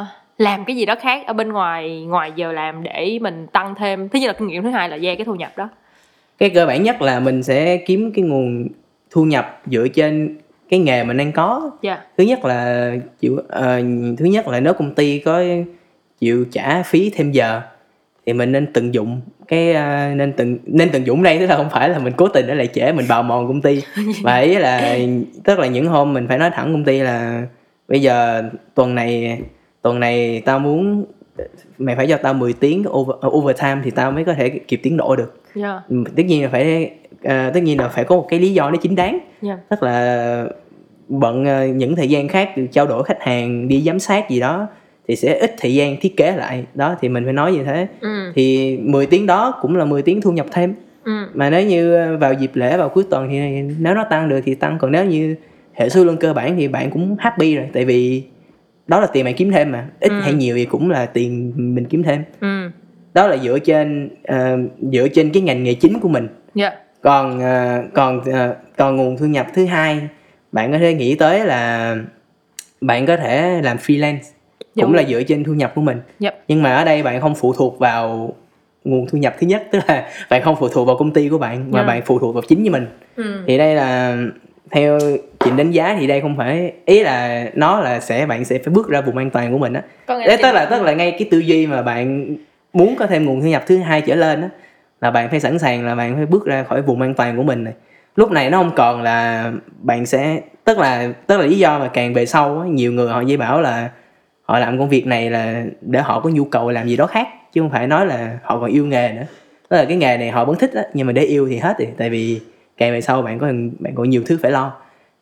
[0.00, 0.06] uh,
[0.38, 4.08] làm cái gì đó khác ở bên ngoài ngoài giờ làm để mình tăng thêm
[4.08, 5.68] thứ nhất là kinh nghiệm thứ hai là gia cái thu nhập đó
[6.38, 8.68] cái cơ bản nhất là mình sẽ kiếm cái nguồn
[9.10, 10.36] thu nhập dựa trên
[10.68, 11.70] cái nghề mình đang có.
[11.82, 12.00] Dạ.
[12.18, 13.80] Thứ nhất là chịu ờ,
[14.18, 15.42] thứ nhất là nếu công ty có
[16.20, 17.60] chịu trả phí thêm giờ
[18.26, 21.56] thì mình nên tận dụng cái ờ, nên tận nên tận dụng đây tức là
[21.56, 23.82] không phải là mình cố tình để lại trễ mình bào mòn công ty.
[24.22, 24.98] Mà ý là
[25.44, 27.46] tức là những hôm mình phải nói thẳng công ty là
[27.88, 28.42] bây giờ
[28.74, 29.40] tuần này
[29.82, 31.04] tuần này tao muốn
[31.78, 34.96] mày phải cho tao 10 tiếng over, overtime thì tao mới có thể kịp tiến
[34.96, 35.42] độ được.
[35.54, 35.80] Dạ.
[35.88, 36.90] Ừ, tất nhiên là phải
[37.24, 39.18] ờ, tất nhiên là phải có một cái lý do nó chính đáng.
[39.42, 39.58] Dạ.
[39.70, 40.44] Tức là
[41.08, 44.66] bận ờ, những thời gian khác trao đổi khách hàng đi giám sát gì đó
[45.08, 46.64] thì sẽ ít thời gian thiết kế lại.
[46.74, 47.86] Đó thì mình phải nói như thế.
[48.00, 48.32] Ừ.
[48.34, 50.74] Thì 10 tiếng đó cũng là 10 tiếng thu nhập thêm.
[51.04, 51.12] Ừ.
[51.34, 53.38] Mà nếu như ờ, vào dịp lễ vào cuối tuần thì
[53.78, 54.78] nếu nó tăng được thì tăng.
[54.78, 55.34] Còn nếu như
[55.72, 57.66] hệ số lương cơ bản thì bạn cũng happy rồi.
[57.72, 58.22] Tại vì
[58.88, 59.86] đó là tiền bạn kiếm thêm mà.
[60.00, 60.20] Ít Ừ.
[60.20, 62.24] hay nhiều thì cũng là tiền mình kiếm thêm.
[62.40, 62.70] Ừ.
[63.14, 64.58] Đó là dựa trên ờ,
[64.92, 66.28] dựa trên cái ngành nghề chính của mình.
[66.54, 66.70] Dạ.
[67.02, 70.08] Còn ờ, còn ờ, còn nguồn thu nhập thứ hai
[70.52, 71.96] bạn có thể nghĩ tới là
[72.80, 74.18] bạn có thể làm freelance
[74.74, 75.02] cũng Dạ.
[75.02, 76.00] là dựa trên thu nhập của mình.
[76.20, 76.30] Dạ.
[76.48, 78.34] Nhưng mà ở đây bạn không phụ thuộc vào
[78.84, 81.38] nguồn thu nhập thứ nhất tức là bạn không phụ thuộc vào công ty của
[81.38, 81.86] bạn mà Dạ.
[81.86, 82.86] bạn phụ thuộc vào chính với mình.
[83.16, 83.42] Ừ.
[83.46, 84.16] Thì đây là
[84.70, 84.98] theo
[85.50, 88.74] chị đánh giá thì đây không phải ý là nó là sẽ bạn sẽ phải
[88.74, 89.82] bước ra vùng an toàn của mình á.
[90.08, 92.36] Đấy, tức là tức là ngay cái tư duy mà bạn
[92.72, 94.48] muốn có thêm nguồn thu nhập thứ hai trở lên á
[95.00, 97.42] là bạn phải sẵn sàng là bạn phải bước ra khỏi vùng an toàn của
[97.42, 97.74] mình này.
[98.16, 101.88] Lúc này nó không còn là bạn sẽ tức là tức là lý do mà
[101.88, 103.90] càng về sau á, nhiều người họ dễ bảo là
[104.42, 107.28] họ làm công việc này là để họ có nhu cầu làm gì đó khác
[107.52, 109.26] chứ không phải nói là họ còn yêu nghề nữa.
[109.68, 111.78] Tức là cái nghề này họ vẫn thích á nhưng mà để yêu thì hết
[111.78, 112.40] rồi tại vì
[112.76, 113.46] càng về sau bạn có
[113.78, 114.72] bạn còn nhiều thứ phải lo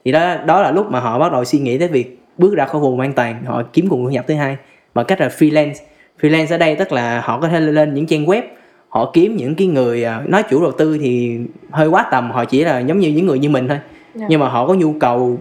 [0.06, 2.64] thì đó đó là lúc mà họ bắt đầu suy nghĩ tới việc bước ra
[2.64, 4.56] khỏi vùng an toàn họ kiếm nguồn thu nhập thứ hai.
[4.94, 5.74] Bằng cách là freelance.
[6.20, 8.42] Freelance ở đây tức là họ có thể lên những trang web
[8.88, 11.38] họ kiếm những cái người à, nói chủ đầu tư thì
[11.70, 13.78] hơi quá tầm họ chỉ là giống như những người như mình thôi.
[14.14, 14.26] Dạ.
[14.30, 15.38] nhưng mà họ có nhu cầu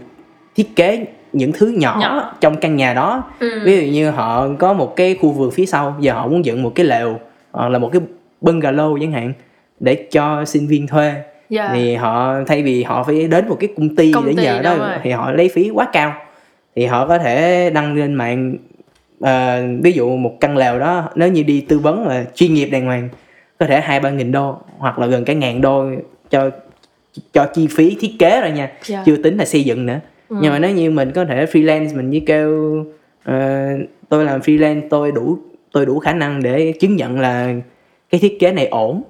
[0.55, 2.33] thiết kế những thứ nhỏ, Nhỏ.
[2.41, 3.23] trong căn nhà đó.
[3.39, 3.59] Ừ.
[3.65, 6.63] Ví dụ như họ có một cái khu vườn phía sau giờ họ muốn dựng
[6.63, 7.19] một cái lều
[7.51, 8.01] hoặc là một cái
[8.41, 9.33] bungalow chẳng hạn
[9.79, 11.13] để cho sinh viên thuê
[11.49, 14.43] dạ thì họ thay vì họ phải đến một cái công ty Công để ty,
[14.43, 14.89] nhờ đó rồi.
[15.03, 16.13] thì họ lấy phí quá cao
[16.75, 18.55] thì họ có thể đăng lên mạng
[19.19, 22.65] ờ, ví dụ một căn lều đó nếu như đi tư vấn là chuyên nghiệp
[22.65, 23.09] đàng hoàng
[23.59, 25.85] có thể hai ba nghìn đô hoặc là gần cả ngàn đô
[26.29, 26.49] cho
[27.33, 29.03] cho chi phí thiết kế rồi nha Dạ.
[29.05, 30.35] chưa tính là xây dựng nữa Ừ.
[30.41, 32.85] nhưng mà nếu như mình có thể freelance mình chỉ kêu
[33.23, 33.65] ờ,
[34.09, 35.37] tôi làm freelance tôi đủ
[35.71, 37.53] tôi đủ khả năng để chứng nhận là
[38.09, 39.03] cái thiết kế này ổn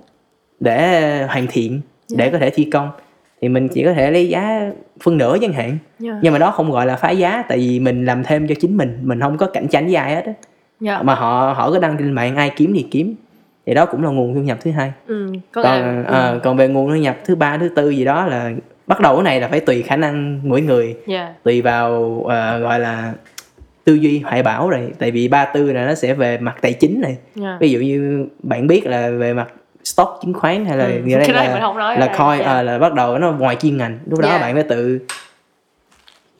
[0.60, 2.90] để hoàn thiện để có thể thi công.
[3.42, 4.72] Thì mình chỉ có thể lấy giá
[5.04, 5.78] phân nửa chẳng hạn.
[6.00, 6.20] Dạ.
[6.22, 8.78] Nhưng mà đó không gọi là phá giá tại vì mình làm thêm cho chính
[8.78, 9.00] mình.
[9.02, 10.34] Mình không có cạnh tranh với ai hết á.
[10.80, 11.02] Dạ.
[11.02, 13.16] Mà họ họ có đăng trên mạng ai kiếm thì kiếm.
[13.66, 14.92] Thì đó cũng là nguồn thu nhập thứ hai.
[15.08, 18.26] Ừ còn là ờ, còn về nguồn thu nhập thứ ba thứ tư gì đó
[18.26, 18.52] là
[18.88, 20.96] bắt đầu cái này là phải tùy khả năng mỗi người.
[21.08, 21.34] Dạ.
[21.44, 23.14] Tùy vào ờ, gọi là
[23.84, 24.92] tư duy hoài bão rồi.
[25.00, 27.18] Tại vì ba tư là nó sẽ về mặt tài chính này.
[27.36, 27.58] Dạ.
[27.60, 29.48] Ví dụ như bạn biết là về mặt
[29.86, 32.46] stock chứng khoán hay là Ừ, đây cái là, mình không nói là coin Dạ.
[32.46, 34.00] ờ, là bắt đầu nó ngoài chuyên ngành.
[34.10, 34.38] Lúc đó Dạ.
[34.38, 35.00] bạn phải tự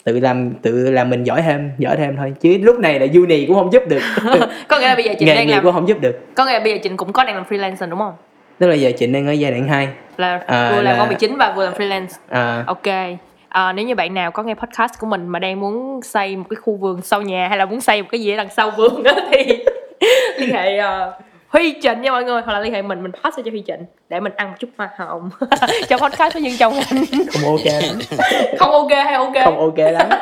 [0.04, 2.34] tự làm tự làm mình giỏi thêm giỏi thêm thôi.
[2.42, 4.00] Chứ lúc này là uni cũng không giúp được.
[4.68, 6.20] Có nghĩa là bây giờ chị nghề đang làm cũng không giúp được.
[6.36, 8.14] Có nghĩa là bây giờ chị cũng có đang làm freelancer đúng không?
[8.60, 9.88] Tức là giờ trịnh đang ở giai đoạn 2
[10.18, 12.08] là À, vừa làm là- công việc chính và vừa làm freelance.
[12.30, 13.18] À, ok.
[13.50, 16.44] À, nếu như bạn nào có nghe podcast của mình mà đang muốn xây một
[16.50, 18.72] cái khu vườn sau nhà hay là muốn xây một cái gì ở đằng sau
[18.72, 19.44] vườn đó thì
[20.40, 21.14] liên hệ uh,
[21.56, 23.86] Huy Trịnh nha mọi người hoặc là liên hệ mình mình pass cho Huy Trịnh
[24.10, 25.30] để mình ăn một chút hoa hồng.
[25.90, 28.00] Cho podcast với dân trong anh không ok lắm.
[28.60, 29.34] Không ok hay ok?
[29.46, 30.10] Không ok lắm.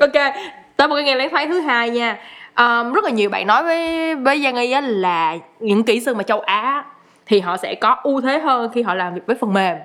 [0.00, 0.34] Ok
[0.76, 2.18] tới một cái nghe lấy phái thứ hai nha.
[2.56, 6.14] Um, rất là nhiều bạn nói với với Giang Y á là những kỹ sư
[6.14, 6.84] mà châu Á
[7.26, 9.76] thì họ sẽ có ưu thế hơn khi họ làm việc với phần mềm.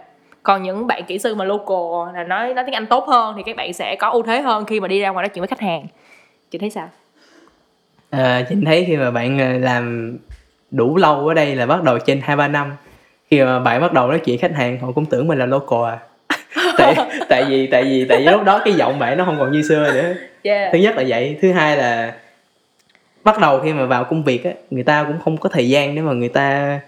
[0.44, 3.44] Còn những bạn kỹ sư mà local là nói nói tiếng Anh tốt hơn thì
[3.46, 5.48] các bạn sẽ có ưu thế hơn khi mà đi ra ngoài nói chuyện với
[5.48, 5.86] khách hàng.
[6.52, 6.90] Chị thấy sao
[8.18, 10.18] à, Trịnh thấy khi mà bạn ờ, làm
[10.72, 12.76] đủ lâu ở đây là bắt đầu trên hai ba năm.
[13.30, 15.80] Khi mà bạn bắt đầu nói chuyện khách hàng họ cũng tưởng mình là local
[15.86, 15.98] à.
[16.78, 16.96] Tại
[17.30, 19.62] tại vì tại vì tại vì lúc đó cái giọng bạn nó không còn như
[19.62, 20.14] xưa nữa.
[20.44, 20.70] Yeah.
[20.74, 22.14] Thứ nhất là vậy thứ hai là
[23.24, 25.96] bắt đầu khi mà vào công việc á người ta cũng không có thời gian
[25.96, 26.80] để mà người ta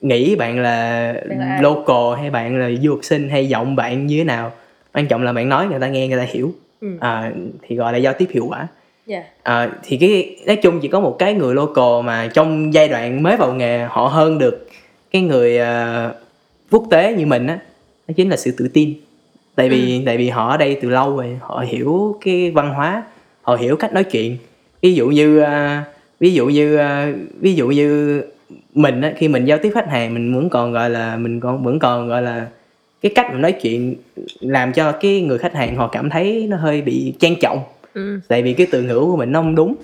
[0.00, 1.14] nghĩ bạn là
[1.60, 4.52] local hay bạn là du học sinh hay giọng bạn như thế nào.
[4.94, 6.52] Quan trọng là bạn nói người ta nghe người ta hiểu.
[6.80, 6.88] Ừ.
[7.00, 7.30] à,
[7.62, 8.68] thì gọi là giao tiếp hiệu quả
[9.08, 12.88] yeah à, thì cái nói chung chỉ có một cái người local mà trong giai
[12.88, 14.68] đoạn mới vào nghề họ hơn được
[15.10, 16.14] cái người ờ,
[16.70, 17.58] quốc tế như mình á
[18.08, 18.94] đó chính là sự tự tin.
[19.54, 23.02] Tại vì tại vì họ ở đây từ lâu rồi họ hiểu cái văn hóa
[23.42, 24.36] họ hiểu cách nói chuyện.
[24.82, 25.78] Ví dụ như ờ,
[26.20, 28.22] ví dụ như ờ, ví dụ như
[28.74, 31.64] mình á khi mình giao tiếp khách hàng mình vẫn còn gọi là mình còn
[31.64, 32.46] vẫn còn gọi là
[33.02, 33.94] cái cách mà nói chuyện
[34.40, 37.58] làm cho cái người khách hàng họ cảm thấy nó hơi bị trang trọng
[37.94, 38.20] ừ.
[38.28, 39.74] tại vì cái từ ngữ của mình nó không đúng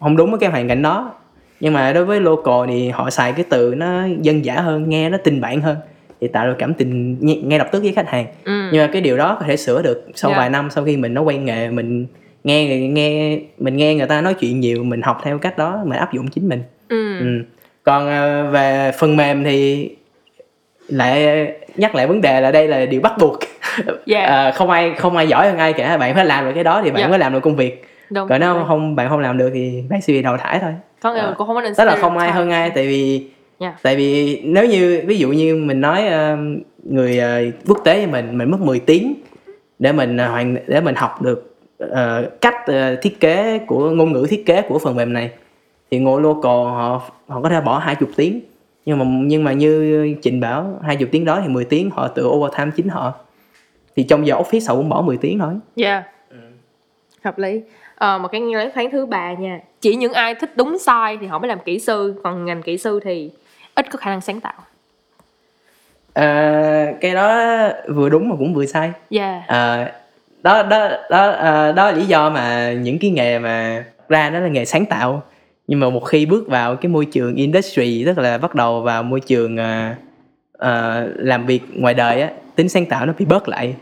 [0.00, 1.14] không đúng với cái hoàn cảnh đó
[1.60, 5.10] nhưng mà đối với local thì họ xài cái từ nó dân dã hơn nghe
[5.10, 5.76] nó tình bạn hơn
[6.20, 7.16] thì tạo được cảm tình
[7.48, 8.68] ngay, lập tức với khách hàng Ừ.
[8.72, 10.36] nhưng mà cái điều đó có thể sửa được sau Dạ.
[10.38, 12.06] vài năm sau khi mình nó quen nghề mình
[12.44, 15.98] nghe nghe mình nghe người ta nói chuyện nhiều mình học theo cách đó mình
[15.98, 17.18] áp dụng chính mình Ừ.
[17.18, 17.26] ừ.
[17.82, 19.88] còn ờ, về phần mềm thì
[20.88, 21.46] lại
[21.76, 23.38] nhắc lại vấn đề là đây là điều bắt buộc
[24.06, 24.24] Dạ.
[24.26, 26.80] Ờ, không ai không ai giỏi hơn ai cả bạn phải làm được cái đó
[26.84, 27.08] thì bạn Dạ.
[27.08, 28.28] mới làm được công việc Đúng.
[28.28, 30.72] còn nếu không bạn không làm được thì bạn sẽ bị đào thải thôi
[31.02, 31.34] có nghĩa Ờ.
[31.38, 33.26] cũng không có nên tức là không ai hơn ai tại vì
[33.60, 33.74] Dạ.
[33.82, 36.36] tại vì nếu như ví dụ như mình nói ờ,
[36.84, 39.14] người ờ, quốc tế như mình mình mất 10 tiếng
[39.78, 44.12] để mình ờ, hoàn để mình học được ờ, cách ờ, thiết kế của ngôn
[44.12, 45.30] ngữ thiết kế của phần mềm này
[45.90, 48.40] thì ngồi local họ họ có thể bỏ 20 tiếng
[48.86, 52.26] nhưng mà nhưng mà như Trịnh bảo 20 tiếng đó thì 10 tiếng họ tự
[52.26, 53.12] overtime chính họ
[53.98, 56.02] thì trong giờ office họ cũng bỏ 10 tiếng thôi Dạ.
[57.24, 57.60] Hợp lý.
[57.94, 59.60] Ờ, một cái lấy phán thứ ba nha.
[59.80, 62.78] Chỉ những ai thích đúng sai thì họ mới làm kỹ sư, còn ngành kỹ
[62.78, 63.30] sư thì
[63.74, 64.52] ít có khả năng sáng tạo.
[66.12, 66.24] Ờ,
[67.00, 67.48] cái đó
[67.88, 69.42] vừa đúng mà cũng vừa sai Dạ.
[69.46, 69.84] Ờ,
[70.42, 74.38] đó đó đó ờ, đó là lý do mà những cái nghề mà ra đó
[74.38, 75.22] là nghề sáng tạo
[75.66, 79.02] nhưng mà một khi bước vào cái môi trường industry tức là bắt đầu vào
[79.02, 79.94] môi trường ờ,
[80.52, 83.74] ờ, làm việc ngoài đời á tính sáng tạo nó bị bớt lại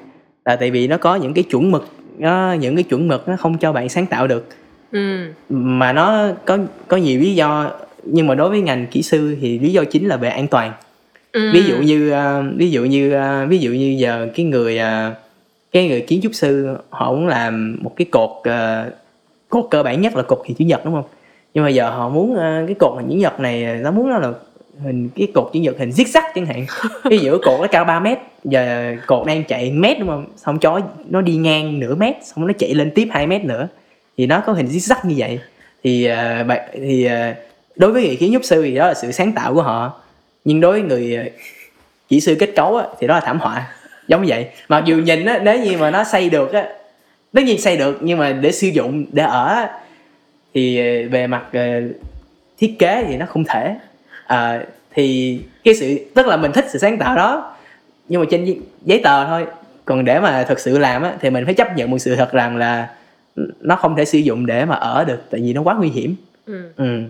[0.46, 1.86] là tại vì nó có những cái chuẩn mực
[2.18, 4.46] nó những cái chuẩn mực nó không cho bạn sáng tạo được
[4.92, 5.26] Ừ.
[5.48, 7.70] mà nó có có nhiều lý do
[8.04, 10.72] nhưng mà đối với ngành kỹ sư thì lý do chính là về an toàn
[11.32, 11.50] Ừ.
[11.52, 15.14] ví dụ như ờ, ví dụ như ờ, ví dụ như giờ cái người ờ,
[15.72, 18.30] cái người kiến trúc sư họ muốn làm một cái cột
[19.48, 21.04] cột cơ bản nhất là cột hình chữ nhật đúng không
[21.54, 22.36] nhưng mà giờ họ muốn
[22.66, 24.32] cái cột hình chữ nhật này nó muốn nó là
[24.82, 26.66] hình cái cột chữ nhật hình zigzag chẳng hạn.
[27.04, 30.26] Ví dụ cột nó cao 3 mét giờ cột đang chạy mét đúng không?
[30.36, 33.68] Xong chó nó đi ngang nửa mét xong nó chạy lên tiếp 2 mét nữa.
[34.16, 35.38] Thì nó có hình zigzag như vậy.
[35.84, 37.34] Thì ờ, bạn thì ờ,
[37.76, 40.00] đối với người kiến trúc sư thì đó là sự sáng tạo của họ.
[40.44, 41.24] Nhưng đối với người ờ,
[42.08, 43.72] kỹ sư kết cấu á, thì đó là thảm họa.
[44.08, 44.46] Giống vậy.
[44.68, 46.68] Mặc dù nhìn á nếu như mà nó xây được á
[47.32, 49.70] tất nhiên xây được nhưng mà để sử dụng để ở á,
[50.54, 51.44] thì về mặt
[52.58, 53.74] thiết kế thì nó không thể
[54.26, 54.64] Ờ,
[54.94, 57.54] thì cái sự tức là mình thích sự sáng tạo đó
[58.08, 59.46] nhưng mà trên giấy- tờ thôi
[59.84, 62.32] còn để mà thực sự làm á thì mình phải chấp nhận một sự thật
[62.32, 62.88] rằng là
[63.60, 66.14] nó không thể sử dụng để mà ở được tại vì nó quá nguy hiểm
[66.46, 66.62] Ừ.
[66.76, 67.02] ừ.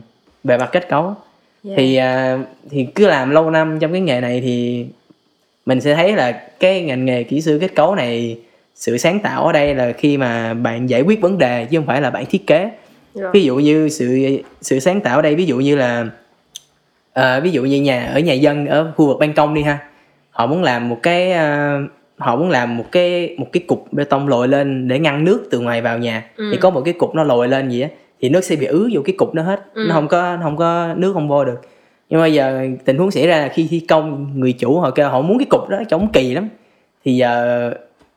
[0.45, 1.15] về mặt kết cấu
[1.63, 1.75] Dạ.
[1.77, 2.39] thì à,
[2.71, 4.87] thì cứ làm lâu năm trong cái nghề này thì
[5.67, 8.39] mình sẽ thấy là cái ngành nghề kỹ sư kết cấu này
[8.75, 11.87] sự sáng tạo ở đây là khi mà bạn giải quyết vấn đề chứ không
[11.87, 12.71] phải là bạn thiết kế
[13.15, 13.25] Dạ.
[13.33, 14.19] ví dụ như sự
[14.63, 16.07] sự sáng tạo ở đây ví dụ như là
[17.17, 19.79] à, ví dụ như nhà ở nhà dân ở khu vực ban công đi ha
[20.31, 21.79] họ muốn làm một cái à,
[22.19, 25.49] họ muốn làm một cái một cái cục bê tông lồi lên để ngăn nước
[25.51, 26.49] từ ngoài vào nhà Ừ.
[26.53, 27.89] thì có một cái cục nó lồi lên gì á
[28.21, 29.85] thì nước sẽ bị ứ vô cái cục đó hết Ừ.
[29.89, 31.61] nó không có không có nước không vô được
[32.11, 35.09] nhưng mà giờ tình huống xảy ra là khi thi công người chủ họ kêu
[35.09, 36.49] họ muốn cái cục đó chống kỳ lắm
[37.05, 37.71] thì giờ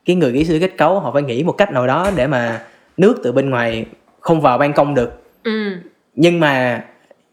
[0.06, 2.62] cái người kỹ sư kết cấu họ phải nghĩ một cách nào đó để mà
[2.98, 3.86] nước từ bên ngoài
[4.20, 5.72] không vào ban công được Ừ.
[6.16, 6.84] nhưng mà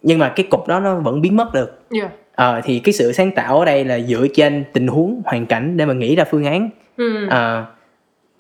[0.06, 2.08] nhưng mà cái cục đó nó vẫn biến mất được Dạ.
[2.34, 5.76] Ờ, thì cái sự sáng tạo ở đây là dựa trên tình huống hoàn cảnh
[5.76, 7.26] để mà nghĩ ra phương án Ừ.
[7.30, 7.64] Ờ,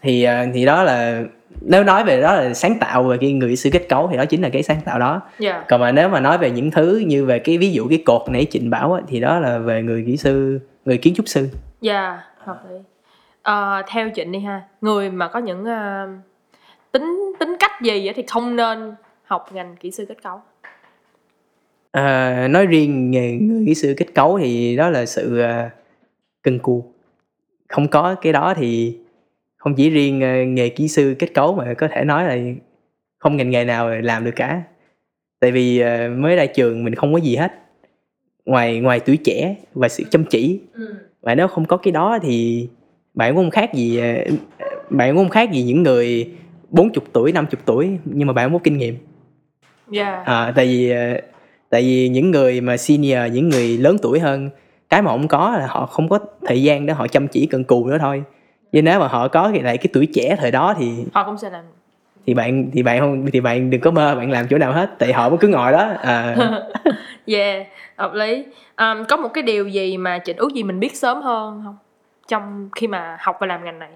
[0.02, 1.22] thì ờ, thì đó là
[1.60, 4.16] nếu nói về đó là sáng tạo về cái người kỹ sư kết cấu thì
[4.16, 5.64] đó chính là cái sáng tạo đó Dạ.
[5.68, 8.22] còn mà nếu mà nói về những thứ như về cái ví dụ cái cột
[8.30, 11.48] nãy Trịnh bảo á, thì đó là về người kỹ sư người kiến trúc sư
[11.80, 12.76] Dạ, hợp lý.
[13.42, 16.08] Ờ, theo Trịnh đi ha, người mà có những ờ,
[16.92, 18.94] tính tính cách gì thì không nên
[19.24, 20.40] học ngành kỹ sư kết cấu.
[21.96, 25.70] À, nói riêng nghề người kỹ sư kết cấu thì đó là sự à,
[26.42, 26.84] cân cù.
[27.68, 28.98] Không có cái đó thì
[29.56, 32.38] không chỉ riêng à, nghề kỹ sư kết cấu mà có thể nói là
[33.18, 34.62] không ngành nghề nào làm được cả.
[35.40, 37.52] Tại vì à, mới ra trường mình không có gì hết.
[38.44, 40.60] Ngoài ngoài tuổi trẻ và sự chăm chỉ.
[40.74, 40.94] Ừ.
[41.22, 42.68] và nếu không có cái đó thì
[43.14, 44.24] bạn cũng không khác gì à,
[44.90, 46.30] bạn cũng không khác gì những người
[46.70, 48.96] 40 tuổi 50 tuổi nhưng mà bạn không có kinh nghiệm.
[49.90, 50.22] Dạ.
[50.24, 51.20] à, tại vì ờ,
[51.76, 54.50] tại vì những người mà senior những người lớn tuổi hơn
[54.88, 57.64] cái mà không có là họ không có thời gian để họ chăm chỉ cần
[57.64, 58.22] cù nữa thôi
[58.72, 61.38] nhưng nếu mà họ có cái lại cái tuổi trẻ thời đó thì Họ cũng
[61.38, 61.64] sẽ làm.
[62.26, 64.90] thì bạn thì bạn không thì bạn đừng có mơ bạn làm chỗ nào hết
[64.98, 66.36] tại họ mới cứ ngồi đó à,
[67.26, 67.66] Yeah,
[67.96, 68.44] hợp lý.
[68.74, 71.76] Ờm, có một cái điều gì mà Trịnh ước gì mình biết sớm hơn không?
[72.28, 73.90] Trong khi mà học và làm ngành này.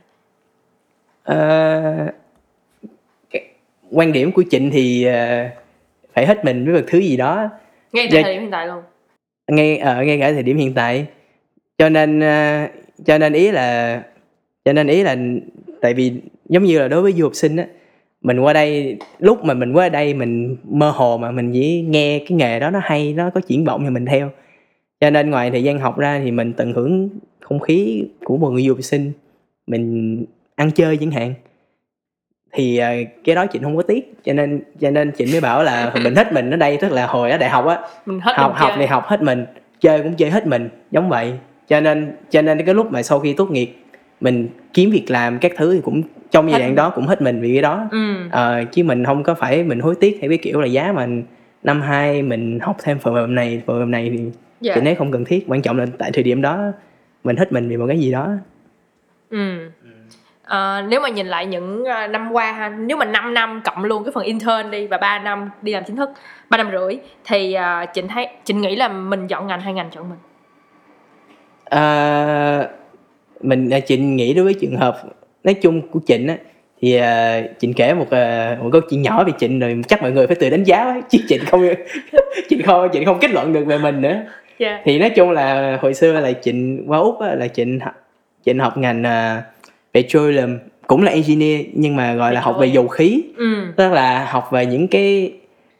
[3.31, 3.49] cái
[3.91, 5.45] quan điểm của Trịnh thì ờ,
[6.15, 7.49] phải hết mình với một thứ gì đó
[7.93, 8.23] Ngay tại Dạ.
[8.23, 8.83] thời điểm hiện tại luôn.
[9.49, 11.07] ngay ở ngay cả thời điểm hiện tại
[11.79, 12.67] cho nên ờ,
[13.07, 14.03] cho nên ý là
[14.65, 15.17] cho nên ý là
[15.81, 16.13] tại vì
[16.49, 17.67] giống như là đối với du học sinh á
[18.23, 22.19] mình qua đây lúc mà mình qua đây mình mơ hồ mà mình chỉ nghe
[22.19, 24.31] cái nghề đó nó hay nó có triển vọng thì mình theo
[25.01, 27.09] cho nên ngoài thời gian học ra thì mình tận hưởng
[27.41, 29.13] không khí của một người du học sinh
[29.67, 31.35] mình ăn chơi chẳng hạn
[32.53, 32.95] thì à,
[33.25, 36.15] cái đó chị không có tiếc cho nên cho nên chị mới bảo là mình
[36.15, 38.61] thích mình ở đây tức là hồi ở đại học á mình hết học mình
[38.61, 39.47] học thì học hết mình
[39.81, 41.33] chơi cũng chơi hết mình giống vậy.
[41.69, 43.77] Cho nên cho nên cái lúc mà sau khi tốt nghiệp
[44.21, 46.77] mình kiếm việc làm các thứ thì cũng trong giai Hết đoạn mình.
[46.77, 47.89] đó cũng hết mình vì cái đó.
[47.91, 48.15] Ừ.
[48.31, 51.07] Ờ, chứ mình không có phải mình hối tiếc theo cái kiểu là giá mà
[51.63, 54.25] năm hai mình học thêm phần mềm này phần mềm này thì
[54.61, 54.75] dạ.
[54.75, 56.73] chị thấy không cần thiết quan trọng là tại thời điểm đó
[57.25, 58.29] mình hết mình vì một cái gì đó.
[59.31, 59.71] Ừ
[60.51, 63.85] Ờ, nếu mà nhìn lại những ờ, năm qua ha nếu mà 5 năm cộng
[63.85, 66.11] luôn cái phần intern đi và 3 năm đi làm chính thức
[66.49, 69.91] ba năm rưỡi thì uh, trịnh thấy trịnh nghĩ là mình chọn ngành hay ngành
[69.91, 70.19] chọn mình
[71.65, 72.69] À,
[73.41, 74.97] mình Trịnh nghĩ đối với trường hợp
[75.45, 76.37] nói chung của Trịnh á
[76.81, 80.13] thì à, Trịnh kể một à, một câu chuyện nhỏ về Trịnh rồi chắc mọi
[80.13, 81.03] người phải tự đánh giá ấy.
[81.09, 81.63] chứ Trịnh không
[82.49, 84.17] Trịnh không Trịnh không kết luận được về mình nữa
[84.59, 87.47] dạ thì nói chung là hồi xưa là Trịnh qua úc á, là
[87.85, 87.95] học-
[88.45, 89.43] Trịnh học ngành à,
[89.95, 92.89] petroleum cũng là engineer nhưng mà gọi là học về dầu.
[92.89, 93.23] khí.
[93.37, 93.55] Ừ.
[93.77, 95.33] Tức là học về những cái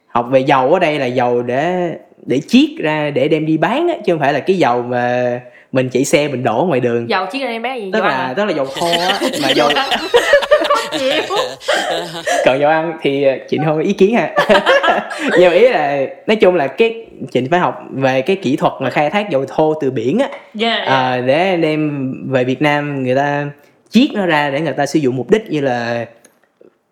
[0.07, 1.91] học về dầu ở đây là dầu để
[2.25, 5.39] để chiết ra để đem đi bán á chứ không phải là cái dầu mà
[5.71, 7.09] mình chạy xe mình đổ ngoài đường.
[7.09, 7.89] Giàu chiếc này em bé gì?
[7.93, 8.33] Tức Dầu ăn là hả?
[8.33, 9.69] tức là dầu thô á mà dầu
[12.45, 14.33] còn dầu ăn thì chị không có ý kiến ha
[15.39, 18.73] nhưng mà ý là nói chung là cái chị phải học về cái kỹ thuật
[18.81, 20.29] mà khai thác dầu thô từ biển á.
[20.53, 23.45] Dạ à, để đem về Việt Nam người ta
[23.91, 26.05] chiết nó ra để người ta sử dụng mục đích như là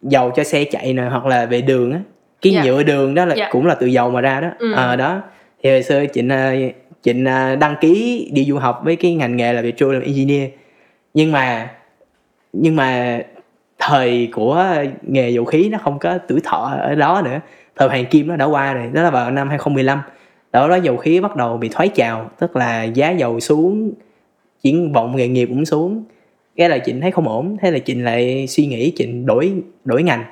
[0.01, 1.99] dầu cho xe chạy nè hoặc là về đường á.
[2.41, 2.63] Cái Dạ.
[2.63, 3.49] nhựa đường đó là Dạ.
[3.51, 4.47] cũng là từ dầu mà ra đó.
[4.59, 4.73] Ừ.
[4.73, 5.21] Ờ, đó.
[5.63, 6.53] Thì hồi xưa trịnh à,
[7.01, 10.49] trịnh à, đăng ký đi du học với cái ngành nghề là petroleum engineer.
[11.13, 11.69] Nhưng mà
[12.53, 13.19] nhưng mà
[13.79, 17.39] thời của nghề dầu khí nó không có tuổi thọ ở đó nữa.
[17.75, 20.01] Thời hoàng kim nó đã qua rồi đó là vào năm 2015
[20.51, 23.91] đó đó dầu khí bắt đầu bị thoái trào tức là giá dầu xuống
[24.63, 26.03] triển vọng nghề nghiệp cũng xuống
[26.59, 29.53] cái là Trịnh thấy không ổn thế là Trịnh lại suy nghĩ Trịnh đổi
[29.85, 30.23] đổi ngành.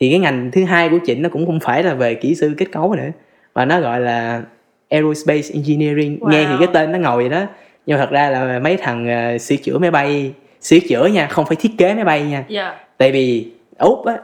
[0.00, 2.54] Thì cái ngành thứ hai của Trịnh nó cũng không phải là về kỹ sư
[2.58, 3.08] kết cấu nữa
[3.54, 4.42] mà nó gọi là
[4.88, 6.18] aerospace engineering.
[6.30, 6.58] Nghe thì Wow.
[6.58, 7.46] cái tên nó ngồi vậy đó
[7.86, 11.26] nhưng mà thật ra là mấy thằng ờ, sửa chữa máy bay sửa chữa nha
[11.26, 12.44] không phải thiết kế máy bay nha.
[12.48, 12.74] Dạ.
[12.98, 13.46] Tại vì
[13.78, 14.18] úc á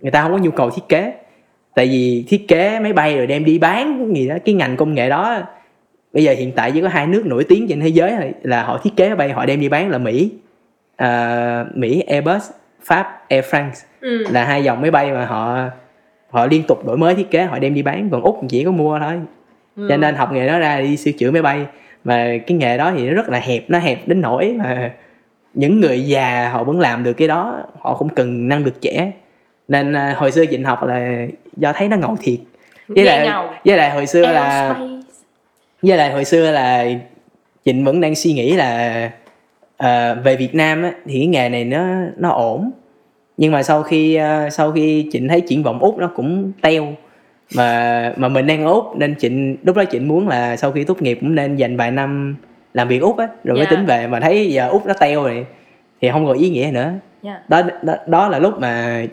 [0.00, 1.12] người ta không có nhu cầu thiết kế.
[1.74, 4.94] Tại vì thiết kế máy bay rồi đem đi bán gì đó cái ngành công
[4.94, 5.42] nghệ đó
[6.12, 8.62] bây giờ hiện tại chỉ có hai nước nổi tiếng trên thế giới thôi là
[8.62, 10.30] họ thiết kế máy bay họ đem đi bán là mỹ
[10.96, 12.50] à, mỹ airbus
[12.84, 13.84] pháp air france.
[14.00, 14.24] Ừ.
[14.30, 15.58] Là hai dòng máy bay mà họ
[16.30, 18.08] họ liên tục đổi mới thiết kế họ đem đi bán.
[18.10, 19.20] Còn úc chỉ có mua thôi.
[19.76, 19.86] Ừ.
[19.88, 21.66] cho nên học nghề đó ra đi sửa chữa máy bay.
[22.04, 22.16] Và
[22.46, 24.90] cái nghề đó thì nó rất là hẹp nó hẹp đến nỗi mà
[25.54, 27.62] những người già họ vẫn làm được cái đó.
[27.80, 29.12] Họ không cần năng lực trẻ.
[29.68, 32.38] Nên à, hồi xưa Trịnh học là do thấy nó ngầu thiệt.
[32.88, 33.50] Với Nghe lại ngầu.
[33.64, 34.76] với lại hồi xưa là
[35.82, 36.84] với lại hồi xưa là
[37.64, 39.10] Trịnh vẫn đang suy nghĩ là
[39.76, 41.86] ờ, về Việt Nam á, thì cái nghề này nó
[42.16, 42.70] nó ổn.
[43.36, 46.94] Nhưng mà sau khi ờ, sau khi Trịnh thấy triển vọng úc nó cũng teo.
[47.54, 50.84] Mà mà mình đang ở úc nên Trịnh lúc đó Trịnh muốn là sau khi
[50.84, 52.36] tốt nghiệp cũng nên dành vài năm
[52.74, 53.76] làm việc úc á rồi mới Dạ.
[53.76, 54.06] tính về.
[54.06, 55.46] Mà thấy giờ úc nó teo rồi
[56.00, 56.92] thì không còn ý nghĩa nữa.
[57.22, 57.40] Dạ.
[57.48, 59.04] Đó đó, đó là lúc mà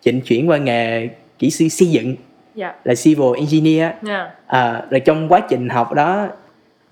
[0.00, 1.08] Trịnh chuyển qua nghề
[1.38, 2.16] kỹ sư xây dựng
[2.54, 2.74] dạ.
[2.84, 4.30] là civil engineer dạ.
[4.46, 6.28] À, rồi trong quá trình học đó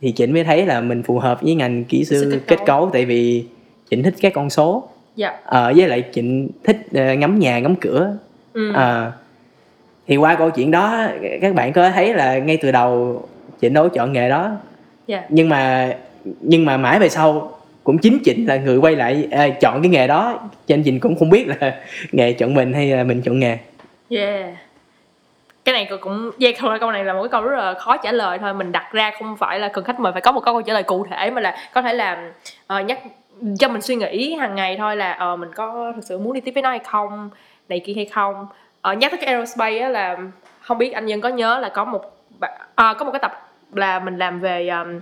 [0.00, 2.90] thì Trịnh mới thấy là mình phù hợp với ngành kỹ sư kết kết cấu.
[2.92, 3.44] tại vì
[3.90, 4.88] Trịnh thích các con số.
[5.16, 5.36] Dạ.
[5.44, 8.16] Ờ, với lại Trịnh thích ờ, ngắm nhà ngắm cửa.
[8.52, 8.72] Ừ.
[8.74, 9.12] Ờ,
[10.06, 11.06] thì qua câu chuyện đó
[11.40, 13.22] các bạn có thấy là ngay từ đầu
[13.60, 14.56] đâu có chọn nghề đó.
[15.06, 15.22] Dạ.
[15.28, 15.92] Nhưng mà
[16.40, 19.90] nhưng mà mãi về sau cũng chính Trịnh là người quay lại ờ, chọn cái
[19.90, 20.50] nghề đó.
[20.66, 21.74] Cho nên Trịnh cũng không biết là
[22.12, 23.58] nghề chọn mình hay là mình chọn nghề.
[24.10, 24.54] Yeah.
[25.68, 28.12] Cái này cũng- dây câu câu này là một cái câu rất là khó trả
[28.12, 28.54] lời thôi.
[28.54, 30.82] Mình đặt ra không phải là cần khách mời phải có một câu trả lời
[30.82, 32.34] cụ thể mà là có thể là uh,
[32.66, 32.98] ờ, nhắc
[33.58, 36.40] cho mình suy nghĩ hàng ngày thôi là uh, mình có thực sự muốn đi
[36.40, 37.30] tiếp với nó hay không
[37.68, 38.46] này kia hay không.
[38.90, 40.16] Uh, nhắc tới cái aerospace á là
[40.60, 42.02] không biết anh nhân có nhớ là có một
[42.74, 45.00] à, có một cái tập là mình làm về um,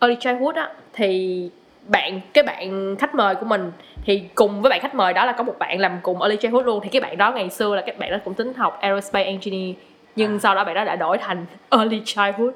[0.00, 0.68] early childhood á.
[0.92, 1.50] Thì
[1.86, 3.72] bạn cái bạn khách mời của mình
[4.04, 6.66] thì cùng với bạn khách mời đó là có một bạn làm cùng early childhood
[6.66, 6.80] luôn.
[6.82, 9.74] Thì cái bạn đó ngày xưa là các bạn đó cũng tính học aerospace engineer
[10.18, 12.54] nhưng sau đó bạn đó đã đổi thành early childhood.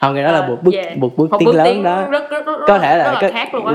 [0.00, 0.98] Không cái đó là Ờ, một bước yeah.
[0.98, 2.06] một bước một tiến bước lớn tiến đó.
[2.10, 3.74] rất, rất, rất, có thể là, rất là có, khác luôn á.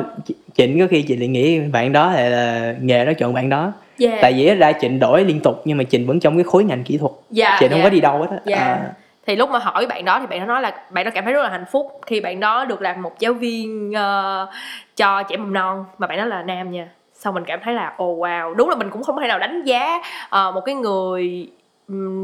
[0.56, 3.72] Trịnh có khi chị lại nghĩ bạn đó là, nghề đó chọn bạn đó.
[4.00, 4.20] Yeah.
[4.22, 6.84] tại vì ra Trịnh đổi liên tục nhưng mà Trịnh vẫn trong cái khối ngành
[6.84, 7.12] kỹ thuật.
[7.38, 7.90] Yeah, Trịnh không yeah.
[7.90, 8.38] có đi đâu hết á.
[8.46, 8.62] Yeah.
[8.62, 8.92] À,
[9.28, 11.34] thì lúc mà hỏi bạn đó thì bạn đó nói là bạn đó cảm thấy
[11.34, 14.48] rất là hạnh phúc khi bạn đó được làm một giáo viên ờ,
[14.96, 15.86] cho trẻ mầm non.
[15.98, 16.88] Mà bạn đó là nam nha.
[17.14, 18.54] Xong mình cảm thấy là ồ wow.
[18.56, 21.48] Đúng là mình cũng không thể nào đánh giá ờ, một cái người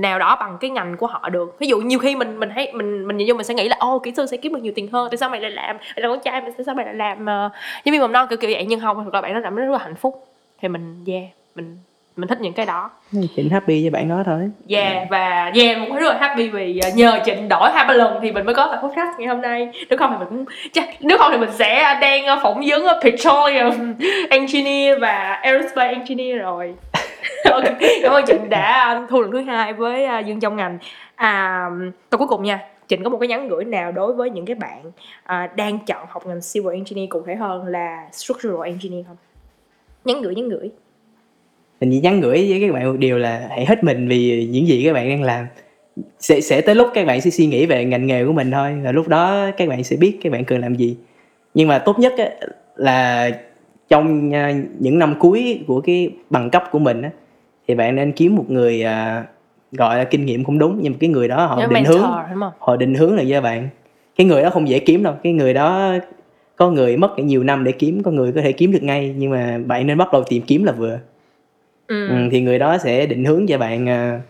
[0.01, 1.59] nào đó bằng cái ngành của họ được.
[1.59, 3.75] Ví dụ nhiều khi mình mình thấy mình mình nhìn vô mình sẽ nghĩ là
[3.79, 6.01] ô kỹ sư sẽ kiếm được nhiều tiền hơn tại sao mày lại làm mày
[6.01, 7.51] là con trai mày tại sao mày lại làm uh,
[7.85, 8.27] giáo viên mầm non?
[8.29, 8.65] Kiểu kiểu vậy.
[8.67, 10.25] Nhưng không thực ra bạn cảm thấy rất là hạnh phúc.
[10.61, 11.23] Thì mình yeah
[11.55, 11.77] mình
[12.15, 12.89] mình thích những cái đó.
[13.35, 14.49] Trịnh happy với bạn đó thôi.
[14.69, 18.19] Yeah và yeah cũng rất là happy vì uh, nhờ Trịnh đổi hai ba lần
[18.21, 19.69] thì mình mới có tập podcast ngày hôm nay.
[19.89, 22.85] Nếu không thì mình cũng chắc nếu không thì mình sẽ đang uh, phỏng vấn
[22.85, 23.93] uh, petroleum
[24.29, 26.75] engineer và aerospace engineer rồi
[27.51, 27.63] ok
[28.01, 30.77] cảm ơn Trịnh đã à, thu lần thứ hai với à, Dương trong ngành.
[31.15, 31.65] À,
[32.09, 34.55] câu cuối cùng nha Trịnh có một cái nhắn gửi nào đối với những cái
[34.55, 34.91] bạn
[35.23, 39.17] à, đang chọn học ngành civil engineer cụ thể hơn là structural engineer không?
[40.05, 40.71] Nhắn gửi nhắn gửi.
[41.81, 44.67] Mình chỉ nhắn gửi với các bạn một điều là hãy hết mình vì những
[44.67, 45.47] gì các bạn đang làm.
[46.19, 48.75] Sẽ sẽ tới lúc các bạn sẽ suy nghĩ về ngành nghề của mình thôi
[48.83, 50.97] và lúc đó các bạn sẽ biết các bạn cần làm gì.
[51.53, 52.29] Nhưng mà tốt nhất á,
[52.75, 53.31] là
[53.89, 57.09] trong à, những năm cuối của cái bằng cấp của mình á,
[57.67, 59.25] thì bạn nên kiếm một người à,
[59.71, 61.95] gọi là kinh nghiệm không đúng nhưng mà cái người đó họ Nhớ định mentor,
[61.95, 62.11] hướng
[62.59, 63.69] họ định hướng được cho bạn.
[64.15, 65.93] Cái người đó không dễ kiếm đâu cái người đó
[66.55, 69.31] có người mất nhiều năm để kiếm có người có thể kiếm được ngay nhưng
[69.31, 70.99] mà bạn nên bắt đầu tìm kiếm là vừa.
[71.87, 72.07] Ừ.
[72.07, 74.21] ừ, thì người đó sẽ định hướng cho bạn à,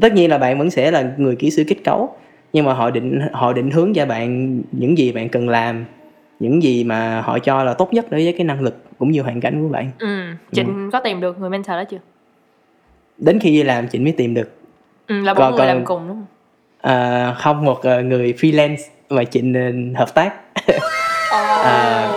[0.00, 2.16] tất nhiên là bạn vẫn sẽ là người kỹ sư kết cấu
[2.52, 5.84] nhưng mà họ định họ định hướng cho bạn những gì bạn cần làm
[6.40, 9.22] những gì mà họ cho là tốt nhất đối với cái năng lực cũng như
[9.22, 11.98] hoàn cảnh của bạn Ừ, Trịnh có tìm được người mentor đó chưa?
[13.18, 14.50] đến khi đi làm chị mới tìm được
[15.06, 16.26] Ừ, là Còn- người còn- làm cùng đúng không?
[16.92, 18.76] à, không một à, người freelance
[19.10, 20.34] mà chị nên hợp tác
[21.62, 22.10] À.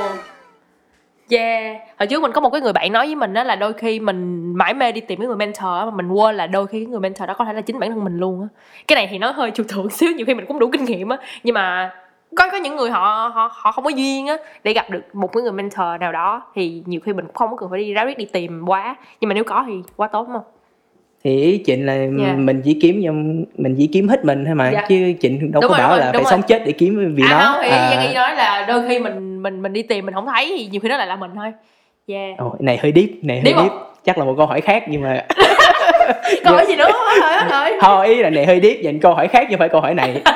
[1.29, 1.77] Yeah.
[1.99, 3.99] Hồi trước mình có một cái người bạn nói với mình đó là đôi khi
[3.99, 6.85] mình mãi mê đi tìm cái người mentor mà mình quên là đôi khi cái
[6.85, 8.47] người mentor đó có thể là chính bản thân mình luôn á.
[8.87, 11.09] Cái này thì nó hơi trừu tượng xíu, nhiều khi mình cũng đủ kinh nghiệm
[11.09, 11.91] á, nhưng mà
[12.35, 15.27] có có những người họ họ họ không có duyên á để gặp được một
[15.33, 17.93] cái người mentor nào đó thì nhiều khi mình cũng không có cần phải đi
[17.93, 18.95] ráo riết đi tìm quá.
[19.21, 20.43] Nhưng mà nếu có thì quá tốt đúng không?
[21.23, 22.33] Thì ý Trịnh là Dạ.
[22.37, 24.85] mình chỉ kiếm trong mình chỉ kiếm hết mình thôi mà Dạ.
[24.89, 26.31] chứ Trịnh đâu Đúng có rồi, bảo là phải rồi.
[26.31, 28.99] sống chết để kiếm vì à nó không thì À, Giang nói là đôi khi
[28.99, 31.31] mình mình mình đi tìm mình không thấy thì nhiều khi nó lại là mình
[31.35, 31.51] thôi.
[32.07, 33.71] Yeah ồ, này hơi deep này hơi Deep deep
[34.05, 35.21] chắc là một câu hỏi khác nhưng mà
[36.43, 36.91] câu hỏi gì nữa?
[37.21, 39.69] Rồi hết rồi thôi ý là này hơi deep dành câu hỏi khác chứ phải
[39.69, 40.21] câu hỏi này.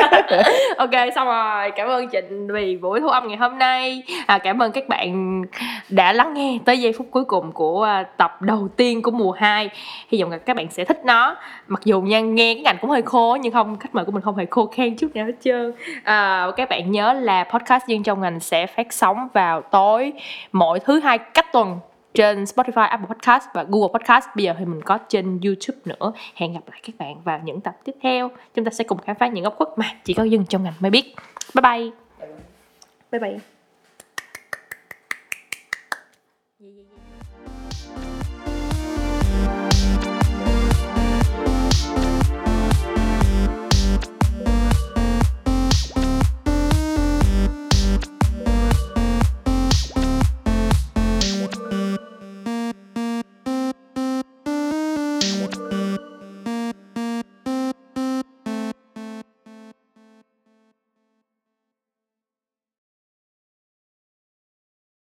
[0.78, 1.72] Ok xong rồi.
[1.72, 4.04] Cảm ơn trịnh vì buổi thu âm ngày hôm nay.
[4.26, 5.42] À, cảm ơn các bạn
[5.90, 9.32] đã lắng nghe tới giây phút cuối cùng của à, tập đầu tiên của mùa
[9.32, 9.70] 2
[10.10, 11.36] hy vọng là các bạn sẽ thích nó.
[11.68, 14.22] Mặc dù nha nghe cái ngành cũng hơi khô nhưng không khách mời của mình
[14.22, 15.74] không hề khô khan chút nào hết trơn.
[16.04, 20.14] À, các bạn nhớ là podcast dân trong ngành sẽ phát sóng vào tối
[20.52, 21.80] mỗi thứ hai cách tuần
[22.18, 24.26] trên Spotify, Apple Podcast và Google Podcast.
[24.36, 26.12] Bây giờ thì mình có trên YouTube nữa.
[26.36, 28.32] Hẹn gặp lại các bạn vào những tập tiếp theo.
[28.54, 30.74] Chúng ta sẽ cùng khám phá những góc khuất mà chỉ có dân trong ngành
[30.80, 31.16] mới biết.
[31.56, 31.92] Bye bye.
[33.12, 33.57] Bye bye.